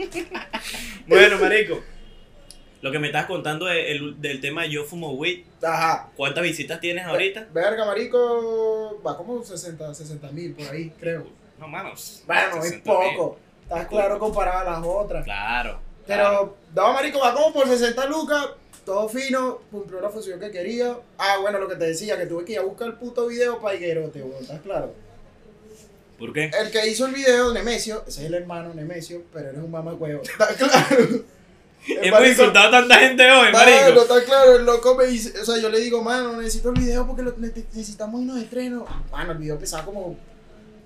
bueno, 1.07 1.39
marico. 1.39 1.83
Lo 2.83 2.93
que 2.93 2.99
me 2.99 3.07
estás 3.07 3.25
contando 3.27 3.65
de- 3.65 3.93
el- 3.93 4.21
del 4.21 4.41
tema 4.41 4.67
Yo 4.67 4.85
Fumo 4.85 5.13
Weed. 5.13 5.45
Ajá. 5.63 6.11
¿Cuántas 6.17 6.43
visitas 6.45 6.81
tienes 6.81 7.07
ahorita? 7.07 7.47
Verga, 7.53 7.87
marico. 7.87 9.01
Va 9.07 9.17
como 9.17 9.43
60 9.43 9.95
60 9.95 10.31
mil 10.33 10.53
por 10.53 10.69
ahí, 10.69 10.93
creo. 11.01 11.27
No, 11.59 11.67
manos. 11.67 12.23
Bueno, 12.27 12.59
es 12.59 12.65
60 12.65 12.91
mil. 12.91 12.99
poco. 13.17 13.39
Estás 13.63 13.87
claro 13.87 14.19
comparado 14.19 14.59
a 14.69 14.73
las 14.73 14.83
otras. 14.85 15.25
Claro. 15.25 15.81
Pero, 16.07 16.59
no, 16.75 16.93
marico, 16.93 17.19
va 17.21 17.33
como 17.33 17.55
por 17.55 17.67
60 17.67 18.07
lucas. 18.07 18.49
Todo 18.85 19.09
fino, 19.09 19.61
cumplió 19.71 20.01
la 20.01 20.11
función 20.11 20.39
que 20.39 20.51
quería. 20.51 20.97
Ah, 21.19 21.39
bueno, 21.41 21.59
lo 21.59 21.69
que 21.69 21.77
te 21.77 21.87
decía, 21.87 22.19
que 22.19 22.27
tuve 22.27 22.45
que 22.45 22.53
ir 22.53 22.59
a 22.59 22.63
buscar 22.63 22.89
el 22.89 22.95
puto 22.95 23.27
video 23.27 23.59
para 23.61 23.77
Higuerote, 23.77 24.23
weón, 24.23 24.43
¿estás 24.43 24.61
claro? 24.61 24.93
¿Por 26.19 26.33
qué? 26.33 26.51
El 26.61 26.71
que 26.71 26.87
hizo 26.89 27.07
el 27.07 27.15
video, 27.15 27.53
Nemesio, 27.53 28.05
ese 28.07 28.21
es 28.21 28.27
el 28.27 28.35
hermano 28.35 28.73
Nemesio, 28.75 29.23
pero 29.33 29.49
eres 29.51 29.61
un 29.63 29.71
mamacuevo. 29.71 30.23
¿Estás 30.23 30.53
claro? 30.57 31.09
Hemos 31.87 32.27
insultado 32.27 32.69
a 32.69 32.71
tanta 32.71 32.95
gente 32.99 33.23
hoy, 33.31 33.53
marico. 33.53 34.03
está 34.03 34.25
claro, 34.25 34.57
el 34.57 34.65
loco 34.65 34.95
me 34.95 35.07
dice, 35.07 35.39
o 35.41 35.45
sea, 35.45 35.59
yo 35.59 35.69
le 35.69 35.81
digo, 35.81 36.03
mano, 36.03 36.37
necesito 36.37 36.71
el 36.71 36.81
video 36.81 37.07
porque 37.07 37.23
lo- 37.23 37.35
ne- 37.37 37.53
necesitamos 37.55 38.21
unos 38.21 38.39
estrenos. 38.41 38.85
Mano, 39.11 39.33
el 39.33 39.39
video 39.39 39.59
pesaba 39.59 39.85
como 39.85 40.17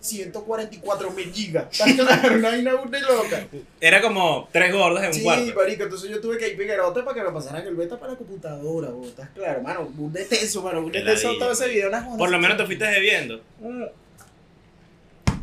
144 0.00 1.10
mil 1.10 1.32
gigas. 1.32 1.66
Está 1.70 2.04
claro, 2.04 2.34
una 2.38 2.50
vaina 2.50 2.72
de 2.72 3.00
loca. 3.00 3.46
Era 3.80 4.00
como 4.00 4.48
tres 4.52 4.72
gordos 4.72 5.00
en 5.02 5.08
un 5.08 5.14
Sí, 5.14 5.22
cuarto. 5.22 5.54
marico, 5.54 5.82
entonces 5.84 6.10
yo 6.10 6.20
tuve 6.20 6.38
que 6.38 6.48
ir 6.48 6.56
Figuerote 6.56 7.02
para 7.02 7.14
que 7.14 7.22
me 7.24 7.32
pasaran 7.32 7.66
el 7.66 7.74
beta 7.74 7.98
para 7.98 8.12
la 8.12 8.18
computadora, 8.18 8.90
vos, 8.90 9.08
¿estás 9.08 9.28
claro? 9.34 9.62
Mano, 9.62 9.92
un 9.98 10.12
de 10.12 10.24
tenso, 10.24 10.62
mano, 10.62 10.80
un 10.80 10.86
de 10.92 11.00
Qué 11.00 11.04
tenso 11.04 11.28
ladilla, 11.28 11.44
todo 11.44 11.52
ese 11.52 11.68
video, 11.68 11.88
una 11.88 12.02
joda. 12.02 12.16
Por 12.16 12.30
lo 12.30 12.38
menos 12.38 12.56
te 12.56 12.64
fuiste 12.66 12.84
bebiendo. 12.86 13.40
Mm, 13.60 13.84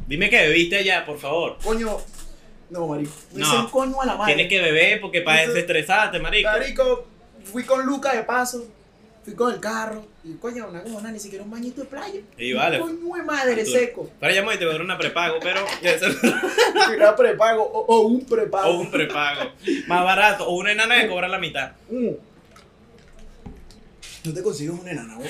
Dime 0.08 0.30
que 0.30 0.38
bebiste 0.38 0.78
allá, 0.78 1.04
por 1.06 1.18
favor. 1.18 1.58
Coño, 1.64 1.98
no, 2.70 2.88
marico, 2.88 3.12
me 3.34 3.42
No. 3.42 3.62
un 3.62 3.70
coño 3.72 4.02
a 4.02 4.06
la 4.06 4.16
madre. 4.16 4.36
Tienes 4.36 4.50
que 4.50 4.62
beber 4.62 5.02
porque 5.02 5.22
para 5.22 5.48
desestresarte, 5.48 6.20
marico. 6.20 6.50
Marico, 6.50 7.08
fui 7.44 7.64
con 7.64 7.86
Luca 7.86 8.14
de 8.16 8.22
paso, 8.24 8.68
fui 9.24 9.34
con 9.34 9.52
el 9.54 9.60
carro, 9.60 10.06
y 10.28 10.34
coño, 10.38 10.68
una 10.68 10.82
goma, 10.82 11.12
ni 11.12 11.20
siquiera 11.20 11.44
un 11.44 11.52
bañito 11.52 11.82
de 11.82 11.88
playa. 11.88 12.20
Y 12.38 12.54
vale. 12.54 12.80
Coño 12.80 13.16
de 13.16 13.24
madre 13.24 13.62
Arturo. 13.62 13.78
seco. 13.80 14.10
Para 14.20 14.34
llamar 14.34 14.56
y 14.56 14.58
te 14.58 14.66
voy 14.66 14.74
a 14.74 14.78
dar 14.78 14.86
una 14.86 14.98
prepago, 14.98 15.38
pero 15.42 15.64
Era 16.94 17.16
prepago 17.16 17.64
o, 17.64 17.86
o 17.86 18.02
un 18.08 18.26
prepago. 18.26 18.70
o 18.70 18.80
un 18.80 18.90
prepago 18.92 19.52
más 19.88 20.04
barato 20.04 20.48
o 20.48 20.56
una 20.56 20.72
enana 20.72 21.00
que 21.02 21.08
cobra 21.08 21.28
la 21.28 21.38
mitad. 21.38 21.72
Mm. 21.90 22.10
No 24.24 24.34
te 24.34 24.42
consigues 24.42 24.80
una 24.80 24.92
enana, 24.92 25.16
vos. 25.18 25.28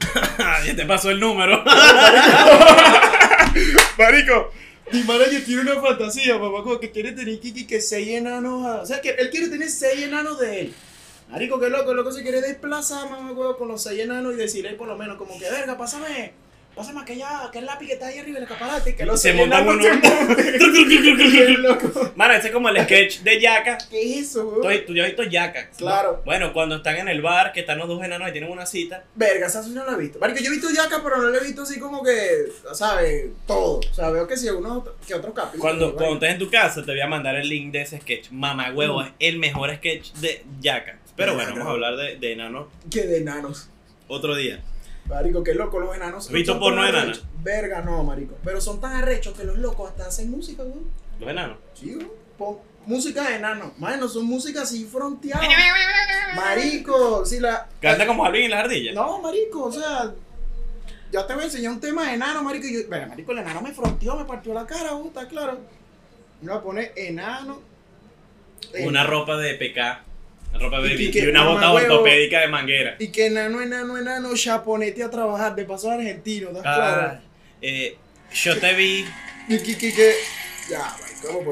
ya 0.66 0.74
te 0.76 0.86
pasó 0.86 1.10
el 1.10 1.20
número. 1.20 1.62
Marico, 3.98 4.50
mi 4.92 5.02
manager 5.04 5.44
tiene 5.44 5.62
una 5.62 5.80
fantasía, 5.80 6.34
papá, 6.40 6.62
como 6.62 6.78
que 6.80 6.90
quiere 6.90 7.12
tener 7.12 7.38
Kiki 7.40 7.66
que 7.66 7.80
seis 7.80 8.08
enanos. 8.08 8.66
a- 8.66 8.82
O 8.82 8.86
sea, 8.86 9.00
que 9.00 9.10
él 9.10 9.30
quiere 9.30 9.48
tener 9.48 9.70
seis 9.70 10.02
enanos 10.02 10.38
de 10.40 10.60
él. 10.62 10.74
Marico, 11.30 11.58
qué 11.58 11.68
loco, 11.70 11.90
el 11.90 11.96
loco 11.96 12.12
se 12.12 12.22
quiere 12.22 12.40
desplazar, 12.40 13.10
mamá, 13.10 13.34
con 13.56 13.68
los 13.68 13.82
seis 13.82 14.00
enanos 14.00 14.34
y 14.34 14.36
decirle 14.36 14.74
por 14.74 14.88
lo 14.88 14.96
menos 14.96 15.16
como 15.16 15.38
que, 15.38 15.50
verga, 15.50 15.76
pásame, 15.76 16.32
pásame 16.74 17.00
aquella, 17.00 17.44
aquel 17.44 17.64
lápiz 17.66 17.86
que 17.86 17.92
está 17.94 18.08
ahí 18.08 18.18
arriba 18.18 18.34
del 18.40 18.44
escaparate, 18.48 18.94
que 18.96 19.04
los 19.06 19.20
Se 19.20 19.32
montan 19.32 19.66
uno. 19.68 19.82
Mano, 22.16 22.34
ese 22.34 22.48
es 22.48 22.52
como 22.52 22.68
el 22.68 22.82
sketch 22.84 23.20
de 23.20 23.40
Yaka. 23.40 23.78
¿Qué 23.90 24.18
es 24.20 24.28
eso, 24.30 24.46
weón? 24.48 24.84
tú 24.86 24.94
ya 24.94 25.02
has 25.04 25.08
visto 25.08 25.22
Yaka. 25.24 25.70
Claro. 25.76 26.22
Bueno, 26.24 26.52
cuando 26.52 26.76
están 26.76 26.96
en 26.96 27.08
el 27.08 27.22
bar, 27.22 27.52
que 27.52 27.60
están 27.60 27.78
los 27.78 27.88
dos 27.88 28.02
enanos 28.02 28.28
y 28.28 28.32
tienen 28.32 28.50
una 28.50 28.66
cita. 28.66 29.04
Verga, 29.14 29.46
esa 29.46 29.62
no 29.68 29.84
la 29.84 29.92
he 29.92 29.96
visto. 29.96 30.18
Marico, 30.18 30.40
yo 30.40 30.48
he 30.50 30.54
visto 30.54 30.68
Yaka, 30.70 31.02
pero 31.02 31.18
no 31.20 31.30
la 31.30 31.38
he 31.38 31.44
visto 31.44 31.62
así 31.62 31.78
como 31.78 32.02
que, 32.02 32.46
¿sabes? 32.72 33.26
Todo. 33.46 33.80
O 33.90 33.94
sea, 33.94 34.10
veo 34.10 34.26
que 34.26 34.36
sí, 34.36 34.48
uno 34.48 34.84
que 35.06 35.14
otro 35.14 35.32
capítulo. 35.34 35.62
Cuando, 35.62 35.94
cuando 35.94 36.14
estés 36.14 36.30
en 36.32 36.38
tu 36.38 36.50
casa, 36.50 36.84
te 36.84 36.90
voy 36.92 37.00
a 37.00 37.06
mandar 37.06 37.36
el 37.36 37.48
link 37.48 37.72
de 37.72 37.82
ese 37.82 38.00
sketch. 38.00 38.30
Mamá 38.30 38.72
huevo, 38.72 39.02
Mm. 39.02 39.06
es 39.06 39.12
el 39.18 39.38
mejor 39.38 39.74
sketch 39.76 40.12
de 40.14 40.44
Yaka. 40.60 40.98
Pero 41.16 41.34
bueno, 41.34 41.50
vamos 41.52 41.66
a 41.68 41.70
hablar 41.70 41.96
de, 41.96 42.16
de 42.16 42.32
enanos 42.32 42.66
Que 42.90 43.02
de 43.02 43.18
enanos. 43.18 43.68
otro 44.08 44.34
día. 44.34 44.60
Marico, 45.08 45.42
qué 45.44 45.54
loco, 45.54 45.78
los 45.80 45.94
enanos. 45.94 46.26
¿Has 46.26 46.32
visto 46.32 46.52
son 46.52 46.60
porno 46.60 46.82
tan 46.82 46.92
de 46.92 46.98
arrechos. 46.98 47.24
Verga, 47.42 47.82
no, 47.82 48.02
marico. 48.04 48.34
Pero 48.42 48.60
son 48.60 48.80
tan 48.80 48.92
arrechos 48.96 49.36
que 49.36 49.44
los 49.44 49.58
locos 49.58 49.90
hasta 49.90 50.06
hacen 50.06 50.30
música, 50.30 50.62
güey. 50.62 50.80
Los 51.20 51.28
enanos. 51.30 51.58
Sí, 51.74 51.94
güey. 51.94 52.06
Pon- 52.38 52.58
Música 52.86 53.22
de 53.28 53.36
enanos. 53.36 53.78
Mano, 53.78 54.06
son 54.08 54.26
música 54.26 54.62
así 54.62 54.84
fronteadas. 54.84 55.46
Marico, 56.36 57.24
si 57.24 57.40
la. 57.40 57.68
Canta 57.80 58.06
como 58.06 58.24
Alvin 58.24 58.44
y 58.44 58.48
las 58.48 58.64
ardillas. 58.64 58.94
No, 58.94 59.20
marico, 59.20 59.64
o 59.64 59.72
sea. 59.72 60.12
Ya 61.12 61.26
te 61.26 61.32
voy 61.34 61.42
a 61.42 61.46
enseñar 61.46 61.72
un 61.72 61.80
tema 61.80 62.06
de 62.08 62.14
enano, 62.14 62.42
marico. 62.42 62.66
y 62.66 62.82
Yo, 62.82 62.88
marico, 63.08 63.32
el 63.32 63.38
enano 63.38 63.62
me 63.62 63.72
fronteó, 63.72 64.16
me 64.16 64.24
partió 64.24 64.52
la 64.52 64.66
cara, 64.66 64.92
güey, 64.92 65.06
está 65.08 65.26
claro. 65.28 65.58
Me 66.42 66.50
voy 66.50 66.58
a 66.58 66.62
poner 66.62 66.92
enano. 66.96 67.60
Una 68.84 69.04
ropa 69.04 69.36
de 69.36 69.54
PK. 69.54 70.02
Y 70.60 70.68
baby. 70.70 71.10
que- 71.10 71.18
Y, 71.20 71.26
una 71.26 71.44
bota 71.44 71.72
huevo. 71.72 71.94
ortopédica 71.94 72.40
de 72.40 72.48
manguera. 72.48 72.96
Y 72.98 73.08
que 73.08 73.26
enano, 73.26 73.60
enano, 73.60 73.98
enano, 73.98 74.34
chaponete 74.36 75.02
a 75.02 75.10
trabajar. 75.10 75.54
De 75.54 75.64
paso 75.64 75.90
argentino, 75.90 76.48
¿estás 76.48 76.62
Ah, 76.66 76.74
claro? 76.74 77.20
eh, 77.62 77.96
yo 78.32 78.58
te 78.58 78.74
vi. 78.74 79.04
Y 79.48 79.58
que, 79.58 79.76
que, 79.78 79.92
que. 79.94 80.12
Ya, 80.70 80.96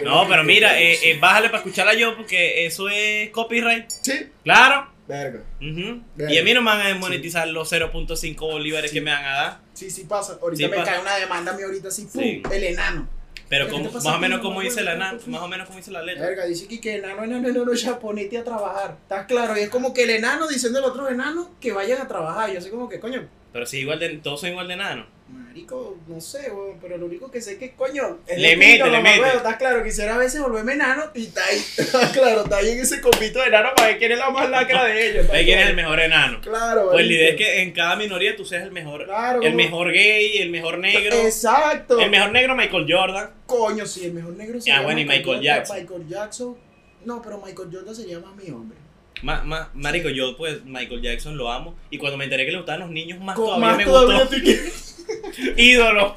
No, 0.04 0.26
pero 0.28 0.44
mira, 0.44 0.80
eh, 0.80 0.98
eh, 1.02 1.18
bájale 1.18 1.48
para 1.48 1.58
escucharla 1.58 1.94
yo 1.94 2.16
porque 2.16 2.66
eso 2.66 2.88
es 2.88 3.30
copyright. 3.30 3.88
Sí. 3.88 4.28
Claro. 4.44 4.90
Verga. 5.08 5.40
Y 5.60 6.38
a 6.38 6.42
mí 6.44 6.54
no 6.54 6.62
me 6.62 6.70
van 6.70 6.80
a 6.86 6.94
monetizar 6.94 7.46
los 7.48 7.68
0.5 7.68 8.46
bolívares 8.46 8.90
Sí. 8.90 8.96
que 8.96 9.00
me 9.02 9.10
van 9.10 9.24
a 9.24 9.32
dar. 9.32 9.58
Sí, 9.74 9.90
sí 9.90 10.04
pasa. 10.04 10.38
Ahorita 10.40 10.62
Sí 10.64 10.68
me 10.70 10.76
pasa. 10.76 10.92
cae 10.92 11.00
una 11.00 11.16
demanda 11.16 11.52
a 11.52 11.56
mí 11.56 11.62
ahorita 11.62 11.88
así, 11.88 12.02
pum, 12.12 12.22
Sí. 12.22 12.42
el 12.52 12.64
enano. 12.64 13.08
Pero 13.52 13.66
¿Qué 13.66 13.72
como- 13.72 13.90
más 13.90 14.06
o 14.06 14.18
menos 14.18 14.40
como 14.40 14.62
dice 14.62 14.82
la 14.82 14.92
huevo? 14.92 15.04
na- 15.04 15.18
más 15.26 15.42
o 15.42 15.48
menos 15.48 15.66
como 15.66 15.76
dice 15.76 15.90
la 15.90 16.00
letra. 16.02 16.24
Verga, 16.26 16.46
dice 16.46 16.64
aquí 16.64 16.80
que 16.80 16.94
enano, 16.96 17.22
enano, 17.22 17.48
enano, 17.50 17.74
chaponete 17.76 18.38
a 18.38 18.44
trabajar. 18.44 18.96
¿Estás 19.02 19.26
claro? 19.26 19.54
Y 19.58 19.60
es 19.60 19.68
como 19.68 19.92
que 19.92 20.04
el 20.04 20.10
enano 20.10 20.48
diciendo 20.48 20.78
al 20.78 20.86
otro 20.86 21.06
enano 21.10 21.50
que 21.60 21.70
vayan 21.70 22.00
a 22.00 22.08
trabajar. 22.08 22.50
Yo 22.50 22.60
así 22.60 22.70
como 22.70 22.88
que, 22.88 22.98
coño, 22.98 23.28
Pero 23.52 23.66
sí, 23.66 23.80
igual 23.80 23.98
de, 23.98 24.08
todos 24.16 24.40
son 24.40 24.48
igual 24.52 24.68
de 24.68 24.72
enanos. 24.74 25.06
Marico, 25.52 25.98
no 26.08 26.20
sé, 26.20 26.50
weón, 26.50 26.78
pero 26.80 26.96
lo 26.96 27.06
único 27.06 27.30
que 27.30 27.40
sé 27.42 27.52
es 27.52 27.58
que, 27.58 27.72
coño, 27.72 28.20
es 28.26 28.38
Le 28.38 28.56
mete, 28.56 28.88
le 28.90 29.02
mete. 29.02 29.20
weón, 29.20 29.36
Está 29.36 29.58
claro, 29.58 29.84
quisiera 29.84 30.14
a 30.14 30.18
veces 30.18 30.40
volverme 30.40 30.72
enano 30.72 31.04
y 31.14 31.26
está 31.26 31.44
ahí, 31.44 31.58
está 31.76 32.10
claro, 32.10 32.44
está 32.44 32.56
ahí 32.56 32.70
en 32.70 32.80
ese 32.80 33.00
compito 33.02 33.38
de 33.40 33.46
enano 33.48 33.68
para 33.76 33.88
ver 33.88 33.98
quién 33.98 34.12
es 34.12 34.18
la 34.18 34.30
más 34.30 34.48
lacra 34.48 34.84
de 34.86 35.10
ellos. 35.10 35.28
Ve 35.30 35.44
quién 35.44 35.58
es 35.58 35.68
el 35.68 35.76
mejor 35.76 36.00
enano. 36.00 36.40
Claro, 36.40 36.88
Pues 36.90 37.06
la 37.06 37.12
idea 37.12 37.28
es 37.30 37.36
que 37.36 37.60
en 37.62 37.72
cada 37.72 37.96
minoría 37.96 38.34
tú 38.34 38.44
seas 38.46 38.62
el 38.62 38.70
mejor. 38.72 39.04
Claro, 39.04 39.42
El 39.42 39.54
mejor 39.54 39.92
gay, 39.92 40.38
el 40.38 40.50
mejor 40.50 40.78
negro. 40.78 41.14
Exacto. 41.16 42.00
El 42.00 42.10
mejor 42.10 42.32
negro, 42.32 42.56
Michael 42.56 42.86
Jordan. 42.88 43.30
Coño, 43.46 43.84
sí, 43.86 44.06
el 44.06 44.12
mejor 44.14 44.32
negro 44.34 44.60
sería 44.60 44.78
Ah, 44.78 44.82
bueno, 44.82 45.00
y 45.00 45.04
Michael 45.04 45.40
Jackson. 45.42 45.76
Michael 45.78 46.08
Jackson. 46.08 46.56
No, 47.04 47.20
pero 47.20 47.42
Michael 47.44 47.68
Jordan 47.70 47.94
sería 47.94 48.18
más 48.20 48.34
mi 48.36 48.50
hombre. 48.50 48.78
Ma- 49.22 49.42
ma- 49.44 49.70
marico, 49.74 50.08
yo 50.08 50.36
pues 50.36 50.64
Michael 50.64 51.00
Jackson 51.02 51.36
lo 51.36 51.52
amo. 51.52 51.76
Y 51.90 51.98
cuando 51.98 52.16
me 52.16 52.24
enteré 52.24 52.44
que 52.44 52.50
le 52.52 52.56
gustaban 52.56 52.80
los 52.80 52.90
niños, 52.90 53.20
más 53.20 53.36
Con- 53.36 53.44
todavía 53.46 53.66
más 53.68 53.76
me 53.76 53.84
todavía 53.84 54.24
gustó. 54.24 54.36
Ídolo. 55.56 56.14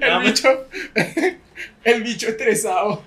El 0.00 0.22
bicho, 0.22 0.48
el 1.84 2.02
bicho 2.02 2.28
estresado. 2.28 3.02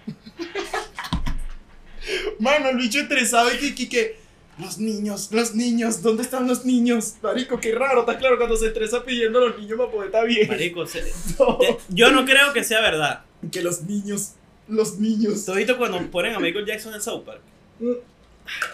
Mano, 2.40 2.70
el 2.70 2.78
bicho 2.78 3.00
estresado 3.00 3.54
y 3.54 3.58
que, 3.58 3.76
que, 3.76 3.90
que, 3.90 4.16
los 4.60 4.78
niños, 4.78 5.30
los 5.32 5.54
niños, 5.56 6.02
¿dónde 6.02 6.24
están 6.24 6.48
los 6.48 6.64
niños? 6.66 7.16
Marico, 7.22 7.60
qué 7.60 7.74
raro, 7.74 8.02
está 8.02 8.18
claro 8.18 8.38
cuando 8.38 8.56
se 8.56 8.68
estresa 8.68 9.04
pidiendo 9.04 9.40
a 9.40 9.50
los 9.50 9.60
niños 9.60 9.78
para 9.78 9.92
poder 9.92 10.06
estar 10.08 10.26
bien. 10.28 10.48
Marico, 10.48 10.86
se- 10.86 11.04
No, 11.40 11.58
te- 11.58 11.78
yo 11.90 12.12
no 12.12 12.26
creo 12.26 12.54
que 12.54 12.64
sea 12.64 12.82
verdad. 12.82 13.24
que 13.52 13.62
los 13.62 13.82
niños, 13.84 14.34
los 14.68 14.98
niños. 15.00 15.46
Todito 15.46 15.78
cuando 15.78 16.00
ponen 16.10 16.36
a 16.36 16.40
Michael 16.40 16.66
Jackson 16.66 16.94
en 16.94 17.02
South 17.02 17.24
Park. 17.26 17.42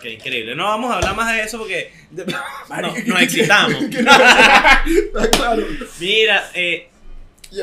Qué 0.01 0.13
increíble. 0.13 0.55
No 0.55 0.65
vamos 0.65 0.91
a 0.91 0.95
hablar 0.95 1.15
más 1.15 1.33
de 1.33 1.41
eso 1.43 1.57
porque 1.59 1.91
no, 2.11 2.93
nos 3.05 3.21
excitamos. 3.21 3.81
no, 5.13 5.29
claro. 5.31 5.63
Mira, 5.99 6.49
eh, 6.53 6.89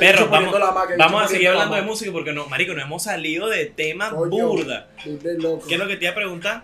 Perro, 0.00 0.28
vamos- 0.28 0.54
vamos 0.98 1.22
a 1.24 1.28
seguir 1.28 1.48
hablando 1.48 1.74
de 1.76 1.82
música 1.82 2.12
porque 2.12 2.32
no, 2.32 2.46
marico, 2.46 2.74
nos 2.74 2.84
hemos 2.84 3.02
salido 3.02 3.48
de 3.48 3.66
tema 3.66 4.10
Coño. 4.10 4.46
burda. 4.48 4.88
Loco. 5.38 5.66
¿Qué 5.66 5.74
es 5.74 5.80
lo 5.80 5.86
que 5.88 5.96
te 5.96 6.04
iba 6.04 6.12
a 6.12 6.16
preguntar? 6.16 6.62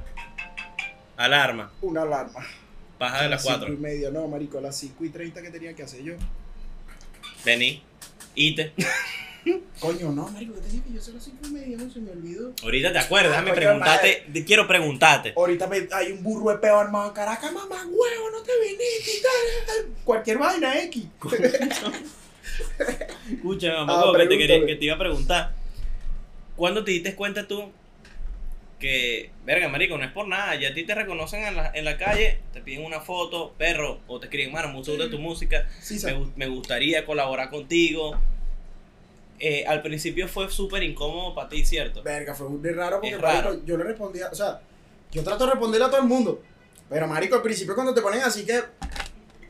Alarma, 1.17 1.73
Una 1.81 2.03
alarma. 2.03 2.45
baja 2.99 3.23
de 3.23 3.29
las 3.29 3.43
cinco 3.43 3.59
4. 3.61 3.75
y 3.75 3.77
media, 3.79 4.11
no, 4.11 4.27
marico, 4.27 4.59
a 4.59 4.61
las 4.61 4.77
5 4.77 5.05
y 5.05 5.11
30 5.11 5.43
que 5.43 5.51
tenía 5.51 5.73
que 5.75 5.85
hacer 5.85 6.03
yo. 6.03 6.15
Vení, 7.45 7.83
ite. 8.35 8.73
Coño, 9.81 10.13
no, 10.13 10.29
marico, 10.29 10.55
que 10.55 10.61
tenía 10.61 10.83
que 10.85 10.93
yo 10.93 11.01
5 11.01 11.21
y 11.47 11.51
media, 11.51 11.77
no 11.77 11.91
se 11.91 12.01
me 12.01 12.11
olvidó. 12.13 12.53
Ahorita 12.63 12.93
te 12.93 12.99
acuerdas, 12.99 13.31
déjame 13.33 13.51
Coño, 13.51 13.61
preguntarte, 13.61 14.25
te- 14.33 14.45
quiero 14.45 14.67
preguntarte. 14.67 15.33
Ahorita 15.37 15.67
me- 15.67 15.89
hay 15.93 16.13
un 16.13 16.23
burro 16.23 16.51
de 16.53 16.59
peo 16.59 16.79
armado 16.79 17.09
en 17.09 17.15
Caracas, 17.15 17.53
mamá, 17.53 17.85
huevo, 17.87 18.31
no 18.33 18.43
te 18.43 18.53
viniste 18.61 19.11
y 19.19 19.23
tal. 19.23 19.95
Cualquier 20.05 20.39
vaina, 20.39 20.81
X. 20.85 21.05
Escucha, 23.33 23.73
mamá, 23.75 24.01
Ah, 24.07 24.13
que, 24.17 24.27
te 24.27 24.39
quería- 24.39 24.67
que 24.67 24.77
te 24.77 24.85
iba 24.85 24.95
a 24.95 24.99
preguntar. 24.99 25.53
¿Cuándo 26.57 26.85
te 26.85 26.93
diste 26.93 27.15
cuenta 27.15 27.47
tú 27.49 27.71
que, 28.79 29.31
verga, 29.45 29.69
marico, 29.69 29.97
no 29.97 30.05
es 30.05 30.13
por 30.13 30.29
nada, 30.29 30.55
ya 30.57 30.69
a 30.69 30.75
ti 30.75 30.85
te 30.85 30.95
reconocen 30.95 31.43
en 31.45 31.57
la, 31.57 31.71
en 31.75 31.85
la 31.85 31.97
calle, 31.97 32.39
te 32.53 32.61
piden 32.61 32.85
una 32.85 33.01
foto, 33.01 33.55
perro, 33.57 34.01
o 34.07 34.21
te 34.21 34.27
escriben, 34.27 34.53
mano, 34.53 34.69
mucho 34.69 34.93
gusta 34.93 35.09
tu 35.11 35.19
música, 35.19 35.67
Sí, 35.81 35.99
me, 36.05 36.27
me 36.37 36.47
gustaría 36.49 37.05
colaborar 37.07 37.51
contigo. 37.51 38.21
Eh, 39.39 39.65
al 39.67 39.83
principio 39.83 40.29
fue 40.29 40.49
súper 40.51 40.83
incómodo 40.83 41.35
para 41.35 41.49
ti, 41.49 41.65
¿cierto? 41.65 42.03
Verga, 42.03 42.35
fue 42.35 42.49
muy 42.49 42.61
raro 42.71 43.01
porque, 43.01 43.17
raro. 43.19 43.51
marico, 43.51 43.67
yo 43.67 43.77
le 43.77 43.85
respondía, 43.85 44.29
o 44.31 44.35
sea, 44.35 44.61
yo 45.11 45.23
trato 45.25 45.45
de 45.45 45.51
responderle 45.53 45.87
a 45.87 45.91
todo 45.91 46.01
el 46.01 46.07
mundo. 46.07 46.41
Pero, 46.89 47.07
marico, 47.07 47.35
al 47.37 47.43
principio 47.43 47.75
cuando 47.75 47.93
te 47.93 48.01
ponen 48.01 48.23
así 48.23 48.45
que, 48.45 48.63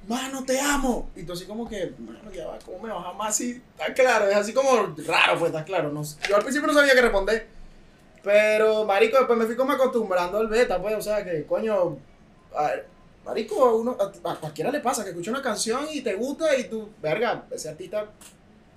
mano, 0.08 0.44
te 0.44 0.58
amo. 0.58 1.10
Y 1.14 1.24
tú 1.24 1.32
así 1.34 1.44
como 1.44 1.68
que, 1.68 1.92
mano, 1.98 2.30
ya 2.32 2.46
va, 2.46 2.58
¿cómo 2.64 2.78
me 2.80 2.92
vas 2.92 3.04
a 3.04 3.10
amar 3.10 3.28
así? 3.28 3.62
Está 3.78 3.92
claro, 3.92 4.28
es 4.28 4.36
así 4.36 4.52
como 4.52 4.94
raro, 5.06 5.38
pues, 5.38 5.52
está 5.52 5.64
claro. 5.64 5.92
No, 5.92 6.02
yo 6.28 6.36
al 6.36 6.42
principio 6.42 6.66
no 6.66 6.74
sabía 6.74 6.94
qué 6.94 7.02
responder. 7.02 7.46
Pero, 8.22 8.84
marico, 8.86 9.18
después 9.18 9.38
me 9.38 9.44
fui 9.44 9.54
como 9.54 9.72
acostumbrando 9.72 10.38
al 10.38 10.48
beta, 10.48 10.80
pues, 10.80 10.94
o 10.96 11.02
sea, 11.02 11.22
que, 11.22 11.44
coño, 11.44 11.98
a 12.56 12.62
ver, 12.68 12.86
marico, 13.24 13.62
a, 13.62 13.74
uno, 13.74 13.96
a, 14.00 14.30
a 14.30 14.36
cualquiera 14.36 14.70
le 14.70 14.80
pasa 14.80 15.04
que 15.04 15.10
escucha 15.10 15.30
una 15.30 15.42
canción 15.42 15.86
y 15.92 16.00
te 16.00 16.14
gusta 16.14 16.56
y 16.56 16.64
tú, 16.64 16.88
verga, 17.02 17.44
ese 17.50 17.68
artista 17.68 18.06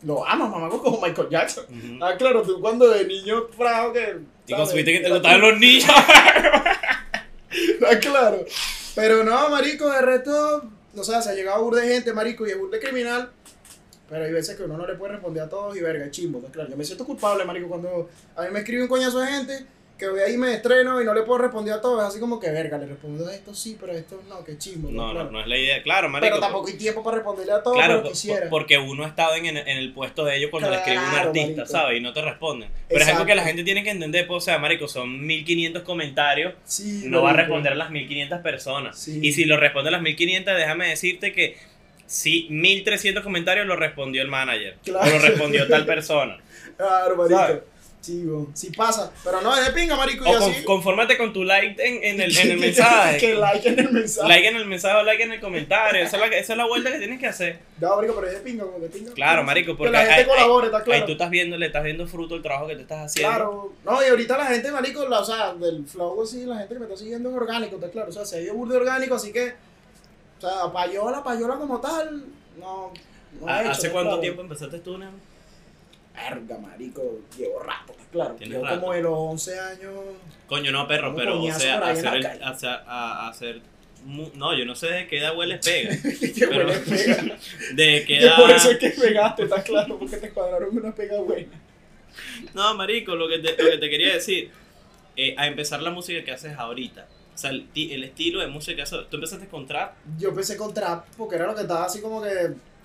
lo 0.04 0.26
amas, 0.28 0.50
mamá, 0.50 0.70
como 0.70 1.02
Michael 1.02 1.30
Jackson. 1.30 1.66
Ujú. 1.66 2.04
Ah, 2.04 2.16
claro, 2.18 2.42
tú 2.44 2.60
cuando 2.62 2.90
de 2.90 3.06
niño 3.06 3.48
frao 3.56 3.92
que. 3.94 4.20
Y 4.48 4.54
supiste 4.66 4.94
que 4.94 5.00
te 5.00 5.10
gustaban 5.10 5.42
los 5.42 5.60
niños. 5.60 5.86
Ah, 7.90 7.98
claro. 8.00 8.46
Pero 8.94 9.24
no, 9.24 9.50
marico, 9.50 9.90
de 9.90 10.02
resto, 10.02 10.70
no 10.94 11.04
sé, 11.04 11.20
se 11.22 11.30
ha 11.30 11.34
llegado 11.34 11.58
a 11.58 11.62
burde 11.62 11.82
de 11.82 11.94
gente, 11.94 12.14
marico, 12.14 12.46
y 12.46 12.52
es 12.52 12.58
burde 12.58 12.80
criminal. 12.80 13.32
Pero 14.10 14.26
hay 14.26 14.32
veces 14.32 14.56
que 14.56 14.64
uno 14.64 14.78
no 14.78 14.86
le 14.86 14.96
puede 14.96 15.14
responder 15.14 15.44
a 15.44 15.50
todos 15.50 15.76
y 15.76 15.82
verga, 15.82 16.12
chimbo, 16.12 16.40
está 16.40 16.52
claro. 16.52 16.70
Yo 16.70 16.78
me 16.78 16.84
siento 16.84 17.06
culpable, 17.06 17.46
marico, 17.46 17.68
cuando 17.68 18.10
a 18.36 18.44
mí 18.44 18.50
me 18.52 18.60
escribe 18.60 18.84
un 18.84 18.90
coñazo 18.90 19.20
de 19.20 19.28
gente 19.28 19.66
que 19.98 20.08
voy 20.08 20.20
ahí 20.20 20.34
y 20.36 20.38
me 20.38 20.54
estreno 20.54 21.02
y 21.02 21.06
no 21.06 21.14
le 21.14 21.24
puedo 21.24 21.40
responder 21.40 21.74
a 21.74 21.82
todos. 21.82 22.02
Es 22.04 22.10
así 22.10 22.20
como 22.20 22.40
que 22.40 22.52
verga, 22.52 22.78
le 22.78 22.86
respondo 22.86 23.28
a 23.28 23.34
esto 23.34 23.54
sí, 23.56 23.78
pero 23.80 23.94
a 23.94 23.96
esto 23.96 24.22
no, 24.30 24.44
que 24.44 24.58
chimbo. 24.58 24.90
No, 24.92 25.12
claro. 25.12 25.26
no, 25.26 25.32
no 25.32 25.42
es 25.42 25.48
la 25.48 25.58
idea. 25.58 25.82
Claro, 25.84 26.08
marico. 26.10 26.30
Pero 26.30 26.40
tampoco 26.40 26.68
hay 26.68 26.76
tiempo 26.78 27.04
para 27.04 27.16
responderle 27.18 27.54
a 27.54 27.64
todos, 27.64 27.78
Claro, 27.78 27.98
pero 28.02 28.10
quisiera. 28.12 28.44
po- 28.44 28.50
porque 28.52 28.78
uno 28.78 29.04
ha 29.04 29.08
estado 29.08 29.36
en, 29.36 29.46
en 29.48 29.68
el 29.68 29.92
puesto 29.94 30.24
de 30.26 30.38
ellos 30.38 30.52
cuando 30.52 30.70
le 30.70 30.78
escribe 30.78 31.00
un 31.00 31.06
artista, 31.16 31.48
marico. 31.62 31.66
¿sabes? 31.66 31.98
Y 31.98 32.02
no 32.02 32.14
te 32.14 32.22
responden. 32.22 32.70
Pero 32.88 33.02
es 33.02 33.08
algo 33.10 33.26
que 33.26 33.36
la 33.36 33.44
gente 33.44 33.64
tiene 33.64 33.84
que 33.84 33.90
entender, 33.90 34.28
pues, 34.28 34.38
o 34.44 34.46
sea, 34.46 34.60
marico, 34.60 34.88
son 34.88 35.26
1500 35.26 35.82
comentarios, 35.84 36.54
Sí, 36.64 37.04
no 37.08 37.22
va 37.24 37.32
a 37.32 37.34
responder 37.34 37.74
a 37.74 37.76
las 37.76 37.90
1500 37.90 38.40
personas. 38.42 38.98
Sí. 39.00 39.20
Y 39.22 39.32
si 39.34 39.46
lo 39.46 39.58
responde 39.58 39.90
a 39.90 39.92
las 39.92 40.02
1500, 40.02 40.56
déjame 40.56 40.90
decirte 40.90 41.32
que 41.34 41.58
si 42.06 42.48
1300 42.50 43.24
comentarios 43.24 43.66
lo 43.68 43.76
respondió 43.76 44.22
el 44.22 44.30
manager, 44.30 44.78
Claro. 44.84 45.06
o 45.10 45.14
lo 45.14 45.20
respondió 45.20 45.68
tal 45.68 45.86
persona. 45.86 46.38
Claro, 46.78 47.16
marico. 47.16 47.40
¿Sabes? 47.40 47.62
Sí, 48.08 48.24
bo. 48.26 48.48
sí 48.54 48.70
pasa. 48.72 49.12
Pero 49.22 49.42
no, 49.42 49.54
es 49.58 49.66
de 49.66 49.74
pinga, 49.74 49.98
marico, 49.98 50.24
y 50.26 50.34
O 50.34 50.40
con- 50.40 50.50
así. 50.52 50.64
confórmate 50.64 51.18
con 51.18 51.34
tu 51.34 51.44
like 51.44 51.76
en, 51.86 52.04
en 52.06 52.22
el, 52.22 52.38
en 52.38 52.52
el 52.52 52.58
mensaje. 52.68 53.18
que 53.18 53.36
like 53.36 53.68
en 53.68 53.80
el 53.80 53.92
mensaje. 53.92 54.28
Like 54.30 54.48
en 54.48 54.56
el 54.56 54.66
mensaje 54.66 54.96
o 54.98 55.04
like 55.04 55.24
en 55.24 55.32
el 55.34 55.42
comentario. 55.42 56.02
Esa 56.02 56.16
es 56.16 56.22
la, 56.30 56.38
esa 56.38 56.54
es 56.54 56.58
la 56.58 56.66
vuelta 56.66 56.90
que 56.90 57.00
tienes 57.00 57.20
que 57.20 57.28
hacer. 57.28 57.60
No, 57.82 57.98
marico, 57.98 58.16
pero 58.16 58.28
es 58.28 58.34
de 58.36 58.40
pinga, 58.40 58.64
como 58.64 58.80
que 58.80 58.88
pinga. 58.88 59.12
Claro, 59.14 59.44
marico, 59.44 59.76
porque 59.76 59.92
que 59.92 59.98
la 59.98 60.06
gente 60.06 60.22
hay- 60.22 60.26
colabore, 60.26 60.68
está 60.68 60.84
claro. 60.84 61.00
Ahí 61.02 61.06
tú 61.06 61.12
estás 61.12 61.30
viendo, 61.30 61.58
le 61.58 61.66
estás 61.66 61.84
viendo 61.84 62.08
fruto 62.08 62.36
el 62.36 62.42
trabajo 62.42 62.68
que 62.68 62.76
te 62.78 62.84
estás 62.84 63.06
haciendo. 63.12 63.30
Claro, 63.36 63.74
no, 63.84 64.02
y 64.02 64.08
ahorita 64.10 64.38
la 64.38 64.46
gente, 64.46 64.72
marico, 64.72 65.06
la, 65.10 65.20
o 65.20 65.26
sea, 65.26 65.54
del 65.54 65.86
flow 65.86 66.24
así, 66.24 66.46
la 66.46 66.60
gente 66.60 66.76
que 66.76 66.80
me 66.80 66.86
está 66.86 66.98
siguiendo 66.98 67.30
es 67.30 67.36
orgánico, 67.36 67.76
está 67.76 67.90
claro, 67.92 68.10
o 68.10 68.14
sea, 68.14 68.24
se 68.26 68.38
ha 68.38 68.42
ido 68.42 68.54
burde 68.54 68.78
orgánico, 68.78 69.16
así 69.16 69.34
que, 69.34 69.54
o 70.38 70.42
sea, 70.42 70.72
payola, 70.72 71.22
payola 71.24 71.56
como 71.58 71.82
tal, 71.82 72.24
no, 72.58 72.94
no 73.42 73.48
¿Ha- 73.50 73.58
he 73.60 73.62
hecho, 73.64 73.72
¿Hace 73.72 73.92
cuánto 73.92 74.12
claro. 74.12 74.22
tiempo 74.22 74.42
empezaste 74.44 74.80
tú, 74.80 74.98
Nemo? 74.98 75.18
Verga, 76.16 76.58
marico, 76.58 77.04
llevo 77.38 77.60
rato, 77.60 77.94
claro, 78.12 78.36
yo 78.40 78.64
rato. 78.64 78.80
como 78.82 78.94
de 78.94 79.02
los 79.02 79.14
11 79.14 79.60
años, 79.60 79.94
Coño, 80.48 80.72
no, 80.72 80.88
perro, 80.88 81.14
pero, 81.16 81.42
o 81.42 81.52
sea, 81.52 81.80
hacer, 81.90 82.14
el, 82.16 82.26
a- 82.26 83.28
hacer 83.28 83.62
no, 84.36 84.56
yo 84.58 84.64
no 84.64 84.76
sé 84.76 84.88
de 84.88 85.08
qué 85.08 85.18
edad 85.20 85.36
hueles 85.38 85.60
pega. 85.66 85.94
Pero- 86.50 86.68
pega, 86.86 87.38
De 87.74 88.06
qué 88.08 88.20
edad. 88.20 88.38
por 88.38 88.52
eso 88.52 88.72
es 88.72 88.78
que 88.78 88.92
pegaste, 88.92 89.44
está 89.44 89.62
claro, 89.64 90.00
porque 90.00 90.16
te 90.18 90.30
cuadraron 90.32 90.78
una 90.78 90.96
pega 90.96 91.20
buena. 91.20 91.52
No, 92.54 92.74
marico, 92.76 93.16
lo 93.16 93.28
que 93.28 93.40
te, 93.40 93.62
lo 93.62 93.70
que 93.72 93.78
te 93.78 93.90
quería 93.90 94.14
decir, 94.14 94.50
eh, 95.18 95.36
a 95.38 95.48
empezar 95.48 95.82
la 95.82 95.90
música 95.92 96.24
que 96.24 96.32
haces 96.32 96.54
ahorita. 96.58 97.08
O 97.36 97.38
sea, 97.38 97.50
el, 97.52 97.68
ti- 97.70 97.94
el 97.94 98.04
estilo 98.04 98.40
de 98.40 98.48
música 98.48 98.76
que 98.78 98.82
haces. 98.84 99.00
Tú 99.10 99.18
empezaste 99.18 99.48
con 99.48 99.68
trap, 99.68 99.94
Yo 100.18 100.30
empecé 100.30 100.56
con 100.58 100.74
trap, 100.74 101.06
porque 101.18 101.36
era 101.36 101.46
lo 101.48 101.54
que 101.56 101.62
estaba 101.62 101.86
así 101.86 102.00
como 102.02 102.22
que, 102.22 102.30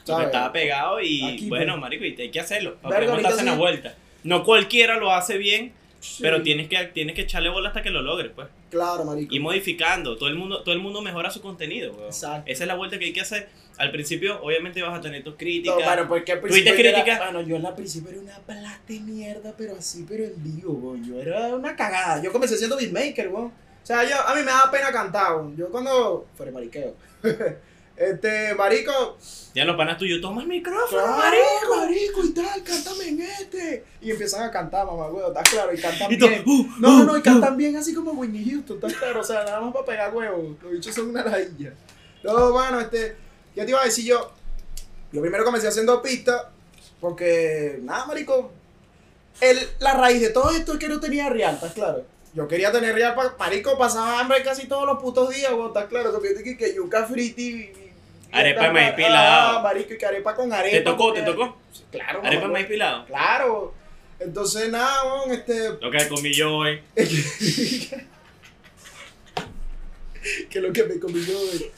porque 0.05 0.25
estaba 0.25 0.53
pegado 0.53 1.01
y 1.01 1.23
Aquí, 1.35 1.49
bueno, 1.49 1.75
pues. 1.75 1.81
marico, 1.83 2.05
y 2.05 2.15
te- 2.17 2.23
hay 2.23 2.31
que 2.31 2.41
hacerlo. 2.41 2.77
Para 2.83 2.97
Verga, 2.99 3.13
poder 3.13 3.27
ahorita 3.27 3.29
montarse 3.29 3.41
en 3.41 3.47
la 3.47 3.57
vuelta. 3.57 3.95
No 4.25 4.45
cualquiera 4.45 4.97
lo 4.97 5.13
hace 5.13 5.39
bien, 5.39 5.73
Sí, 6.01 6.21
pero 6.21 6.43
tienes 6.43 6.69
que, 6.69 6.77
tienes 6.87 7.15
que 7.15 7.23
echarle 7.23 7.49
bola 7.49 7.69
hasta 7.69 7.81
que 7.83 7.91
lo 7.91 8.03
logres, 8.03 8.33
pues. 8.35 8.49
Claro, 8.71 9.05
marico. 9.05 9.33
Y 9.33 9.39
modificando. 9.39 10.17
Todo 10.17 10.29
el 10.29 10.35
mundo, 10.35 10.63
todo 10.63 10.75
el 10.75 10.81
mundo 10.81 11.01
mejora 11.01 11.31
su 11.31 11.41
contenido, 11.41 11.93
weón. 11.93 12.07
Exacto. 12.07 12.51
Esa 12.51 12.65
es 12.65 12.69
la 12.69 12.75
vuelta 12.75 12.99
que 12.99 13.05
hay 13.05 13.13
que 13.13 13.21
hacer. 13.21 13.49
Al 13.79 13.93
principio, 13.93 14.43
obviamente, 14.43 14.83
vas 14.83 14.99
a 14.99 15.01
tener 15.01 15.23
tus 15.23 15.37
críticas. 15.37 15.79
No, 15.79 15.85
bueno, 15.85 16.09
porque 16.09 16.33
al 16.33 16.41
¿Tuviste 16.41 16.61
principio 16.63 16.83
yo 16.83 16.89
era- 16.91 17.05
críticas? 17.05 17.33
Bueno, 17.33 17.49
yo 17.49 17.57
en 17.57 17.63
la 17.63 17.77
principio 17.77 18.11
era 18.11 18.21
una 18.21 18.39
plata 18.41 18.81
de 18.89 19.01
mierda, 19.01 19.55
pero 19.57 19.77
así, 19.77 20.05
pero 20.09 20.25
en 20.25 20.43
vivo, 20.43 20.73
weón. 20.73 21.05
Yo 21.07 21.21
era 21.21 21.55
una 21.55 21.77
cagada. 21.77 22.21
Yo 22.21 22.33
comencé 22.33 22.57
siendo 22.57 22.77
beatmaker, 22.77 23.29
weón. 23.29 23.47
O 23.47 23.87
sea, 23.87 24.03
yo, 24.03 24.17
a 24.27 24.35
mí 24.35 24.41
me 24.41 24.47
daba 24.47 24.71
pena 24.73 24.91
cantar, 24.91 25.37
weón. 25.37 25.57
Yo 25.57 25.69
cuando... 25.71 26.27
Fuera 26.37 26.51
mariqueo. 26.51 26.97
este, 27.97 28.55
marico... 28.55 29.19
Ya 29.55 29.67
los 29.67 29.77
panas 29.77 29.99
tuyos, 29.99 30.21
toma 30.23 30.41
el 30.43 30.49
micrófono, 30.49 30.89
Claro, 31.03 31.17
marico. 31.19 31.77
marico, 31.77 32.25
y 32.25 32.31
tal, 32.31 32.63
cántame 32.65 33.09
en 33.09 33.21
este. 33.21 33.85
Y 34.01 34.11
empiezan 34.11 34.45
a 34.45 34.51
cantar, 34.51 34.87
mamá, 34.87 35.09
weón, 35.09 35.29
está 35.37 35.43
claro, 35.43 35.75
y 35.75 35.79
cantan 35.79 36.11
Y 36.11 36.17
bien. 36.17 36.43
uh, 36.47 36.67
No, 36.79 36.89
no, 36.99 37.03
uh, 37.03 37.05
no, 37.05 37.17
y 37.17 37.21
uh. 37.21 37.23
cantan 37.23 37.57
bien 37.59 37.77
así 37.77 37.93
como 37.93 38.13
Whitney 38.13 38.49
Houston, 38.51 38.79
está 38.83 38.99
claro, 38.99 39.21
o 39.21 39.25
sea, 39.25 39.45
nada 39.45 39.61
más 39.61 39.73
para 39.75 39.85
pegar 39.85 40.15
huevos. 40.15 40.57
Los 40.63 40.73
bichos 40.73 40.95
son 40.95 41.11
una 41.11 41.23
ladilla. 41.23 41.75
No, 42.23 42.53
bueno, 42.53 42.81
este, 42.81 43.15
¿qué 43.55 43.65
te 43.65 43.71
iba 43.71 43.83
a 43.83 43.85
decir 43.85 44.07
yo? 44.07 44.33
Yo 45.13 45.21
primero 45.21 45.45
comencé 45.45 45.69
haciendo 45.69 46.01
pistas, 46.01 46.45
porque, 46.99 47.79
nada, 47.83 48.07
marico, 48.07 48.53
el, 49.43 49.59
la 49.81 49.93
raíz 49.93 50.21
de 50.23 50.31
todo 50.31 50.51
esto 50.51 50.73
es 50.73 50.79
que 50.79 50.89
no 50.89 50.99
tenía 50.99 51.29
real, 51.29 51.57
está 51.57 51.71
claro. 51.75 52.07
Yo 52.33 52.49
quería 52.49 52.73
tener 52.73 52.95
real, 52.95 53.15
marico, 53.39 53.77
pasaba 53.77 54.19
hambre 54.21 54.43
casi 54.43 54.67
todos 54.67 54.87
los 54.87 54.99
putos 54.99 55.29
días, 55.29 55.53
weón, 55.53 55.67
está 55.69 55.87
claro, 55.89 56.19
que 56.23 56.57
que, 56.57 56.75
yuca 56.75 57.07
y- 57.15 57.82
Arepa 58.33 58.63
de 58.65 58.71
maíz 58.73 58.89
Ah, 58.93 58.97
pilado. 58.97 59.63
marico, 59.63 59.95
y 59.95 59.99
que 59.99 60.07
arepa 60.07 60.35
con 60.35 60.53
arepa. 60.53 60.77
¿Te 60.77 60.81
tocó? 60.83 61.13
¿Te 61.13 61.23
porque- 61.23 61.39
tocó? 61.39 61.57
Claro, 61.91 62.21
Arepa 62.25 62.47
de 62.47 62.53
maíz 62.53 62.67
pilado. 62.67 63.05
Claro. 63.07 63.75
Entonces, 64.19 64.71
nada, 64.71 65.05
weón, 65.05 65.33
este. 65.33 65.71
Lo 65.81 65.91
que 65.91 66.09
comí 66.09 66.33
yo 66.33 66.55
hoy. 66.57 66.81
que 70.51 70.61
lo 70.61 70.73
que 70.73 70.85
me 70.85 70.99
comí 71.01 71.21
yo, 71.25 71.35
güey. 71.39 71.71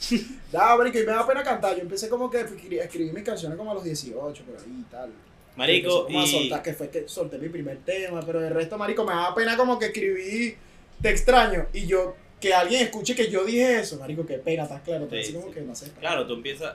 Nada, 0.53 0.77
marico, 0.77 0.99
y 0.99 1.05
me 1.05 1.11
da 1.11 1.25
pena 1.25 1.43
cantar. 1.43 1.75
Yo 1.75 1.81
empecé 1.81 2.07
como 2.09 2.29
que 2.29 2.37
a 2.37 2.41
escribir- 2.41 3.11
mis 3.13 3.23
canciones 3.23 3.57
como 3.57 3.71
a 3.71 3.73
los 3.73 3.83
18, 3.83 4.43
por 4.43 4.55
ahí 4.55 4.63
y 4.81 4.83
tal. 4.91 5.09
Marico, 5.55 6.05
como 6.05 6.21
a 6.21 6.27
soltar, 6.27 6.61
que 6.61 6.73
fue 6.73 6.89
que 6.89 7.07
solté 7.07 7.37
mi 7.37 7.47
primer 7.49 7.77
tema, 7.79 8.21
pero 8.25 8.45
el 8.45 8.53
resto, 8.53 8.77
marico, 8.77 9.03
me 9.05 9.13
da 9.13 9.33
pena 9.33 9.55
como 9.57 9.79
que 9.79 9.85
escribí 9.87 10.55
Te 11.01 11.09
extraño 11.09 11.67
y 11.73 11.87
yo, 11.87 12.15
que 12.39 12.53
alguien 12.53 12.81
escuche 12.83 13.15
que 13.15 13.29
yo 13.31 13.43
dije 13.45 13.79
eso, 13.79 13.97
marico, 13.97 14.25
qué 14.25 14.35
pena, 14.35 14.63
estás 14.63 14.81
claro, 14.81 15.07
pero 15.09 15.21
Sí, 15.21 15.29
así 15.29 15.37
como 15.37 15.47
sí. 15.47 15.53
que 15.55 15.61
no 15.61 15.75
sé. 15.75 15.91
Claro, 15.99 16.25
tú 16.27 16.33
empiezas. 16.33 16.73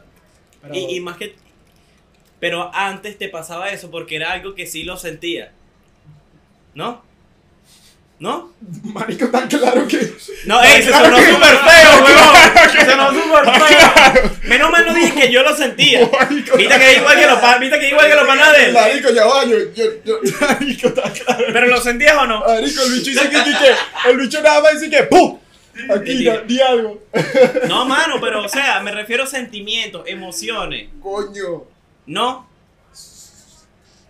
Pero, 0.62 0.74
Y, 0.74 0.96
y 0.96 1.00
más 1.00 1.16
que. 1.16 1.34
Pero 2.40 2.70
antes 2.74 3.18
te 3.18 3.28
pasaba 3.28 3.70
eso 3.70 3.90
porque 3.90 4.16
era 4.16 4.32
algo 4.32 4.54
que 4.54 4.66
sí 4.66 4.82
lo 4.82 4.96
sentía. 4.96 5.52
¿No? 6.74 7.02
¿No? 8.18 8.52
marico, 8.82 9.28
tan 9.28 9.48
claro 9.48 9.86
que... 9.88 9.96
No, 10.44 10.62
ey, 10.62 10.82
se 10.82 10.90
sonó 10.90 11.16
súper 11.16 11.56
feo, 11.56 12.04
weón. 12.04 12.70
Se 12.70 12.84
sonó 12.90 13.10
súper 13.14 13.44
feo. 13.44 14.30
Menos 14.44 14.70
mal 14.70 14.84
no 14.86 14.94
dije 14.94 15.14
que 15.20 15.32
yo 15.32 15.42
lo 15.42 15.56
sentía. 15.56 16.00
Marico, 16.12 16.56
Viste 16.56 16.78
que 16.78 16.96
igual 16.98 17.18
que 17.18 17.26
los 17.26 17.38
pa- 17.38 17.58
viste 17.58 17.78
que 17.78 17.86
es 17.86 17.92
igual 17.92 18.08
que 18.08 18.14
los 18.14 18.26
panas 18.26 18.52
de 18.52 18.64
él. 18.66 18.72
Marico, 18.74 19.10
ya 19.10 19.24
va, 19.26 19.44
yo, 19.46 19.56
yo, 19.74 19.84
yo, 20.04 20.18
marico, 20.40 20.88
está 20.88 21.10
claro. 21.12 21.44
Pero 21.52 21.66
lo 21.68 21.80
sentías 21.80 22.14
o 22.16 22.26
no? 22.26 22.40
Marico, 22.40 22.82
el 22.82 22.92
bicho 22.92 23.10
dice 23.10 23.28
que- 23.30 24.10
el 24.10 24.16
bicho 24.18 24.42
nada 24.42 24.60
más 24.62 24.78
dice 24.80 24.90
que 24.90 25.02
¡pum! 25.04 25.38
Aquí, 25.88 26.24
da- 26.24 26.40
di 26.42 26.60
algo. 26.60 27.02
No, 27.68 27.84
mano, 27.86 28.20
pero 28.20 28.44
o 28.44 28.48
sea, 28.48 28.80
me 28.80 28.90
refiero 28.92 29.24
a 29.24 29.26
sentimientos, 29.26 30.02
emociones. 30.06 30.88
Coño. 31.00 31.64
¿No? 32.06 32.48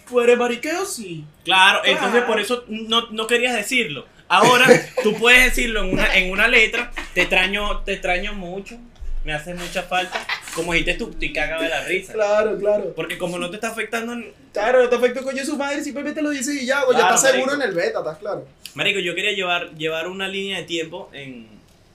¿Fuere 0.07 0.37
mariqueo? 0.37 0.85
Sí. 0.85 1.25
Claro, 1.45 1.83
entonces 1.85 2.23
por 2.25 2.41
eso 2.41 2.65
no, 2.69 3.11
no 3.11 3.27
querías 3.27 3.55
decirlo. 3.55 4.07
Ahora 4.29 4.67
tú 5.03 5.15
puedes 5.15 5.45
decirlo 5.45 5.85
en 5.85 5.93
una, 5.93 6.15
en 6.17 6.31
una 6.31 6.49
letra. 6.49 6.91
Te 7.15 7.23
extraño, 7.23 7.81
te 7.81 7.93
extraño 7.93 8.33
mucho. 8.35 8.77
Me 9.25 9.33
hace 9.35 9.55
mucha 9.55 9.83
falta. 9.83 10.27
Como 10.55 10.73
dijiste 10.73 10.95
tú, 10.95 11.13
te 11.13 11.33
caga 11.33 11.61
de 11.61 11.69
la 11.69 11.85
risa. 11.85 12.13
Claro, 12.15 12.57
claro. 12.59 12.93
Porque 12.97 13.19
como 13.19 13.39
no 13.39 13.51
te 13.51 13.57
está 13.57 13.69
afectando. 13.69 14.15
Claro, 14.53 14.83
no 14.83 14.89
te 14.89 14.97
afecta 14.97 15.23
coño 15.23 15.45
su 15.45 15.57
madre, 15.57 15.85
simplemente 15.85 16.23
lo 16.23 16.31
dice 16.31 16.55
y 16.55 16.67
ya, 16.67 16.83
estás 16.91 17.23
seguro 17.23 17.55
en 17.55 17.63
el 17.63 17.73
beta, 17.73 17.99
¿estás 17.99 18.19
claro? 18.19 18.47
Marico, 18.75 18.99
yo 19.01 19.15
quería 19.15 19.33
llevar, 19.33 19.71
llevar 19.77 20.09
una 20.09 20.27
línea 20.27 20.59
de 20.59 20.65
tiempo 20.65 21.11
en, 21.13 21.47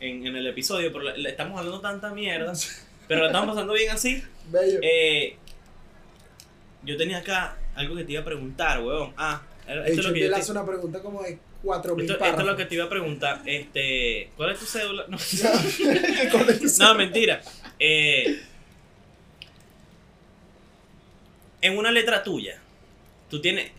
en, 0.06 0.26
en 0.28 0.36
el 0.36 0.48
episodio, 0.48 0.91
pero 0.91 1.04
le, 1.06 1.18
le 1.18 1.30
estamos 1.30 1.58
hablando 1.60 1.82
tanta 1.82 2.10
mierda. 2.13 2.54
Pero 3.08 3.22
la 3.22 3.28
estamos 3.28 3.50
pasando 3.54 3.74
bien 3.74 3.91
así. 3.91 4.24
Bello. 4.50 4.80
Eh, 4.82 5.36
yo 6.82 6.98
tenía 6.98 7.20
acá 7.20 7.56
algo 7.76 7.96
que 7.96 8.04
te 8.04 8.13
iba 8.13 8.22
a 8.22 8.26
preguntar, 8.26 8.82
weón. 8.82 9.13
Ah, 9.15 9.44
esto 9.68 9.84
Ey, 9.84 9.91
es 9.91 9.98
lo 9.98 10.04
que 10.10 10.13
te 10.13 10.20
yo 10.22 10.26
te- 10.26 10.32
lanzo 10.32 10.52
una 10.54 10.65
pregunta 10.65 11.00
como 11.04 11.22
de 11.22 11.38
4000 11.62 12.06
Esto, 12.10 12.24
esto 12.26 12.39
es 12.41 12.48
lo 12.48 12.56
que 12.58 12.65
te 12.65 12.74
iba 12.76 12.86
a 12.86 12.89
preguntar. 12.89 13.41
Este, 13.46 14.32
¿Cuál 14.36 14.52
es 14.54 14.60
tu 14.60 14.65
cédula? 14.65 15.06
No, 15.08 15.18
¿Cuál 16.32 16.50
es 16.50 16.60
tu 16.78 16.84
no, 16.84 16.96
mentira. 16.96 17.41
Eh, 17.78 18.41
en 21.62 21.78
una 21.78 21.91
letra 21.91 22.24
tuya, 22.24 22.60
tú 23.30 23.41
tienes. 23.41 23.72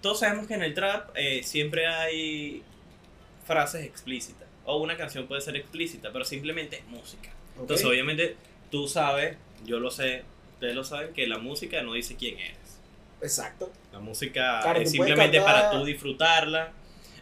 Todos 0.00 0.20
sabemos 0.20 0.46
que 0.46 0.54
en 0.54 0.62
el 0.62 0.74
trap 0.74 1.10
eh, 1.14 1.42
siempre 1.42 1.86
hay 1.86 2.62
frases 3.46 3.84
explícitas. 3.84 4.45
O 4.66 4.78
una 4.78 4.96
canción 4.96 5.26
puede 5.26 5.40
ser 5.40 5.56
explícita, 5.56 6.12
pero 6.12 6.24
simplemente 6.24 6.78
es 6.78 6.86
música. 6.86 7.30
Entonces, 7.58 7.86
obviamente, 7.86 8.36
tú 8.70 8.88
sabes, 8.88 9.36
yo 9.64 9.80
lo 9.80 9.90
sé, 9.90 10.24
ustedes 10.54 10.74
lo 10.74 10.84
saben, 10.84 11.14
que 11.14 11.26
la 11.26 11.38
música 11.38 11.82
no 11.82 11.94
dice 11.94 12.16
quién 12.16 12.38
eres. 12.38 12.80
Exacto. 13.22 13.72
La 13.92 13.98
música 13.98 14.60
Claro, 14.62 14.80
es 14.80 14.90
simplemente 14.90 15.40
para 15.40 15.70
tú 15.70 15.84
disfrutarla. 15.84 16.72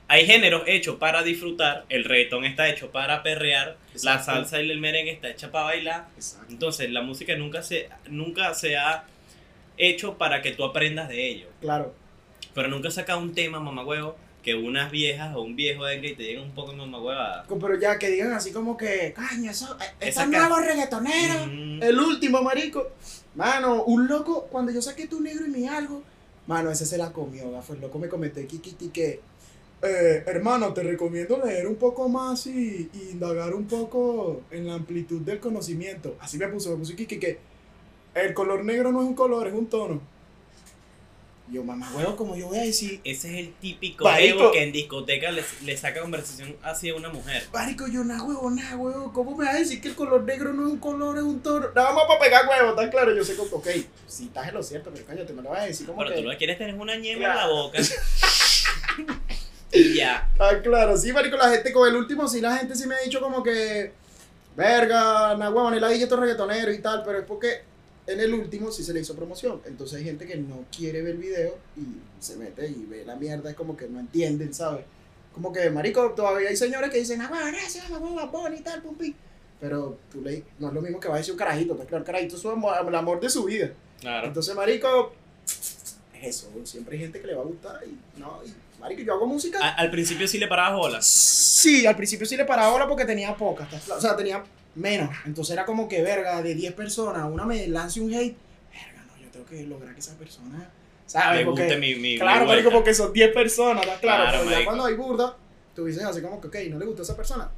Hay 0.09 0.27
géneros 0.27 0.65
hechos 0.67 0.97
para 0.97 1.23
disfrutar. 1.23 1.85
El 1.89 2.05
reggaetón 2.05 2.45
está 2.45 2.69
hecho 2.69 2.91
para 2.91 3.23
perrear. 3.23 3.77
La 4.03 4.23
salsa 4.23 4.61
y 4.61 4.71
el 4.71 4.81
merengue 4.81 5.13
está 5.13 5.31
hecha 5.31 5.51
para 5.51 5.67
bailar. 5.67 6.09
Exacto. 6.17 6.47
Entonces, 6.51 6.91
la 6.91 7.03
música 7.03 7.37
nunca 7.37 7.63
se, 7.63 7.89
nunca 8.09 8.53
se 8.55 8.77
ha 8.77 9.05
hecho 9.77 10.19
para 10.19 10.43
que 10.43 10.53
tú 10.53 10.65
aprendas 10.65 11.09
de 11.09 11.27
ello. 11.29 11.49
Claro. 11.61 11.95
Pero 12.55 12.69
nunca 12.69 12.91
saca 12.91 13.17
un 13.17 13.35
tema, 13.35 13.61
mamagüevo, 13.61 14.17
que 14.45 14.55
unas 14.55 14.91
viejas 14.93 15.35
o 15.35 15.43
un 15.43 15.57
viejo 15.57 15.83
venga 15.85 16.07
y 16.07 16.15
te 16.15 16.23
digan 16.23 16.45
un 16.45 16.51
poco 16.55 16.73
de 16.73 16.77
mamagüeva. 16.77 17.45
Co- 17.49 17.59
Pero 17.59 17.79
ya 17.81 17.99
que 17.99 18.11
digan 18.11 18.33
así 18.33 18.53
como 18.53 18.77
que, 18.77 19.13
caño, 19.17 19.51
eso, 19.51 19.77
Esa 20.01 20.23
estos 20.23 20.23
ca- 20.25 20.49
nuevos 20.49 20.65
reggaetoneros. 20.67 21.47
Mm, 21.47 21.83
El 21.83 21.99
último, 21.99 22.43
marico. 22.43 22.89
Mano, 23.35 23.83
un 23.85 24.07
loco, 24.07 24.47
cuando 24.51 24.71
yo 24.71 24.81
saqué 24.83 25.07
tu 25.09 25.21
negro 25.21 25.47
y 25.47 25.51
mi 25.51 25.67
algo, 25.67 26.03
mano, 26.47 26.71
ese 26.71 26.85
se 26.87 26.99
la 26.99 27.11
comió, 27.13 27.51
gafo. 27.51 27.73
El 27.73 27.81
loco 27.81 27.99
me 27.99 28.09
comentó 28.09 28.41
Kiki 28.47 28.89
que, 28.91 29.21
eh, 29.83 30.23
hermano, 30.27 30.73
te 30.75 30.83
recomiendo 30.83 31.43
leer 31.45 31.67
un 31.67 31.77
poco 31.77 32.09
más 32.09 32.47
y, 32.47 32.91
y 32.93 33.11
indagar 33.13 33.55
un 33.55 33.67
poco 33.67 34.43
en 34.51 34.67
la 34.67 34.75
amplitud 34.75 35.23
del 35.23 35.41
conocimiento. 35.41 36.17
Así 36.21 36.37
me 36.39 36.49
puso, 36.49 36.71
me 36.71 36.77
puso 36.77 36.95
Kiki 36.95 37.19
que 37.19 37.39
el 38.15 38.35
color 38.35 38.65
negro 38.65 38.93
no 38.93 39.01
es 39.03 39.09
un 39.09 39.15
color, 39.15 39.49
es 39.49 39.55
un 39.55 39.67
tono. 39.67 40.01
Yo, 41.49 41.63
mamá, 41.63 41.93
huevo, 41.95 42.17
como 42.17 42.35
yo 42.37 42.47
voy 42.49 42.57
a 42.59 42.63
decir, 42.63 43.03
Ese 43.05 43.29
es 43.29 43.47
el 43.47 43.53
típico 43.61 44.05
Marico. 44.05 44.51
que 44.51 44.63
en 44.63 44.73
discoteca 44.73 45.31
le, 45.31 45.45
le 45.65 45.77
saca 45.77 46.01
conversación 46.01 46.57
hacia 46.63 46.95
una 46.95 47.11
mujer. 47.11 47.47
marico, 47.53 47.87
yo 47.87 48.03
na 48.03 48.23
huevo, 48.23 48.51
na 48.51 48.75
huevo, 48.77 49.13
¿cómo 49.13 49.37
me 49.37 49.45
vas 49.45 49.57
a 49.57 49.59
decir 49.59 49.79
que 49.83 49.89
el 49.89 49.95
color 49.95 50.23
negro 50.25 50.55
no 50.55 50.67
es 50.67 50.73
un 50.73 50.79
color, 50.79 51.19
es 51.19 51.23
un 51.23 51.41
tono? 51.43 51.67
Nada 51.75 51.93
más 51.93 52.05
para 52.07 52.19
pegar 52.21 52.49
huevo, 52.49 52.71
está 52.71 52.89
claro, 52.91 53.15
yo 53.15 53.23
sé 53.23 53.37
como, 53.37 53.57
ok, 53.57 53.69
si 54.07 54.25
estás 54.25 54.49
en 54.49 54.55
lo 54.55 54.63
cierto, 54.63 54.91
pero 54.95 55.05
coño, 55.05 55.27
te 55.27 55.33
me 55.35 55.43
lo 55.43 55.51
vas 55.51 55.61
a 55.61 55.65
decir 55.67 55.87
como 55.87 55.99
Pero 55.99 56.11
que... 56.13 56.17
tú 56.17 56.23
lo 56.25 56.31
que 56.31 56.37
quieres 56.39 56.57
tener 56.57 56.75
una 56.77 56.97
ñema 56.97 57.13
en 57.13 57.19
Claro. 57.33 57.41
la 57.41 57.47
boca. 57.49 57.79
y 59.73 59.95
ya. 59.95 60.31
Ah, 60.39 60.53
claro, 60.63 60.97
sí, 60.97 61.13
marico, 61.13 61.37
la 61.37 61.51
gente 61.51 61.73
con 61.75 61.87
el 61.89 61.95
último, 61.97 62.27
sí, 62.27 62.41
la 62.41 62.57
gente 62.57 62.75
sí 62.75 62.87
me 62.87 62.95
ha 62.95 63.01
dicho 63.01 63.21
como 63.21 63.43
que, 63.43 63.93
verga, 64.57 65.37
na 65.37 65.51
huevón, 65.51 65.75
el 65.75 65.85
estos 65.85 66.19
reggaetoneros 66.19 66.75
y 66.75 66.79
tal, 66.81 67.03
pero 67.05 67.19
es 67.19 67.25
porque 67.27 67.63
en 68.07 68.21
el 68.21 68.35
último 68.35 68.71
sí 68.71 68.85
se 68.85 68.93
le 68.93 69.01
hizo 69.01 69.15
promoción. 69.17 69.61
Entonces 69.67 69.99
hay 69.99 70.05
gente 70.05 70.27
que 70.27 70.37
no 70.37 70.65
quiere 70.77 71.03
ver 71.03 71.13
el 71.13 71.19
video 71.19 71.57
y 71.77 71.83
se 72.23 72.37
mete 72.37 72.69
y 72.69 72.85
ve 72.89 73.05
la 73.05 73.17
mierda, 73.17 73.51
es 73.51 73.57
como 73.57 73.77
que 73.77 73.87
no 73.89 74.01
entienden, 74.01 74.53
¿sabes? 74.55 74.85
Como 75.33 75.53
que, 75.53 75.69
marico, 75.71 76.11
todavía 76.11 76.49
hay 76.49 76.57
señores 76.57 76.91
que 76.91 76.99
dicen, 76.99 77.21
ah, 77.21 77.31
gracias, 77.51 77.91
la 77.91 77.99
hueva, 77.99 78.27
bon 78.27 78.55
y 78.55 78.61
tal, 78.61 78.83
pum, 78.83 78.95
pim. 78.97 79.15
Pero 79.61 79.99
tú 80.13 80.21
le, 80.21 80.45
no 80.59 80.69
es 80.69 80.75
lo 80.75 80.81
mismo 80.83 81.01
que 81.01 81.09
va 81.09 81.15
a 81.15 81.19
decir 81.19 81.33
un 81.33 81.39
carajito, 81.39 81.75
pues 81.77 81.89
claro, 81.89 82.03
el 82.03 82.07
carajito 82.07 82.37
es 82.37 82.45
amor- 82.45 82.87
el 82.87 82.95
amor 82.95 83.19
de 83.21 83.31
su 83.31 83.45
vida. 83.45 83.73
Claro. 84.01 84.27
Entonces, 84.27 84.55
marico, 84.55 85.13
es 85.47 85.97
eso, 86.23 86.51
siempre 86.65 86.97
hay 86.97 87.03
gente 87.03 87.21
que 87.21 87.27
le 87.27 87.35
va 87.35 87.43
a 87.43 87.47
gustar 87.47 87.81
y, 87.87 88.21
no, 88.21 88.41
y, 88.47 88.53
marico, 88.81 89.03
yo 89.03 89.15
hago 89.15 89.27
música. 89.27 89.59
A- 89.61 89.75
al 89.75 89.91
principio 89.91 90.29
sí 90.29 90.39
le 90.39 90.47
parabas 90.47 90.77
bolas. 90.79 91.07
Sí, 91.07 91.87
al 91.87 91.97
principio 91.97 92.27
sí 92.27 92.37
le 92.37 92.45
paraba 92.45 92.71
bola 92.73 92.87
porque 92.87 93.05
tenía 93.05 93.35
pocas, 93.37 93.67
¿estás 93.67 93.85
claro? 93.85 93.99
o 93.99 94.03
sea, 94.03 94.17
tenía 94.17 94.45
menos. 94.75 95.11
Entonces 95.27 95.53
era 95.55 95.65
como 95.65 95.89
que, 95.89 96.03
verga, 96.03 96.43
de 96.43 96.55
10 96.55 96.73
personas, 96.75 97.25
una 97.31 97.45
me 97.45 97.67
lance 97.69 98.01
un 98.01 98.13
hate, 98.13 98.37
verga, 98.73 99.05
no, 99.07 99.23
yo 99.23 99.29
tengo 99.31 99.47
que 99.47 99.63
lograr 99.65 99.95
que 99.95 100.01
esa 100.01 100.17
persona, 100.19 100.69
¿sabes? 101.07 101.45
Porque- 101.45 101.77
mi, 101.77 101.95
mi, 101.95 102.01
mi 102.01 102.19
claro, 102.19 102.47
marico, 102.47 102.71
vuelta. 102.71 102.71
porque 102.71 102.95
son 102.95 103.13
10 103.13 103.33
personas, 103.33 103.83
¿estás 103.85 104.01
claro? 104.01 104.25
Claro, 104.25 104.39
Pero 104.47 104.59
ya 104.59 104.65
cuando 104.65 104.85
hay 104.85 104.95
burda, 104.95 105.37
tú 105.75 105.85
dices 105.87 106.03
así 106.05 106.21
como 106.21 106.41
que, 106.41 106.49
ok, 106.49 106.57
no 106.71 106.79
le 106.79 106.87
gusta 106.87 107.03
a 107.03 107.05
esa 107.05 107.17
persona, 107.17 107.51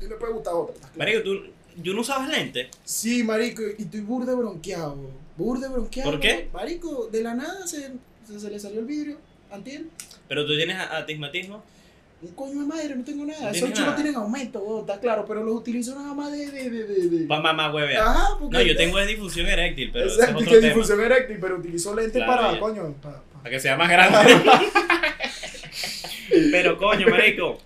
y 0.00 0.06
le 0.06 0.14
puede 0.16 0.32
gustar 0.32 0.52
a 0.52 0.56
otra, 0.56 0.74
¿estás 0.74 0.90
claro? 0.90 1.10
Marico, 1.12 1.22
tú, 1.22 1.52
yo 1.82 1.92
no 1.94 2.00
usabas 2.00 2.28
lentes. 2.28 2.68
Sí, 2.84 3.22
marico, 3.22 3.62
y 3.78 3.82
estoy 3.82 4.00
burde 4.00 4.34
bronqueado, 4.34 4.96
burde 5.36 5.68
bronqueado. 5.68 6.10
¿Por 6.10 6.20
qué? 6.20 6.48
Marico, 6.52 7.08
de 7.10 7.22
la 7.22 7.34
nada 7.34 7.66
se, 7.66 7.92
se, 8.26 8.40
se 8.40 8.50
le 8.50 8.58
salió 8.58 8.80
el 8.80 8.86
vidrio, 8.86 9.18
¿antiel? 9.50 9.90
Pero 10.28 10.46
tú 10.46 10.56
tienes 10.56 10.76
a- 10.76 10.96
astigmatismo. 10.98 11.62
Un 12.22 12.34
coño 12.34 12.60
de 12.60 12.66
madre, 12.66 12.96
no 12.96 13.04
tengo 13.04 13.26
nada. 13.26 13.50
Esos 13.50 13.70
nada. 13.70 13.94
tienen 13.94 14.16
aumento, 14.16 14.58
weón, 14.60 14.80
está 14.80 14.98
claro, 14.98 15.24
pero 15.28 15.44
los 15.44 15.54
utilizo 15.56 15.94
nada 15.94 16.14
más 16.14 16.32
de. 16.32 16.50
de, 16.50 16.70
de, 16.70 16.84
de, 16.84 17.08
de- 17.08 17.26
Pa' 17.26 17.40
mamá 17.40 17.72
huevea. 17.72 18.02
Ajá, 18.02 18.28
porque. 18.40 18.56
No, 18.56 18.62
yo 18.62 18.76
tengo 18.76 18.98
es 18.98 19.06
difusión 19.06 19.46
eréctil, 19.46 19.90
pero 19.92 20.06
ese 20.06 20.14
es 20.14 20.20
Exacto, 20.20 20.38
otro 20.40 20.50
que 20.50 20.56
tema. 20.60 20.74
difusión 20.74 21.00
eréctil, 21.02 21.38
pero 21.40 21.56
utilizo 21.56 21.94
lentes 21.94 22.22
Claro, 22.22 22.40
para, 22.40 22.52
ya. 22.54 22.60
coño. 22.60 22.94
Para, 23.02 23.22
Para 23.22 23.50
que 23.50 23.60
sea 23.60 23.76
más 23.76 23.90
grande. 23.90 24.34
pero 26.50 26.78
coño, 26.78 27.06
marico. 27.08 27.58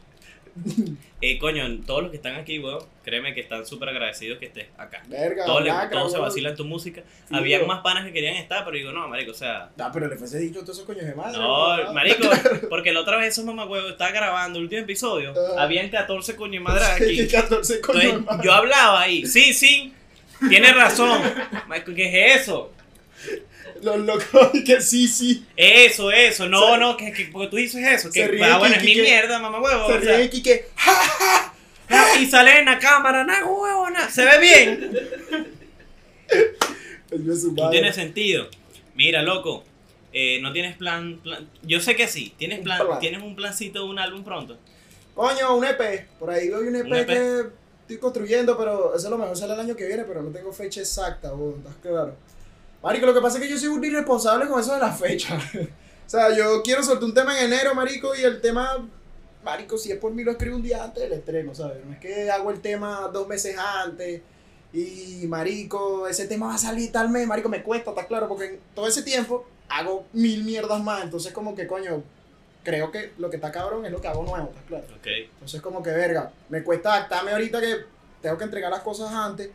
Eh, 1.23 1.39
coño, 1.39 1.65
todos 1.87 2.01
los 2.03 2.11
que 2.11 2.17
están 2.17 2.37
aquí, 2.37 2.59
weón, 2.59 2.79
créeme 3.05 3.35
que 3.35 3.41
están 3.41 3.67
súper 3.67 3.91
agradecidos 3.91 4.39
que 4.39 4.47
estés 4.47 4.69
acá. 4.79 5.03
Verga, 5.07 5.45
Todos, 5.45 5.63
le- 5.63 5.69
lacra, 5.69 5.91
todos 5.99 6.13
se 6.13 6.19
vacilan 6.19 6.57
tu 6.57 6.65
música. 6.65 7.03
Sí, 7.29 7.35
Habían 7.35 7.61
weón. 7.61 7.69
más 7.69 7.83
panas 7.83 8.07
que 8.07 8.13
querían 8.15 8.37
estar, 8.37 8.65
pero 8.65 8.77
digo, 8.77 8.91
no, 8.93 9.07
marico, 9.07 9.33
o 9.33 9.35
sea. 9.35 9.69
Ah, 9.79 9.91
pero 9.93 10.09
le 10.09 10.17
fuese 10.17 10.39
dicho 10.39 10.61
todos 10.61 10.77
esos 10.79 10.87
coños 10.87 11.05
de 11.05 11.15
madre. 11.15 11.37
No, 11.39 11.93
marico, 11.93 12.29
porque 12.71 12.93
la 12.93 13.01
otra 13.01 13.19
vez 13.19 13.29
esos 13.29 13.45
mamagüevos 13.45 13.91
estaba 13.93 14.13
grabando 14.13 14.59
el 14.59 14.65
último 14.65 14.81
episodio. 14.83 15.33
Ajá. 15.33 15.63
Habían 15.63 15.91
14 15.91 16.37
coño 16.37 16.53
de 16.55 16.61
madre 16.61 16.85
aquí. 16.87 17.29
14 17.31 17.81
coños 17.83 18.03
de 18.03 18.13
madre. 18.19 18.43
yo 18.45 18.53
hablaba 18.55 19.01
ahí. 19.03 19.27
Sí, 19.27 19.53
sí. 19.53 19.93
Tienes 20.49 20.75
razón. 20.75 21.21
Marico, 21.69 21.93
¿Qué 21.95 22.29
es 22.33 22.41
eso? 22.43 22.73
Los 23.83 23.99
locos, 23.99 24.51
que 24.67 24.81
sí, 24.81 25.09
sí. 25.09 25.45
Eso, 25.57 26.11
eso. 26.13 26.49
No, 26.49 26.75
Se- 26.75 26.79
no, 26.79 26.97
que, 26.97 27.13
que 27.13 27.27
porque 27.33 27.49
tú 27.49 27.57
dices 27.57 27.83
eso. 27.87 28.11
Que, 28.11 28.25
ah, 28.45 28.59
bueno, 28.59 28.77
es 28.77 28.85
mi 28.85 28.95
que- 28.95 29.03
mierda, 29.03 29.39
mamá 29.39 29.61
huevo. 29.61 29.87
Se 29.89 29.95
o 29.95 30.03
sea, 30.03 30.17
ríe 30.17 30.31
que. 30.31 30.67
¡Ja, 30.77 30.93
ja! 31.89 32.21
y 32.21 32.27
sale 32.27 32.59
en 32.61 32.67
la 32.67 32.79
cámara, 32.79 33.25
na 33.25 33.45
huevo, 33.45 33.89
na. 33.91 34.09
Se 34.11 34.25
ve 34.25 34.39
bien. 34.39 34.99
No 37.57 37.71
tiene 37.71 37.93
sentido. 37.93 38.49
Mira, 38.95 39.23
loco, 39.23 39.65
eh, 40.13 40.39
no 40.43 40.53
tienes 40.53 40.77
plan, 40.77 41.19
plan- 41.23 41.49
Yo 41.63 41.81
sé 41.81 41.97
que 41.97 42.07
sí. 42.07 42.35
¿Tienes, 42.39 42.59
Un 42.59 42.65
plan, 42.65 42.87
plan. 42.87 43.01
¿Tienes 43.01 43.23
un 43.23 43.35
plancito 43.35 43.83
de 43.83 43.89
un 43.91 43.99
álbum 43.99 44.23
pronto? 44.23 44.59
Coño, 45.15 45.57
un 45.57 45.65
EP. 45.65 46.07
Por 46.19 46.31
ahí 46.31 46.49
veo 46.49 46.61
un 46.61 46.77
EP, 46.77 46.87
Un 46.87 46.95
EP. 46.95 47.07
que 47.07 47.41
estoy 47.83 47.99
construyendo, 47.99 48.57
pero 48.57 48.95
eso 48.95 49.09
a 49.09 49.11
lo 49.11 49.19
mejor 49.19 49.37
sale 49.37 49.55
el 49.55 49.61
año 49.61 49.75
que 49.77 49.87
viene, 49.87 50.05
pero 50.05 50.23
no 50.23 50.31
tengo 50.31 50.53
fecha 50.53 50.81
exacta, 50.81 51.33
¿estás 51.59 51.75
claro? 51.83 52.15
Marico, 52.83 53.07
lo 53.07 53.15
que 53.15 53.21
pasa 53.21 53.39
es 53.39 53.45
que 53.45 53.51
yo 53.51 53.59
soy 53.59 53.69
un 53.69 53.85
irresponsable 53.85 54.49
con 54.49 54.61
eso 54.61 54.73
de 54.73 54.81
la 54.81 54.93
fecha. 54.93 55.37
o 56.07 56.11
sea, 56.11 56.35
yo 56.35 56.63
quiero 56.63 56.83
soltar 56.83 57.05
un 57.05 57.15
tema 57.15 57.39
en 57.39 57.53
enero, 57.53 57.75
marico, 57.75 58.15
y 58.15 58.23
el 58.23 58.41
tema, 58.41 58.89
marico, 59.45 59.77
si 59.77 59.93
es 59.93 59.99
por 59.99 60.13
mí 60.13 60.25
lo 60.25 60.33
escribo 60.33 60.57
un 60.57 60.63
día 60.63 60.83
antes 60.83 61.03
del 61.03 61.13
estreno, 61.13 61.55
¿sabes? 61.55 61.85
No 61.85 61.93
es 61.93 61.99
que 61.99 62.31
hago 62.31 62.51
el 62.51 62.61
tema 62.61 63.11
dos 63.13 63.29
meses 63.29 63.57
antes 63.59 64.23
y, 64.73 65.27
marico, 65.27 66.09
ese 66.09 66.27
tema 66.27 66.47
va 66.47 66.55
a 66.55 66.59
salir 66.59 66.91
tal 66.91 67.11
mes, 67.11 67.27
marico, 67.27 67.49
me 67.49 67.63
cuesta, 67.63 67.91
¿estás 67.91 68.07
claro? 68.07 68.29
Porque 68.29 68.47
en 68.47 68.61
todo 68.75 68.87
ese 68.87 69.03
tiempo 69.03 69.47
hago 69.69 70.07
mil 70.13 70.45
mierdas 70.45 70.83
más, 70.83 71.05
entonces 71.05 71.33
como 71.33 71.55
que, 71.55 71.67
coño, 71.67 72.03
creo 72.63 72.91
que 72.91 73.13
lo 73.19 73.29
que 73.29 73.37
está 73.37 73.53
cabrón 73.53 73.85
es 73.85 73.93
lo 73.93 74.01
que 74.01 74.09
hago 74.09 74.23
nuevo, 74.23 74.49
¿estás 74.49 74.65
claro? 74.67 74.85
Ok. 74.97 75.07
Entonces 75.35 75.61
como 75.61 75.83
que 75.83 75.91
verga, 75.91 76.33
me 76.49 76.63
cuesta 76.63 76.95
adaptarme 76.95 77.33
ahorita 77.33 77.61
que 77.61 77.77
tengo 78.23 78.39
que 78.39 78.45
entregar 78.45 78.71
las 78.71 78.83
cosas 78.83 79.13
antes. 79.13 79.51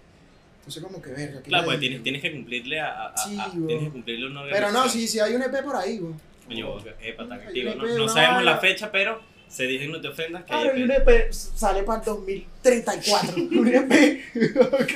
Entonces 0.67 0.83
como 0.83 0.99
que 1.01 1.11
verga. 1.11 1.41
Claro, 1.41 1.65
pues 1.65 1.79
tienes, 1.79 2.01
tienes 2.01 2.21
que 2.23 2.31
cumplirle 2.31 2.79
a. 2.79 3.07
a- 3.09 3.17
Sí, 3.17 3.37
a- 3.39 3.51
tienes 3.51 3.83
que 3.85 3.89
cumplirle 3.91 4.25
una 4.27 4.41
Pero 4.51 4.71
no, 4.71 4.89
sí, 4.89 5.07
sí 5.07 5.19
hay 5.19 5.35
un 5.35 5.43
EP 5.43 5.61
por 5.63 5.75
ahí, 5.75 5.99
güey. 5.99 6.13
Coño, 6.47 6.77
epa, 7.01 7.27
tan 7.27 7.39
Hay 7.39 7.47
activo. 7.47 7.71
un 7.73 7.77
No, 7.77 7.97
no 7.99 8.07
sabemos 8.09 8.43
la 8.43 8.57
fecha, 8.57 8.91
pero 8.91 9.19
se 9.47 9.67
dice 9.67 9.87
no 9.87 10.01
te 10.01 10.07
ofendas 10.07 10.43
que 10.43 10.53
hay 10.53 10.63
Claro, 10.63 10.77
y 10.79 10.83
un 10.85 10.91
EP. 10.91 11.07
EP 11.07 11.31
sale 11.33 11.83
para 11.83 11.99
el 11.99 12.05
2034. 12.05 13.35
un 13.35 13.67
EP. 13.67 14.21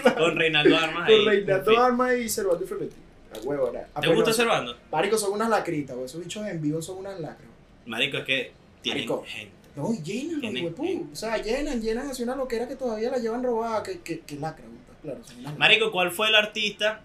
claro. 0.01 0.17
Con 0.17 0.35
Reinaldo 0.37 0.75
Armas 0.77 1.07
Con 1.09 1.19
ahí. 1.19 1.25
Reinaldo 1.25 1.69
un 1.71 1.75
feat. 1.75 1.85
Arma 1.85 2.15
y 2.15 2.29
Ferretti. 2.29 2.95
A 3.31 3.37
huevo, 3.45 3.65
¿verdad? 3.65 3.87
Ah, 3.93 4.01
¿Te 4.01 4.07
gusta 4.07 4.31
no, 4.31 4.35
Servando? 4.35 4.77
Marico, 4.91 5.17
son 5.17 5.33
unas 5.33 5.49
lacritas, 5.49 5.95
güey. 5.95 6.07
Esos 6.07 6.19
bichos 6.21 6.47
en 6.47 6.59
vivo 6.61 6.81
son 6.81 6.97
unas 6.97 7.19
lacras. 7.19 7.47
Marico, 7.85 8.17
es 8.17 8.23
que 8.25 8.51
tienen 8.81 9.05
Marico. 9.07 9.23
gente. 9.27 9.51
No, 9.75 9.93
y 9.93 10.01
llenan, 10.01 10.65
huepú. 10.65 11.07
O 11.13 11.15
sea, 11.15 11.37
llenan, 11.37 11.79
llenan 11.79 12.07
así 12.09 12.23
una 12.23 12.35
loquera 12.35 12.67
que 12.67 12.75
todavía 12.75 13.11
la 13.11 13.17
llevan 13.19 13.43
robada. 13.43 13.83
Que, 13.83 13.99
que, 13.99 14.21
que 14.21 14.35
lacra, 14.35 14.65
güey. 14.65 14.79
Claro, 15.01 15.23
son 15.23 15.33
unas 15.35 15.43
lacras. 15.43 15.59
Marico, 15.59 15.91
¿cuál 15.91 16.11
fue 16.11 16.27
el 16.29 16.35
artista? 16.35 17.01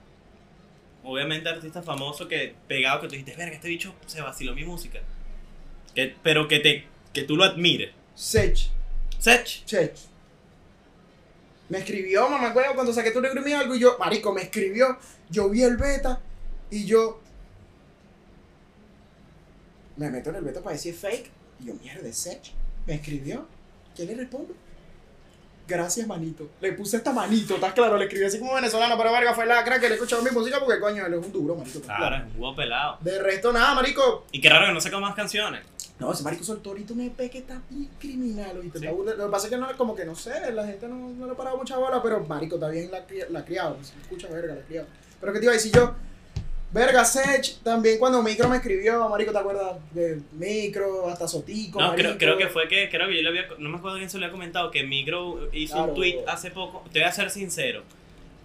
Obviamente 1.02 1.48
artista 1.48 1.82
famoso 1.82 2.26
que 2.28 2.54
pegado 2.66 3.02
que 3.02 3.08
tú 3.08 3.12
dijiste, 3.12 3.36
verga, 3.36 3.54
este 3.54 3.68
bicho 3.68 3.94
se 4.06 4.20
vaciló 4.22 4.54
mi 4.54 4.64
música. 4.64 5.00
Que, 5.94 6.14
pero 6.22 6.48
que 6.48 6.60
te 6.60 6.86
que 7.12 7.22
tú 7.22 7.36
lo 7.36 7.44
admires. 7.44 7.92
Sech. 8.14 8.70
Sech. 9.18 9.64
Che. 9.64 9.92
Me 11.68 11.78
escribió, 11.78 12.28
mamá, 12.28 12.50
güey, 12.50 12.66
cuando 12.74 12.92
saqué 12.92 13.10
tu 13.10 13.20
negro 13.20 13.46
y 13.46 13.52
algo, 13.52 13.74
y 13.74 13.80
yo, 13.80 13.96
marico, 13.98 14.32
me 14.32 14.42
escribió, 14.42 14.98
yo 15.30 15.48
vi 15.48 15.62
el 15.62 15.78
beta, 15.78 16.20
y 16.70 16.84
yo 16.84 17.22
me 19.96 20.10
meto 20.10 20.30
en 20.30 20.36
el 20.36 20.44
beta 20.44 20.60
para 20.62 20.74
decir 20.74 20.94
fake, 20.94 21.30
y 21.60 21.66
yo, 21.66 21.74
mierda, 21.74 22.12
Sech. 22.12 22.52
Me 22.86 22.94
escribió, 22.96 23.48
¿qué 23.96 24.04
le 24.04 24.14
respondo? 24.14 24.54
Gracias, 25.66 26.06
manito. 26.06 26.48
Le 26.60 26.72
puse 26.72 26.98
esta 26.98 27.12
manito, 27.12 27.54
¿estás 27.54 27.72
claro? 27.72 27.96
Le 27.96 28.04
escribí 28.04 28.24
así 28.26 28.38
como 28.38 28.54
venezolano, 28.54 28.98
pero 28.98 29.10
verga, 29.12 29.32
fue 29.34 29.46
la 29.46 29.64
crack 29.64 29.80
que 29.80 29.86
le 29.88 29.92
he 29.92 29.96
escuchado 29.96 30.22
mi 30.22 30.30
música 30.30 30.60
porque, 30.60 30.78
coño, 30.78 31.06
él 31.06 31.14
es 31.14 31.24
un 31.24 31.32
duro, 31.32 31.54
marico. 31.54 31.78
¿estás 31.78 31.96
Claro, 31.96 32.08
claro? 32.16 32.26
es 32.28 32.34
un 32.34 32.42
huevo 32.42 32.56
pelado. 32.56 32.98
De 33.00 33.18
resto, 33.22 33.52
nada, 33.52 33.74
marico. 33.74 34.26
Y 34.32 34.40
qué 34.42 34.50
raro 34.50 34.66
que 34.66 34.72
no 34.74 34.80
saca 34.80 34.98
más 35.00 35.14
canciones. 35.14 35.62
No, 35.98 36.12
ese 36.12 36.22
marico 36.22 36.44
soltó 36.44 36.70
ahorita 36.70 36.92
un 36.92 37.00
EP 37.02 37.30
que 37.30 37.38
está 37.38 37.60
bien 37.70 37.88
criminal, 38.00 38.60
burda- 38.62 39.14
Lo 39.14 39.26
que 39.26 39.30
pasa 39.30 39.46
es 39.46 39.52
que 39.52 39.58
no, 39.58 39.74
como 39.76 39.94
que 39.94 40.04
no 40.04 40.14
sé, 40.14 40.52
la 40.52 40.66
gente 40.66 40.86
no, 40.88 40.96
no 41.10 41.26
le 41.26 41.32
ha 41.32 41.36
parado 41.36 41.56
mucha 41.56 41.76
bola, 41.78 42.02
pero 42.02 42.20
marico, 42.24 42.56
está 42.56 42.68
bien 42.68 42.90
la, 42.90 43.06
cri- 43.06 43.28
la 43.30 43.44
criado, 43.44 43.78
se 43.82 43.92
escucha 44.02 44.28
verga, 44.28 44.54
la 44.56 44.60
criado. 44.62 44.86
Pero 45.20 45.32
que 45.32 45.38
te 45.38 45.44
iba 45.46 45.52
a 45.52 45.54
decir 45.54 45.72
yo, 45.72 45.94
verga, 46.74 47.04
Sech, 47.04 47.60
también 47.62 47.98
cuando 47.98 48.22
Micro 48.22 48.48
me 48.48 48.56
escribió, 48.56 49.08
marico, 49.08 49.32
¿te 49.32 49.38
acuerdas? 49.38 49.76
De 49.92 50.20
Micro, 50.32 51.08
hasta 51.08 51.26
Sotico, 51.28 51.80
No, 51.80 51.94
creo, 51.94 52.18
que 52.36 52.48
fue 52.48 52.68
que, 52.68 52.90
creo 52.90 53.08
que 53.08 53.16
yo 53.16 53.22
le 53.22 53.28
había, 53.28 53.46
no 53.58 53.70
me 53.70 53.78
acuerdo 53.78 53.96
quién 53.98 54.10
se 54.10 54.18
lo 54.18 54.24
había 54.26 54.32
comentado, 54.32 54.70
que 54.70 54.82
Micro 54.82 55.48
hizo 55.52 55.74
Claro. 55.74 55.88
un 55.90 55.94
tweet 55.94 56.16
hace 56.26 56.50
poco. 56.50 56.84
Te 56.92 56.98
voy 56.98 57.08
a 57.08 57.12
ser 57.12 57.30
sincero. 57.30 57.82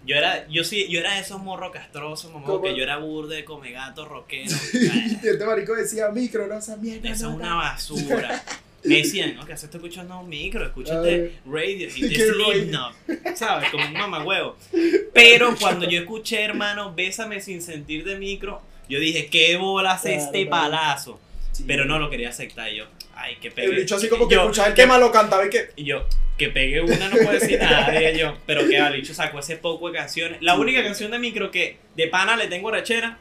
Yo 0.06 0.16
era, 0.16 0.48
yo 0.48 0.64
sí, 0.64 0.88
yo 0.88 1.00
era 1.00 1.14
de 1.14 1.20
esos 1.20 1.42
morros 1.42 1.72
castrosos, 1.72 2.32
mamá, 2.32 2.46
¿Cómo? 2.46 2.62
que 2.62 2.74
yo 2.74 2.82
era 2.82 2.96
burde, 2.96 3.44
come 3.44 3.72
gato, 3.72 4.06
rockero. 4.06 4.50
Y 4.72 5.26
este 5.26 5.44
marico 5.44 5.74
decía 5.74 6.08
Micro, 6.08 6.46
no, 6.46 6.54
esa 6.58 6.76
mierda. 6.76 7.10
Eso 7.10 7.28
es 7.28 7.34
una 7.34 7.50
no". 7.50 7.56
basura. 7.56 8.42
Me 8.84 8.96
decían, 8.96 9.36
no, 9.36 9.44
que 9.44 9.52
haces 9.52 9.72
escuchando 9.74 10.18
un 10.20 10.28
micro, 10.28 10.64
escúchate 10.64 11.34
radio 11.46 11.88
y 11.94 12.00
¿Qué 12.08 12.16
te 12.16 12.32
radio? 12.32 12.52
Slipknot, 12.52 12.94
¿sabes? 13.36 13.70
Como 13.70 13.84
un 13.84 13.92
mamagüevo. 13.92 14.56
Pero 15.14 15.54
cuando 15.60 15.88
yo 15.88 16.00
escuché, 16.00 16.42
hermano, 16.42 16.94
Bésame 16.94 17.40
sin 17.40 17.60
sentir 17.62 18.04
de 18.04 18.16
micro, 18.16 18.62
yo 18.88 18.98
dije, 18.98 19.26
¿qué 19.26 19.56
bolas 19.56 20.00
Claro, 20.02 20.16
este 20.16 20.46
claro. 20.46 20.50
palazo? 20.50 21.20
Sí. 21.52 21.64
Pero 21.66 21.84
no 21.84 21.98
lo 21.98 22.08
quería 22.10 22.30
aceptar 22.30 22.70
yo. 22.72 22.86
Ay, 23.14 23.36
que 23.36 23.48
El 23.48 23.54
pegué. 23.54 23.80
bicho 23.80 23.96
así 23.96 24.08
como 24.08 24.26
que 24.26 24.36
yo, 24.36 24.42
escuchaba 24.42 24.68
el 24.68 24.74
que- 24.74 24.80
tema, 24.82 24.96
lo 24.98 25.12
cantaba 25.12 25.44
y 25.46 25.50
que. 25.50 25.70
Y 25.76 25.84
yo, 25.84 26.06
que 26.38 26.48
pegué 26.48 26.80
una 26.80 27.08
no 27.10 27.16
puedo 27.16 27.32
decir 27.32 27.58
nada, 27.60 27.90
dije 27.90 28.18
yo. 28.18 28.34
Pero 28.46 28.66
que 28.66 28.78
el 28.78 28.92
bicho 28.94 29.12
sacó 29.12 29.40
ese 29.40 29.58
poco 29.58 29.90
de 29.90 29.98
canciones. 29.98 30.38
La 30.40 30.54
única 30.58 30.82
canción 30.82 31.10
de 31.10 31.18
micro 31.18 31.50
que 31.50 31.76
de 31.96 32.06
pana 32.08 32.36
le 32.36 32.46
tengo 32.48 32.70
rechera, 32.70 33.18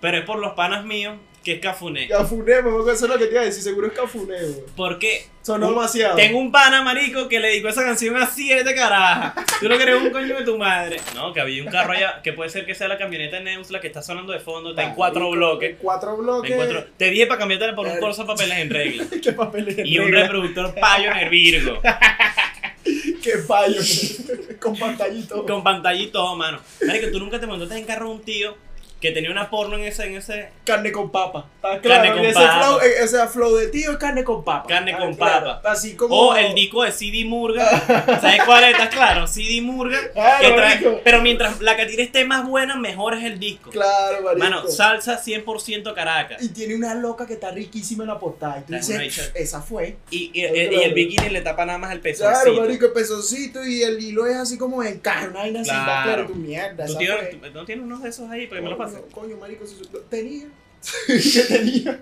pero 0.00 0.18
es 0.18 0.24
por 0.24 0.38
los 0.38 0.52
panas 0.52 0.84
míos, 0.84 1.16
que 1.48 1.54
es 1.54 1.60
Cafuné. 1.60 2.06
Cafuné, 2.08 2.60
me 2.60 2.92
eso 2.92 3.06
es 3.06 3.10
lo 3.10 3.16
que 3.18 3.24
te 3.24 3.32
iba 3.32 3.40
a 3.40 3.44
decir, 3.46 3.62
seguro 3.62 3.86
es 3.86 3.94
Cafuné, 3.94 4.36
güey. 4.38 4.54
Porque 4.76 5.24
Sonó 5.42 5.68
Un- 5.68 5.74
demasiado. 5.76 6.14
Tengo 6.16 6.38
un 6.38 6.52
pana, 6.52 6.82
marico, 6.82 7.26
que 7.26 7.40
le 7.40 7.48
dedicó 7.48 7.68
esa 7.68 7.82
canción 7.82 8.14
a 8.18 8.26
siete 8.26 8.74
carajas. 8.74 9.32
Tú 9.60 9.66
no 9.68 9.78
querés 9.78 10.02
un 10.02 10.10
coño 10.10 10.36
de 10.36 10.44
tu 10.44 10.58
madre. 10.58 10.98
No, 11.14 11.32
que 11.32 11.40
había 11.40 11.62
un 11.62 11.70
carro 11.70 11.92
allá, 11.94 12.20
que 12.22 12.34
puede 12.34 12.50
ser 12.50 12.66
que 12.66 12.74
sea 12.74 12.86
la 12.86 12.98
camioneta 12.98 13.40
Neusla 13.40 13.80
que 13.80 13.86
está 13.86 14.02
sonando 14.02 14.34
de 14.34 14.40
fondo, 14.40 14.70
está 14.70 14.82
en 14.84 14.94
cuatro 14.94 15.30
bloques. 15.30 15.70
En 15.70 15.76
cuatro 15.76 16.18
bloques. 16.18 16.50
en 16.50 16.56
cuatro- 16.58 16.84
Te 16.98 17.08
dije 17.08 17.26
para 17.26 17.38
cambiártela 17.38 17.74
por 17.74 17.86
un 17.86 17.96
Eh. 17.96 18.00
corso 18.00 18.22
de 18.22 18.26
papeles 18.28 18.58
en 18.58 18.68
regla. 18.68 19.04
¿Qué 19.22 19.32
papeles 19.32 19.76
Y 19.84 19.98
un 19.98 20.12
reproductor 20.12 20.74
Pioneer 20.74 21.30
Virgo. 21.30 21.80
Qué 23.22 23.32
payo. 23.46 23.80
Con 24.60 24.76
pantallito. 24.76 25.46
Con 25.46 25.62
pantalla 25.62 26.00
y 26.00 26.08
todo, 26.08 26.36
mano. 26.36 26.60
Marico, 26.86 27.10
tú 27.10 27.18
nunca 27.20 27.40
te 27.40 27.46
montaste 27.46 27.76
en 27.78 27.84
carro 27.84 28.08
de 28.08 28.14
un 28.16 28.22
tío 28.22 28.56
que 29.00 29.12
tenía 29.12 29.30
una 29.30 29.48
porno 29.48 29.76
en 29.76 29.84
ese, 29.84 30.06
en 30.06 30.16
ese. 30.16 30.50
Carne 30.64 30.90
con 30.92 31.10
papa. 31.10 31.46
¿Está 31.56 31.68
Carne 31.80 31.82
claro? 31.82 32.16
con 32.16 32.24
ese 32.26 32.34
papa. 32.34 32.62
Flow, 32.64 32.80
ese 32.80 33.26
flow 33.28 33.56
de 33.56 33.68
tío 33.68 33.92
es 33.92 33.96
carne 33.98 34.24
con 34.24 34.44
papa. 34.44 34.66
Carne 34.68 34.90
¿Está 34.90 35.02
con 35.04 35.14
claro? 35.14 35.46
papa. 35.46 35.70
Así 35.70 35.94
como. 35.96 36.14
O 36.14 36.36
el 36.36 36.54
disco 36.54 36.82
de 36.82 36.92
CD 36.92 37.24
Murga. 37.24 37.68
¿Sabes 38.20 38.42
cuál 38.44 38.64
es? 38.64 38.70
¿Estás 38.72 38.88
claro? 38.88 39.26
CD 39.26 39.60
Murga. 39.60 39.98
Claro, 40.12 40.40
que 40.48 40.52
trae- 40.54 40.74
marico. 40.74 41.00
pero 41.04 41.22
mientras 41.22 41.60
la 41.60 41.76
catira 41.76 42.02
esté 42.02 42.24
más 42.24 42.46
buena, 42.46 42.76
mejor 42.76 43.14
es 43.14 43.24
el 43.24 43.38
disco. 43.38 43.70
Claro, 43.70 44.22
marico. 44.22 44.38
Mano, 44.38 44.66
salsa 44.68 45.22
100% 45.22 45.94
Caracas. 45.94 46.42
y 46.42 46.48
tiene 46.48 46.74
una 46.74 46.94
loca 46.94 47.26
que 47.26 47.34
está 47.34 47.50
riquísima 47.50 48.04
en 48.04 48.08
la 48.08 48.18
portada. 48.18 48.58
Y 48.58 48.62
tú 48.62 48.72
dices, 48.74 49.32
esa 49.34 49.62
fue. 49.62 49.96
Y, 50.10 50.30
y, 50.34 50.48
Claro. 50.48 50.72
y 50.72 50.82
el 50.84 50.94
bikini 50.94 51.28
le 51.30 51.40
tapa 51.42 51.64
nada 51.64 51.78
más 51.78 51.92
el 51.92 52.00
pezoncito. 52.00 52.42
Claro, 52.42 52.60
marico, 52.60 52.86
el 52.86 52.92
pezoncito 52.92 53.64
y 53.64 53.82
el 53.82 54.02
hilo 54.02 54.26
es 54.26 54.36
así 54.36 54.58
como 54.58 54.82
en 54.82 54.98
carne, 54.98 55.28
una 55.28 55.40
vaina 55.40 55.60
así, 55.60 55.70
Claro. 55.70 55.84
está 55.92 56.02
claro, 56.04 56.26
tu 56.26 56.34
mierda. 56.34 56.84
¿Tú 56.86 56.90
esa 56.92 56.98
tienes, 56.98 57.18
fue. 57.38 57.48
tú- 57.50 57.58
¿No 57.58 57.64
tienes 57.64 57.84
unos 57.84 58.02
de 58.02 58.08
esos 58.08 58.30
ahí? 58.30 58.46
Porque 58.46 58.62
me 58.62 58.70
lo 58.70 58.76
Coño, 59.12 59.36
marico, 59.36 59.66
si 59.66 59.76
su- 59.76 59.84
tenía. 60.08 60.46
¿Qué 61.06 61.42
tenía? 61.48 62.00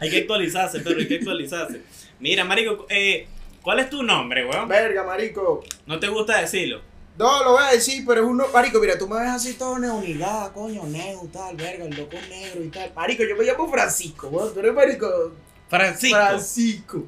Hay 0.00 0.10
que 0.10 0.18
actualizarse, 0.18 0.80
pero 0.80 0.98
hay 0.98 1.06
que 1.08 1.16
actualizarse. 1.16 1.80
Mira, 2.18 2.44
marico, 2.44 2.86
eh, 2.88 3.26
¿cuál 3.62 3.78
es 3.80 3.90
tu 3.90 4.02
nombre, 4.02 4.44
weón? 4.46 4.68
Verga, 4.68 5.04
marico. 5.04 5.62
No 5.86 5.98
te 6.00 6.08
gusta 6.08 6.40
decirlo. 6.40 6.80
No, 7.18 7.44
lo 7.44 7.52
voy 7.52 7.62
a 7.64 7.72
decir, 7.72 8.04
pero 8.06 8.22
es 8.22 8.26
uno. 8.28 8.46
Marico, 8.52 8.78
mira, 8.80 8.98
tú 8.98 9.08
me 9.08 9.18
ves 9.20 9.30
así 9.30 9.54
todo 9.54 9.78
neonidad, 9.78 10.52
coño, 10.52 10.84
neo, 10.84 11.26
tal, 11.32 11.56
verga, 11.56 11.84
el 11.86 11.96
loco 11.96 12.16
negro 12.28 12.62
y 12.62 12.68
tal. 12.68 12.92
Marico, 12.94 13.22
yo 13.24 13.36
me 13.36 13.44
llamo 13.44 13.70
Francisco, 13.70 14.28
weón. 14.28 14.52
Tú 14.52 14.60
eres 14.60 14.74
marico. 14.74 15.32
Francisco. 15.68 16.16
Francisco. 16.18 17.04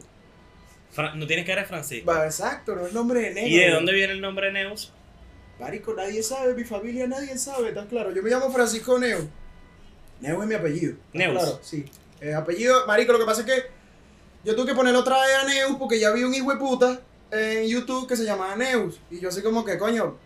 Fra- 0.93 1.15
no 1.15 1.27
tienes 1.27 1.45
que 1.45 1.53
eres 1.53 1.69
Francisco. 1.69 2.11
Exacto, 2.25 2.75
no 2.75 2.87
es 2.87 2.93
nombre 2.93 3.21
de 3.21 3.31
negro. 3.35 3.51
¿Y 3.51 3.57
de 3.59 3.71
dónde 3.71 3.93
viene 3.93 4.13
el 4.15 4.21
nombre 4.21 4.51
Neus? 4.51 4.93
Marico, 5.59 5.93
nadie 5.95 6.23
sabe, 6.23 6.55
mi 6.55 6.65
familia 6.65 7.07
nadie 7.07 7.37
sabe, 7.37 7.69
está 7.71 7.87
claro. 7.87 8.13
Yo 8.13 8.23
me 8.23 8.31
llamo 8.31 8.51
Francisco 8.53 8.99
Neo. 8.99 9.29
Neo 10.21 10.43
es 10.43 10.49
mi 10.49 10.55
apellido. 10.55 10.93
¿está 11.13 11.19
Neus. 11.19 11.33
Claro, 11.43 11.59
sí. 11.63 11.85
Eh, 12.21 12.35
apellido, 12.35 12.87
Marico, 12.87 13.13
lo 13.13 13.19
que 13.19 13.25
pasa 13.25 13.41
es 13.43 13.47
que 13.47 13.63
yo 14.45 14.55
tuve 14.55 14.67
que 14.69 14.75
ponerle 14.75 14.99
otra 14.99 15.17
vez 15.21 15.35
a 15.43 15.45
Neus 15.47 15.77
porque 15.79 15.99
ya 15.99 16.13
vi 16.13 16.23
un 16.23 16.35
hijo 16.35 16.51
de 16.53 16.57
puta 16.59 17.01
en 17.31 17.67
YouTube 17.67 18.07
que 18.09 18.17
se 18.17 18.25
llamaba 18.25 18.55
Neus. 18.57 19.01
Y 19.11 19.21
yo 19.21 19.29
así 19.31 19.43
como 19.43 19.65
que, 19.65 19.77
coño, 19.79 20.17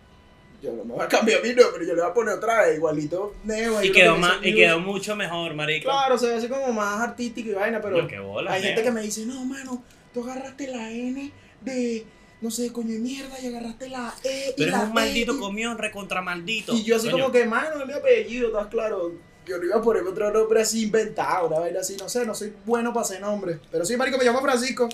yo 0.61 0.71
no 0.73 0.85
me 0.85 0.93
voy 0.93 1.03
a 1.03 1.07
cambiar 1.07 1.41
mi 1.43 1.49
nombre, 1.53 1.85
yo 1.85 1.93
le 1.93 2.01
voy 2.01 2.09
a 2.11 2.13
poner 2.13 2.35
otra 2.35 2.61
vez, 2.65 2.77
igualito 2.77 3.33
Neo. 3.43 3.77
ahí 3.79 3.89
Y 3.89 3.91
quedó, 3.91 4.13
que 4.15 4.19
más, 4.21 4.37
y 4.41 4.45
Neus. 4.51 4.55
quedó 4.55 4.79
mucho 4.79 5.15
mejor, 5.15 5.53
marico. 5.55 5.89
Claro, 5.89 6.17
se 6.17 6.27
ve 6.27 6.35
así 6.35 6.47
como 6.47 6.71
más 6.71 7.01
artístico 7.01 7.49
y 7.49 7.53
vaina, 7.53 7.81
pero 7.81 8.01
No, 8.07 8.23
bola, 8.27 8.53
hay 8.53 8.61
gente 8.61 8.81
Neo. 8.81 8.85
que 8.85 8.91
me 8.91 9.01
dice, 9.01 9.25
no, 9.25 9.43
mano, 9.45 9.83
tú 10.13 10.23
agarraste 10.23 10.67
la 10.67 10.89
N 10.91 11.31
de, 11.61 12.05
no 12.43 12.51
sé, 12.51 12.71
coño 12.71 12.93
de 12.93 12.99
mierda 12.99 13.39
y 13.41 13.47
agarraste 13.47 13.89
la 13.89 14.13
E 14.23 14.49
y 14.51 14.55
Tú 14.55 14.63
eres 14.63 14.75
la 14.75 14.81
un 14.81 14.93
maldito 14.93 15.31
E 15.31 15.35
y- 15.35 15.39
comión, 15.39 15.77
recontra 15.77 16.21
maldito. 16.21 16.73
y 16.75 16.83
yo 16.83 16.97
así 16.97 17.09
Coño, 17.09 17.23
como 17.23 17.33
que, 17.33 17.45
mano, 17.45 17.79
es 17.81 17.87
mi 17.87 17.93
apellido, 17.93 18.47
¿estás 18.47 18.67
claro? 18.67 19.13
Yo 19.47 19.57
no 19.57 19.65
iba 19.65 19.77
a 19.77 19.81
poner 19.81 20.03
otro 20.03 20.31
nombre 20.31 20.61
así 20.61 20.83
inventado, 20.83 21.47
una 21.47 21.59
vaina 21.59 21.79
así, 21.79 21.95
no 21.97 22.07
sé, 22.07 22.25
no 22.25 22.35
soy 22.35 22.53
bueno 22.65 22.93
para 22.93 23.05
ese 23.05 23.19
nombre. 23.19 23.59
Pero 23.71 23.83
sí, 23.85 23.97
marico, 23.97 24.17
me 24.17 24.23
llamo 24.25 24.41
Francisco. 24.41 24.87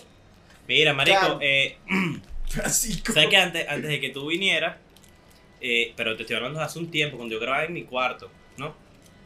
Mira, 0.68 0.94
marico, 0.94 1.20
Claro. 1.20 1.40
eh, 1.42 1.78
Francisco. 2.48 3.14
¿sabes 3.14 3.30
que 3.30 3.38
antes, 3.38 3.68
antes 3.68 3.90
de 3.90 4.00
que 4.00 4.10
tú 4.10 4.28
vinieras, 4.28 4.78
eh, 5.62 5.94
pero 5.98 6.16
te 6.16 6.24
estoy 6.24 6.36
hablando 6.38 6.60
de 6.60 6.66
hace 6.66 6.80
un 6.80 6.90
tiempo, 6.90 7.18
cuando 7.18 7.34
yo 7.36 7.40
grababa 7.42 7.66
en 7.66 7.74
mi 7.74 7.84
cuarto. 7.84 8.32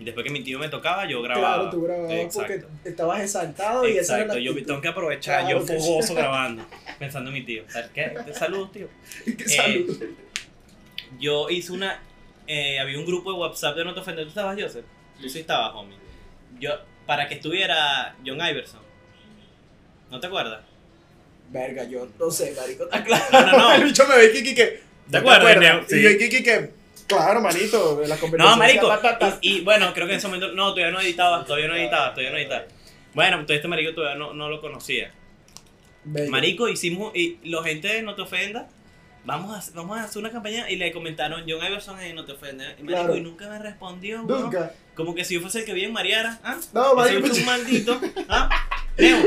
Y 0.03 0.05
después 0.05 0.25
que 0.25 0.31
mi 0.33 0.43
tío 0.43 0.59
me 0.59 0.67
tocaba, 0.67 1.07
yo 1.07 1.21
grababa. 1.21 1.55
Claro, 1.55 1.69
tú 1.69 1.83
grababas 1.83 2.33
porque 2.35 2.65
estabas 2.83 3.21
exaltado 3.21 3.87
y 3.87 3.97
esa 3.97 4.19
Exacto, 4.19 4.37
yo 4.37 4.53
tengo 4.65 4.81
que 4.81 4.89
aprovechar, 4.89 5.45
Claro 5.45 5.59
yo 5.61 5.65
fogoso 5.65 6.13
grabando, 6.15 6.65
pensando 6.99 7.29
en 7.29 7.33
mi 7.35 7.43
tío. 7.43 7.63
¿Sabes 7.69 7.89
qué? 7.93 8.11
Te 8.25 8.33
saludo, 8.33 8.69
tío. 8.69 8.89
Qué 9.37 9.47
salud. 9.47 10.03
Yo 11.19 11.49
hice 11.49 11.71
una. 11.71 12.01
eh, 12.47 12.79
había 12.81 12.99
un 12.99 13.05
grupo 13.05 13.31
de 13.31 13.39
WhatsApp 13.39 13.77
de 13.77 13.85
No 13.85 13.93
Te 13.93 14.01
Ofendas. 14.01 14.25
¿Tú 14.25 14.29
estabas, 14.29 14.61
Joseph? 14.61 14.83
Tú 15.21 15.29
sí 15.29 15.39
estabas, 15.39 15.71
homie. 15.73 15.95
Yo, 16.59 16.71
para 17.05 17.29
que 17.29 17.35
estuviera 17.35 18.13
John 18.25 18.41
Iverson. 18.45 18.81
¿No 20.11 20.19
te 20.19 20.27
acuerdas? 20.27 20.59
Verga, 21.49 21.85
yo 21.85 22.09
no 22.19 22.29
sé, 22.29 22.53
marico. 22.57 22.83
Está 22.83 23.03
claro. 23.05 23.23
No, 23.31 23.45
no, 23.45 23.57
no. 23.57 23.73
El 23.75 23.83
bicho 23.85 24.05
me 24.05 24.17
ve 24.17 24.33
Kiki 24.33 24.53
que. 24.53 24.81
¿Te 25.09 25.17
acuerdas? 25.17 25.85
Y 25.89 25.95
Sí. 25.95 26.01
yo 26.03 26.09
Kiki 26.17 26.43
que. 26.43 26.82
Claro, 27.15 27.41
manito, 27.41 28.01
las 28.05 28.21
No, 28.33 28.57
marico. 28.57 28.89
Y, 29.41 29.57
y 29.57 29.61
bueno, 29.61 29.93
creo 29.93 30.05
que 30.07 30.13
en 30.13 30.17
ese 30.19 30.27
momento. 30.27 30.51
No, 30.53 30.73
todavía 30.73 30.91
no 30.91 30.99
editaba, 31.01 31.43
todavía 31.45 31.67
no 31.67 31.75
editaba, 31.75 32.09
todavía 32.11 32.31
no 32.31 32.37
editaba. 32.37 32.63
Bueno, 33.13 33.33
entonces 33.35 33.57
este 33.57 33.67
marico 33.67 33.93
todavía 33.93 34.17
no, 34.17 34.33
no 34.33 34.49
lo 34.49 34.59
conocía. 34.61 35.11
Bello. 36.03 36.31
Marico, 36.31 36.67
hicimos. 36.67 37.15
Y 37.15 37.39
la 37.43 37.63
gente 37.63 38.01
No 38.01 38.15
Te 38.15 38.23
Ofenda. 38.23 38.67
Vamos 39.25 39.55
a, 39.55 39.71
vamos 39.73 39.97
a 39.97 40.03
hacer 40.03 40.19
una 40.19 40.31
campaña 40.31 40.69
y 40.69 40.75
le 40.75 40.91
comentaron 40.91 41.45
John 41.47 41.65
Iverson 41.65 41.97
en 42.01 42.15
No 42.15 42.25
Te 42.25 42.33
Ofenda. 42.33 42.65
Y, 42.77 42.83
marico, 42.83 42.87
Claro. 42.87 43.15
y 43.15 43.21
nunca 43.21 43.49
me 43.49 43.57
respondió. 43.59 44.21
Nunca. 44.23 44.73
Como 44.95 45.15
que 45.15 45.23
si 45.23 45.35
yo 45.35 45.41
fuese 45.41 45.59
el 45.59 45.65
que 45.65 45.73
vi 45.73 45.85
en 45.85 45.93
Mariara. 45.93 46.39
¿ah? 46.43 46.57
No, 46.73 46.93
marico. 46.95 47.27
un 47.33 47.45
maldito. 47.45 47.99
¿Ah? 48.27 48.49
Neo, 48.97 49.17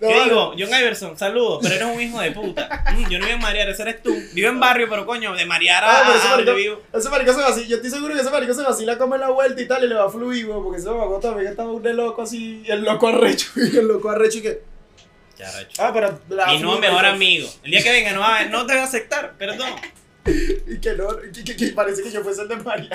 No, 0.00 0.08
¿qué 0.08 0.14
no. 0.16 0.24
digo? 0.24 0.54
John 0.58 0.80
Iverson, 0.80 1.18
saludos, 1.18 1.58
pero 1.62 1.74
eres 1.74 1.88
un 1.94 2.00
hijo 2.00 2.20
de 2.20 2.30
puta. 2.32 2.84
Mm, 2.92 3.08
yo 3.10 3.18
no 3.18 3.26
vivo 3.26 3.36
en 3.36 3.42
Mariara, 3.42 3.70
ese 3.72 3.82
eres 3.82 4.02
tú. 4.02 4.16
Vivo 4.32 4.48
en 4.48 4.58
barrio, 4.60 4.86
pero 4.88 5.04
coño, 5.06 5.34
de 5.34 5.42
ese 5.42 5.52
a 5.52 6.30
donde 6.36 6.52
marico- 6.52 6.54
vivo. 6.56 6.82
Ese 6.92 7.08
marico 7.10 7.32
se 7.34 7.40
vacila, 7.40 7.66
yo 7.66 7.76
estoy 7.76 7.90
seguro 7.90 8.14
que 8.14 8.20
ese 8.20 8.30
marico 8.30 8.54
se 8.54 8.62
vacila 8.62 8.96
como 8.98 9.14
en 9.16 9.20
la 9.20 9.30
vuelta 9.30 9.60
y 9.60 9.68
tal 9.68 9.84
y 9.84 9.88
le 9.88 9.94
va 9.94 10.06
a 10.06 10.10
fluir, 10.10 10.46
weón, 10.46 10.62
porque 10.64 10.78
ese 10.80 10.88
mamá 10.90 11.20
también 11.20 11.48
estaba 11.48 11.70
un 11.70 11.82
de 11.82 11.92
loco 11.94 12.22
así, 12.22 12.62
y 12.66 12.70
el 12.70 12.82
loco 12.82 13.08
arrecho, 13.08 13.50
y 13.56 13.76
el 13.76 13.86
loco 13.88 14.08
arrecho 14.10 14.38
y 14.38 14.42
que, 14.42 14.62
Ya, 15.38 15.50
ah, 15.78 15.90
pero 15.92 16.18
la 16.30 16.46
Mi 16.46 16.58
nuevo 16.60 16.78
mejor 16.80 17.04
amigo. 17.04 17.48
El 17.62 17.70
día 17.72 17.82
que 17.82 17.90
venga 17.92 18.12
no, 18.12 18.20
va- 18.20 18.44
no 18.46 18.64
te 18.66 18.74
va 18.74 18.82
a 18.82 18.84
aceptar, 18.84 19.34
perdón. 19.36 19.68
Y 20.68 20.78
que 20.80 20.92
no, 20.92 21.08
que, 21.18 21.56
que 21.56 21.68
parece 21.68 22.02
que 22.02 22.10
yo 22.10 22.22
fuese 22.22 22.42
el 22.42 22.48
de 22.48 22.56
María. 22.56 22.90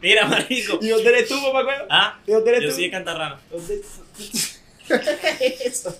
Mira, 0.00 0.26
marico. 0.26 0.78
¿Y 0.80 0.88
dónde 0.88 1.10
eres 1.10 1.28
tú, 1.28 1.34
papá? 1.52 1.84
Ah, 1.90 2.18
¿Y 2.26 2.32
dónde 2.32 2.50
eres 2.52 2.62
yo 2.62 2.68
tú? 2.70 2.74
soy 2.74 2.84
de 2.84 2.90
Cantarrano. 2.90 3.36
¿Dónde? 3.50 3.82
Eso. 5.64 5.96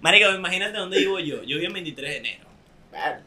Marico, 0.00 0.30
imagínate 0.30 0.76
dónde 0.78 0.98
vivo 0.98 1.18
yo. 1.18 1.42
Yo 1.42 1.56
vivo 1.58 1.68
en 1.68 1.72
23 1.74 2.10
de 2.10 2.16
enero. 2.16 2.44
Verga, 2.92 3.22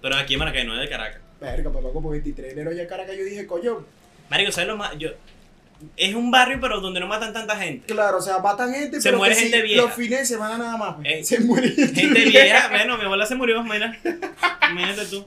Pero 0.00 0.16
aquí 0.16 0.34
en 0.34 0.38
Maracay, 0.38 0.64
no 0.66 0.74
es 0.74 0.80
de 0.80 0.88
Caracas. 0.88 1.20
verga, 1.40 1.72
papá, 1.72 1.88
como 1.92 2.10
23 2.10 2.46
de 2.46 2.52
enero 2.52 2.72
ya 2.76 2.82
en 2.82 2.88
Caracas, 2.88 3.16
yo 3.16 3.24
dije, 3.24 3.46
coño, 3.46 3.84
Marico, 4.30 4.52
¿sabes 4.52 4.68
lo 4.68 4.76
más? 4.76 4.96
Yo, 4.98 5.10
es 5.96 6.14
un 6.14 6.30
barrio, 6.30 6.58
pero 6.60 6.80
donde 6.80 6.98
no 7.00 7.06
matan 7.06 7.32
tanta 7.32 7.56
gente. 7.56 7.86
claro, 7.92 8.18
o 8.18 8.20
sea, 8.22 8.38
matan 8.38 8.72
gente, 8.74 9.00
Se 9.00 9.08
pero 9.08 9.18
muere 9.18 9.34
que 9.34 9.40
gente 9.42 9.56
sí, 9.58 9.62
vieja. 9.62 9.82
los 9.82 9.92
fines 9.94 10.18
de 10.20 10.26
semana 10.26 10.58
nada 10.58 10.76
más, 10.76 10.94
pues. 10.96 11.06
Eh, 11.08 11.24
se 11.24 11.40
muere 11.40 11.70
gente, 11.70 12.00
Gente 12.00 12.24
vieja, 12.24 12.68
bueno, 12.68 12.96
mi 12.98 13.04
abuela 13.04 13.26
se 13.26 13.34
murió, 13.36 13.62
mira. 13.62 13.96
Imagínate 14.70 15.06
tú. 15.06 15.26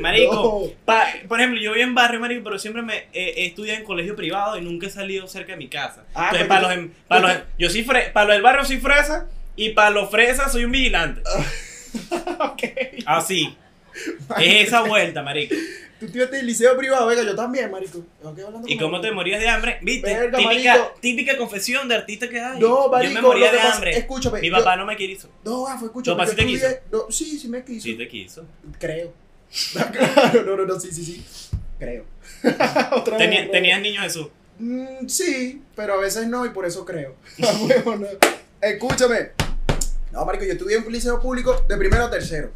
Marico, 0.00 0.34
No. 0.34 0.74
pa- 0.84 1.06
por 1.28 1.40
ejemplo, 1.40 1.60
yo 1.60 1.72
vivo 1.72 1.84
en 1.84 1.94
barrio, 1.94 2.20
marico, 2.20 2.42
pero 2.44 2.58
siempre 2.58 2.82
me 2.82 2.96
eh, 3.12 3.34
he 3.36 3.46
estudiado 3.46 3.78
en 3.78 3.84
colegio 3.84 4.16
privado 4.16 4.58
y 4.58 4.60
nunca 4.62 4.86
he 4.86 4.90
salido 4.90 5.26
cerca 5.28 5.52
de 5.52 5.58
mi 5.58 5.68
casa. 5.68 6.04
Ah, 6.14 6.30
Entonces, 6.32 6.46
pues 6.46 6.48
para 6.48 6.60
yo- 6.62 6.68
los, 6.68 6.76
em- 6.76 6.92
para 7.08 7.20
los, 7.20 7.42
yo 7.58 7.70
soy 7.70 7.84
fre, 7.84 8.10
para 8.12 8.26
los 8.26 8.34
del 8.34 8.42
barrio 8.42 8.64
soy 8.64 8.78
fresa 8.78 9.28
y 9.56 9.70
para 9.70 9.90
los 9.90 10.10
fresas 10.10 10.50
soy 10.52 10.64
un 10.64 10.72
vigilante. 10.72 11.22
Ok. 12.40 12.62
Así. 13.06 13.54
Es 14.40 14.68
esa 14.68 14.82
vuelta, 14.82 15.22
marico. 15.22 15.54
Tú 16.06 16.10
tienes 16.10 16.32
el 16.32 16.46
liceo 16.46 16.76
privado, 16.76 17.06
venga, 17.06 17.22
yo 17.22 17.36
también, 17.36 17.70
marico. 17.70 18.04
¿Y 18.66 18.76
cómo 18.76 19.00
te 19.00 19.12
morías 19.12 19.38
de 19.40 19.48
hambre? 19.48 19.78
¿Viste? 19.82 20.12
Verga, 20.12 20.36
típica, 20.38 20.72
marico. 20.76 20.94
típica 21.00 21.36
confesión 21.36 21.88
de 21.88 21.94
artista 21.94 22.28
que 22.28 22.40
hay. 22.40 22.58
No, 22.58 22.84
yo 22.86 22.88
marico, 22.90 23.14
me 23.14 23.20
moría 23.20 23.52
de 23.52 23.58
pasa- 23.58 23.74
hambre. 23.74 23.96
escúchame, 23.98 24.40
Mi 24.40 24.48
yo- 24.50 24.56
papá 24.56 24.74
no 24.76 24.84
me 24.84 24.96
quiso. 24.96 25.28
No, 25.44 25.62
Gafo, 25.64 25.86
escúchame. 25.86 26.14
¿Tu 26.14 26.18
papá 26.18 26.26
sí 26.30 26.36
yo 26.36 26.42
te 26.42 26.46
quiso? 26.46 26.66
no, 26.90 27.10
sí, 27.10 27.38
sí 27.38 27.48
me 27.48 27.64
quiso. 27.64 27.82
Sí 27.84 27.94
te 27.94 28.08
quiso. 28.08 28.44
Creo. 28.80 29.12
claro, 29.92 30.42
no, 30.44 30.56
no, 30.56 30.66
no, 30.66 30.80
sí, 30.80 30.90
sí, 30.90 31.04
sí. 31.04 31.24
Creo. 31.78 32.04
Otra 32.92 33.16
Tenía- 33.16 33.48
tenías 33.50 33.78
vez. 33.80 33.82
niños 33.88 34.02
Jesús. 34.04 34.26
Mm, 34.58 35.06
sí, 35.08 35.62
pero 35.76 35.94
a 35.94 35.98
veces 35.98 36.26
no 36.26 36.44
y 36.44 36.50
por 36.50 36.66
eso 36.66 36.84
creo. 36.84 37.14
A 37.42 37.52
huevo, 37.62 37.96
no. 37.96 38.06
Escúchame. 38.60 39.30
No, 40.10 40.24
marico, 40.26 40.44
yo 40.44 40.52
estudié 40.52 40.76
en 40.78 40.86
un 40.86 40.92
liceo 40.92 41.20
público 41.20 41.64
de 41.68 41.76
primero 41.76 42.04
a 42.04 42.10
tercero. 42.10 42.50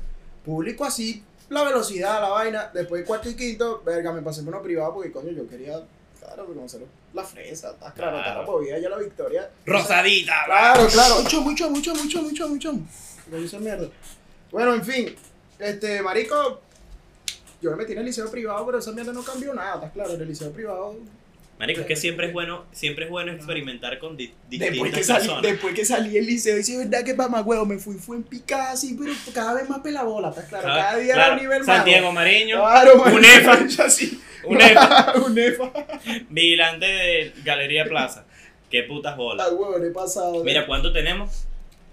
Público 0.44 0.84
así, 0.84 1.22
la 1.48 1.64
velocidad, 1.64 2.20
la 2.20 2.28
vaina. 2.28 2.70
Después 2.74 3.04
cuarto 3.06 3.28
y 3.28 3.34
quinto, 3.34 3.82
verga, 3.84 4.12
me 4.12 4.22
pasé 4.22 4.42
por 4.42 4.54
uno 4.54 4.62
privado 4.62 4.94
porque, 4.94 5.12
coño, 5.12 5.30
yo 5.30 5.48
quería, 5.48 5.80
claro, 6.20 6.46
conocer 6.46 6.82
la 7.12 7.22
fresa. 7.24 7.70
Está 7.70 7.92
claro, 7.92 8.16
Claro. 8.18 8.40
está 8.40 8.50
movida 8.50 8.78
ya 8.78 8.88
la 8.88 8.98
victoria. 8.98 9.50
Rosadita. 9.64 10.34
Claro, 10.46 10.86
claro. 10.88 11.20
Mucho, 11.22 11.40
mucho, 11.40 11.70
mucho, 11.70 11.94
mucho, 11.94 12.22
mucho, 12.22 12.48
mucho. 12.48 12.72
Lo 13.30 13.38
hice 13.38 13.58
mierda. 13.58 13.88
Bueno, 14.50 14.74
en 14.74 14.84
fin. 14.84 15.16
Este, 15.58 16.02
marico. 16.02 16.60
Yo 17.62 17.70
me 17.70 17.76
metí 17.78 17.92
en 17.92 17.98
el 17.98 18.04
liceo 18.04 18.30
privado, 18.30 18.64
pero 18.66 18.78
esa 18.78 18.92
mierda 18.92 19.12
no 19.12 19.22
cambió 19.22 19.54
nada, 19.54 19.76
¿estás 19.76 19.92
claro? 19.92 20.10
En 20.12 20.20
el 20.20 20.28
liceo 20.28 20.52
privado. 20.52 20.94
Marico, 21.58 21.80
es 21.80 21.86
que 21.86 21.96
siempre 21.96 22.26
es 22.26 22.32
bueno, 22.34 22.66
siempre 22.72 23.06
es 23.06 23.10
bueno 23.10 23.32
experimentar 23.32 23.98
con 23.98 24.14
di- 24.16 24.32
distintas 24.50 24.70
Después 24.72 24.92
que, 24.94 25.02
salí, 25.04 25.18
personas. 25.20 25.42
después 25.42 25.74
que 25.74 25.84
salí 25.86 26.10
del 26.10 26.26
liceo, 26.26 26.54
dice, 26.56 26.76
verdad 26.76 27.02
que 27.02 27.14
mamá 27.14 27.40
huevo, 27.40 27.64
me 27.64 27.78
fui, 27.78 27.94
fue 27.94 28.16
en 28.16 28.24
picada 28.24 28.72
así, 28.72 28.94
pero 28.98 29.12
cada 29.32 29.54
vez 29.54 29.66
más 29.68 29.78
pelabola, 29.80 30.28
¿estás 30.28 30.44
claro? 30.46 30.64
Claro, 30.64 30.80
Cada 30.82 30.96
día 30.98 31.14
claro. 31.14 31.26
era 31.32 31.36
un 31.36 31.42
nivel 31.42 31.58
más. 31.64 31.76
Santiago 31.76 32.12
Mariño, 32.12 32.56
Claro, 32.58 32.96
marico, 32.98 33.16
Unefa. 33.16 33.84
así. 33.86 34.20
Unefa. 34.44 35.14
Unefa. 35.26 35.72
vigilante 36.28 36.86
de 36.86 37.32
Galería 37.42 37.84
Plaza. 37.86 38.26
Qué 38.70 38.82
putas 38.82 39.14
Ah, 39.14 39.16
bolas. 39.16 39.48
huevo, 39.52 39.76
he 39.82 39.90
pasado. 39.90 40.44
Mira, 40.44 40.66
¿cuánto 40.66 40.92
tenemos? 40.92 41.46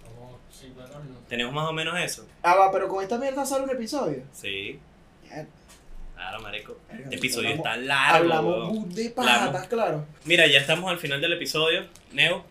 Como 0.03 0.39
50 0.51 0.99
minutos. 0.99 1.23
Tenemos 1.29 1.53
más 1.53 1.69
o 1.69 1.73
menos 1.73 1.97
eso. 1.99 2.27
Ah, 2.41 2.55
va, 2.55 2.71
pero 2.71 2.87
con 2.89 3.01
esta 3.01 3.17
mierda 3.17 3.45
sale 3.45 3.63
un 3.63 3.69
episodio. 3.69 4.23
Sí, 4.33 4.79
claro, 6.23 6.41
marico. 6.41 6.77
Este 6.91 7.15
episodio 7.15 7.49
hablamos- 7.49 7.65
está 7.67 7.77
largo. 7.77 8.33
Hablamos 8.33 8.95
de. 8.95 9.03
¿estás 9.05 9.67
claro? 9.67 10.05
Mira, 10.25 10.47
ya 10.47 10.59
estamos 10.59 10.89
al 10.91 10.97
final 10.99 11.21
del 11.21 11.33
episodio. 11.33 11.85
Neo, 12.11 12.43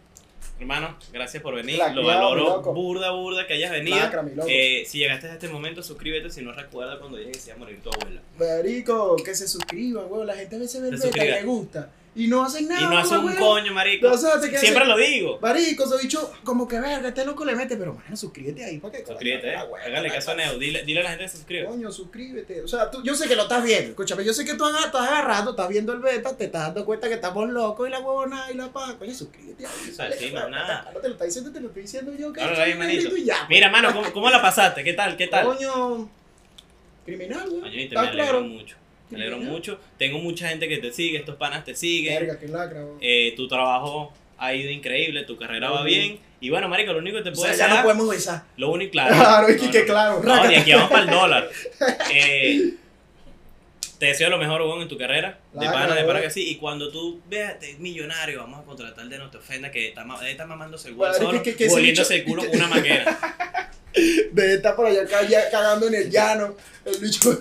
hermano, 0.61 0.97
gracias 1.13 1.43
por 1.43 1.55
venir. 1.55 1.79
La 1.79 1.93
Lo 1.93 2.05
valoro 2.05 2.61
burda, 2.63 3.11
burda 3.11 3.47
que 3.47 3.55
hayas 3.55 3.71
venido. 3.71 3.97
Lacra. 3.97 4.25
Eh, 4.47 4.85
si 4.87 4.99
llegaste 4.99 5.27
a 5.29 5.33
este 5.35 5.49
momento, 5.49 5.83
suscríbete. 5.83 6.31
Si 6.31 6.43
no 6.43 6.53
recuerda 6.53 6.99
cuando 6.99 7.19
dije 7.19 7.33
que 7.33 7.39
se 7.39 7.49
iba 7.51 7.57
a 7.57 7.59
morir 7.59 7.81
tu 7.83 7.91
abuela. 7.91 8.21
Marico, 8.39 9.17
que 9.17 9.35
se 9.35 9.49
suscriban, 9.49 10.05
weón. 10.09 10.27
La 10.27 10.35
gente 10.35 10.57
a 10.57 10.59
veces 10.59 10.83
ve 10.83 10.89
el 10.89 10.95
y 10.95 10.99
suscriba. 10.99 11.25
le 11.37 11.43
gusta. 11.45 11.91
Y 12.15 12.29
no 12.29 12.45
hacen 12.45 12.69
nada. 12.69 12.83
y 12.83 12.85
no 12.85 12.99
hace 12.99 13.17
un 13.17 13.35
coño, 13.37 13.73
marico. 13.73 14.11
O 14.11 14.19
sea, 14.19 14.39
Siempre 14.39 14.85
lo 14.85 14.99
digo. 14.99 15.39
Marico, 15.41 15.87
soy 15.87 16.03
dicho 16.03 16.31
como 16.45 16.69
que 16.69 16.79
verga, 16.79 17.09
este 17.09 17.25
loco 17.25 17.43
le 17.45 17.57
mete, 17.57 17.79
pero 17.79 17.95
mano, 17.95 18.15
suscríbete 18.15 18.63
ahí 18.65 18.79
para 18.79 18.99
que 18.99 19.07
Suscríbete, 19.07 19.55
eh. 19.55 19.57
Hágale 19.57 20.11
caso 20.11 20.33
a 20.33 20.35
Neo. 20.35 20.59
Dile, 20.59 20.83
dile 20.85 21.01
a 21.01 21.05
la 21.05 21.09
gente 21.11 21.25
que 21.25 21.31
se 21.31 21.37
suscriba. 21.39 21.71
Coño, 21.71 21.91
suscríbete. 21.91 22.61
O 22.61 22.69
sea, 22.69 22.91
tú, 22.91 23.03
yo 23.03 23.15
sé 23.15 23.27
que 23.29 23.35
lo 23.35 23.45
estás 23.45 23.65
viendo. 23.65 23.91
Escúchame, 23.91 24.25
yo 24.27 24.35
sé 24.35 24.45
que 24.45 24.55
tú 24.55 24.67
estás 24.69 24.95
agarrando, 25.09 25.53
estás 25.53 25.69
viendo 25.71 25.95
el 25.95 26.01
beta, 26.01 26.37
te 26.37 26.45
estás 26.45 26.67
dando 26.67 26.85
cuenta 26.85 27.09
que 27.09 27.15
estamos 27.15 27.49
locos 27.49 27.89
y 27.89 27.91
la 27.91 28.01
huevona 28.01 28.51
y 28.53 28.57
la 28.57 28.71
paja. 28.71 28.99
Coño, 28.99 29.15
suscríbete 29.15 29.65
ahí. 29.67 29.73
Eso 29.89 29.97
vale, 30.03 30.19
sí, 30.19 30.31
no, 30.35 30.49
nada. 30.51 30.93
Te 31.01 31.09
lo 31.09 31.15
está 31.15 31.25
diciendo, 31.25 31.51
te 31.51 31.61
lo 31.61 31.69
estoy 31.69 31.83
diciendo 31.83 32.13
yo. 32.15 32.31
Que 32.31 32.43
Ahora 32.43 32.67
manito. 32.77 33.17
ya. 33.17 33.47
Mira, 33.49 33.71
mano, 33.71 33.91
¿cómo, 33.95 34.13
cómo 34.13 34.29
la 34.29 34.43
pasaste? 34.43 34.85
¿Qué 34.85 34.93
tal? 34.93 35.17
¿Qué 35.17 35.29
tal? 35.29 35.47
Coño, 35.47 36.11
criminal, 37.07 37.49
weón. 37.49 37.61
Coño, 37.63 37.73
y 37.73 37.77
te 37.89 37.95
¿Estás 37.95 38.03
me 38.05 38.09
alegro 38.11 38.39
claro? 38.39 38.45
mucho. 38.45 38.77
Me 39.13 39.19
alegro 39.19 39.39
mucho. 39.39 39.79
Tengo 39.99 40.19
mucha 40.19 40.49
gente 40.49 40.69
que 40.69 40.79
te 40.79 40.93
sigue, 40.93 41.19
estos 41.19 41.37
panas 41.37 41.65
te 41.65 41.75
siguen. 41.75 42.15
Verga, 42.21 42.39
qué 42.39 42.49
lacra. 42.49 42.83
Eh, 43.01 43.35
tu 43.37 43.47
trabajo 43.49 44.13
ha 44.39 44.55
ido 44.55 44.71
increíble, 44.71 45.23
tu 45.25 45.37
carrera 45.37 45.71
va 45.71 45.85
bien. 45.85 46.19
Y 46.41 46.51
bueno, 46.51 46.69
marico, 46.69 46.93
lo 46.93 46.99
único 46.99 47.19
que 47.19 47.23
te 47.25 47.29
O 47.31 47.33
puedo 47.35 47.53
sea, 47.55 47.69
ya 47.69 47.75
no 47.77 47.83
podemos 47.85 48.09
besar. 48.09 48.43
lo 48.57 48.71
único, 48.71 48.91
claro. 48.93 49.15
Claro, 49.15 49.49
es 49.49 49.63
No, 49.63 49.71
que 49.71 49.79
no, 49.81 49.87
claro. 49.87 50.21
No, 50.45 50.51
y 50.51 50.55
aquí 50.57 50.73
vamos 50.73 50.91
para 50.91 51.05
el 51.05 51.11
dólar. 51.11 51.49
Eh, 52.15 52.75
te 53.99 54.07
deseo 54.07 54.31
lo 54.31 54.39
mejor, 54.39 54.61
Hugo, 54.63 54.83
en 54.83 54.89
tu 54.89 54.99
carrera. 54.99 55.39
De 55.53 55.61
Claro, 55.61 55.73
pana, 55.75 55.95
de 55.95 56.05
pana 56.05 56.21
que 56.21 56.31
sí. 56.31 56.49
Y 56.49 56.57
cuando 56.57 56.91
tú 56.91 57.21
veas 57.29 57.61
te- 57.61 57.75
millonario, 57.79 58.41
vamos 58.41 58.61
a 58.61 58.65
contratar 58.65 59.07
de 59.09 59.17
no 59.19 59.31
te 59.31 59.37
ofenda 59.39 59.71
que 59.71 59.87
está, 59.89 60.05
está 60.29 60.45
mamándose 60.45 60.89
el 60.89 60.95
Bueno, 60.95 61.13
huevo 61.15 61.27
solo, 61.27 61.43
que- 61.43 61.55
que- 61.55 61.69
que 61.69 62.15
el 62.17 62.25
culo 62.25 62.45
con 62.45 62.57
una 62.57 62.67
manguera. 62.67 63.71
De 64.33 64.55
estar 64.55 64.75
por 64.75 64.87
allá 64.87 65.07
cagando 65.51 65.87
en 65.87 65.95
el 65.95 66.11
llano. 66.11 66.57
El 66.85 66.99
bicho. 66.99 67.39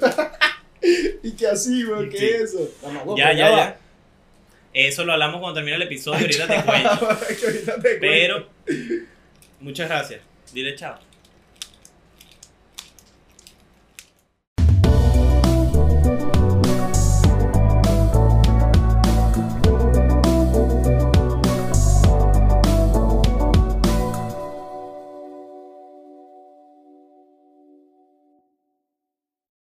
y 1.24 1.32
que 1.32 1.48
así, 1.48 1.86
weón, 1.86 2.10
¿qué 2.10 2.18
Sí. 2.18 2.26
es 2.26 2.42
eso? 2.42 2.72
Mamá, 2.84 3.04
ya, 3.18 3.34
ya, 3.34 3.50
ya. 3.52 3.78
Eso 4.74 5.04
lo 5.04 5.14
hablamos 5.14 5.40
cuando 5.42 5.56
termine 5.56 5.76
el 5.76 5.82
episodio, 5.84 6.20
ahorita 6.22 6.48
te 6.48 6.62
cuento. 6.66 7.08
Que 7.40 7.46
ahorita 7.46 7.76
te 7.76 7.82
cuento. 7.82 7.98
Pero, 8.00 8.48
muchas 9.60 9.90
gracias. 9.90 10.22
Dile 10.54 10.76
chao. 10.76 10.98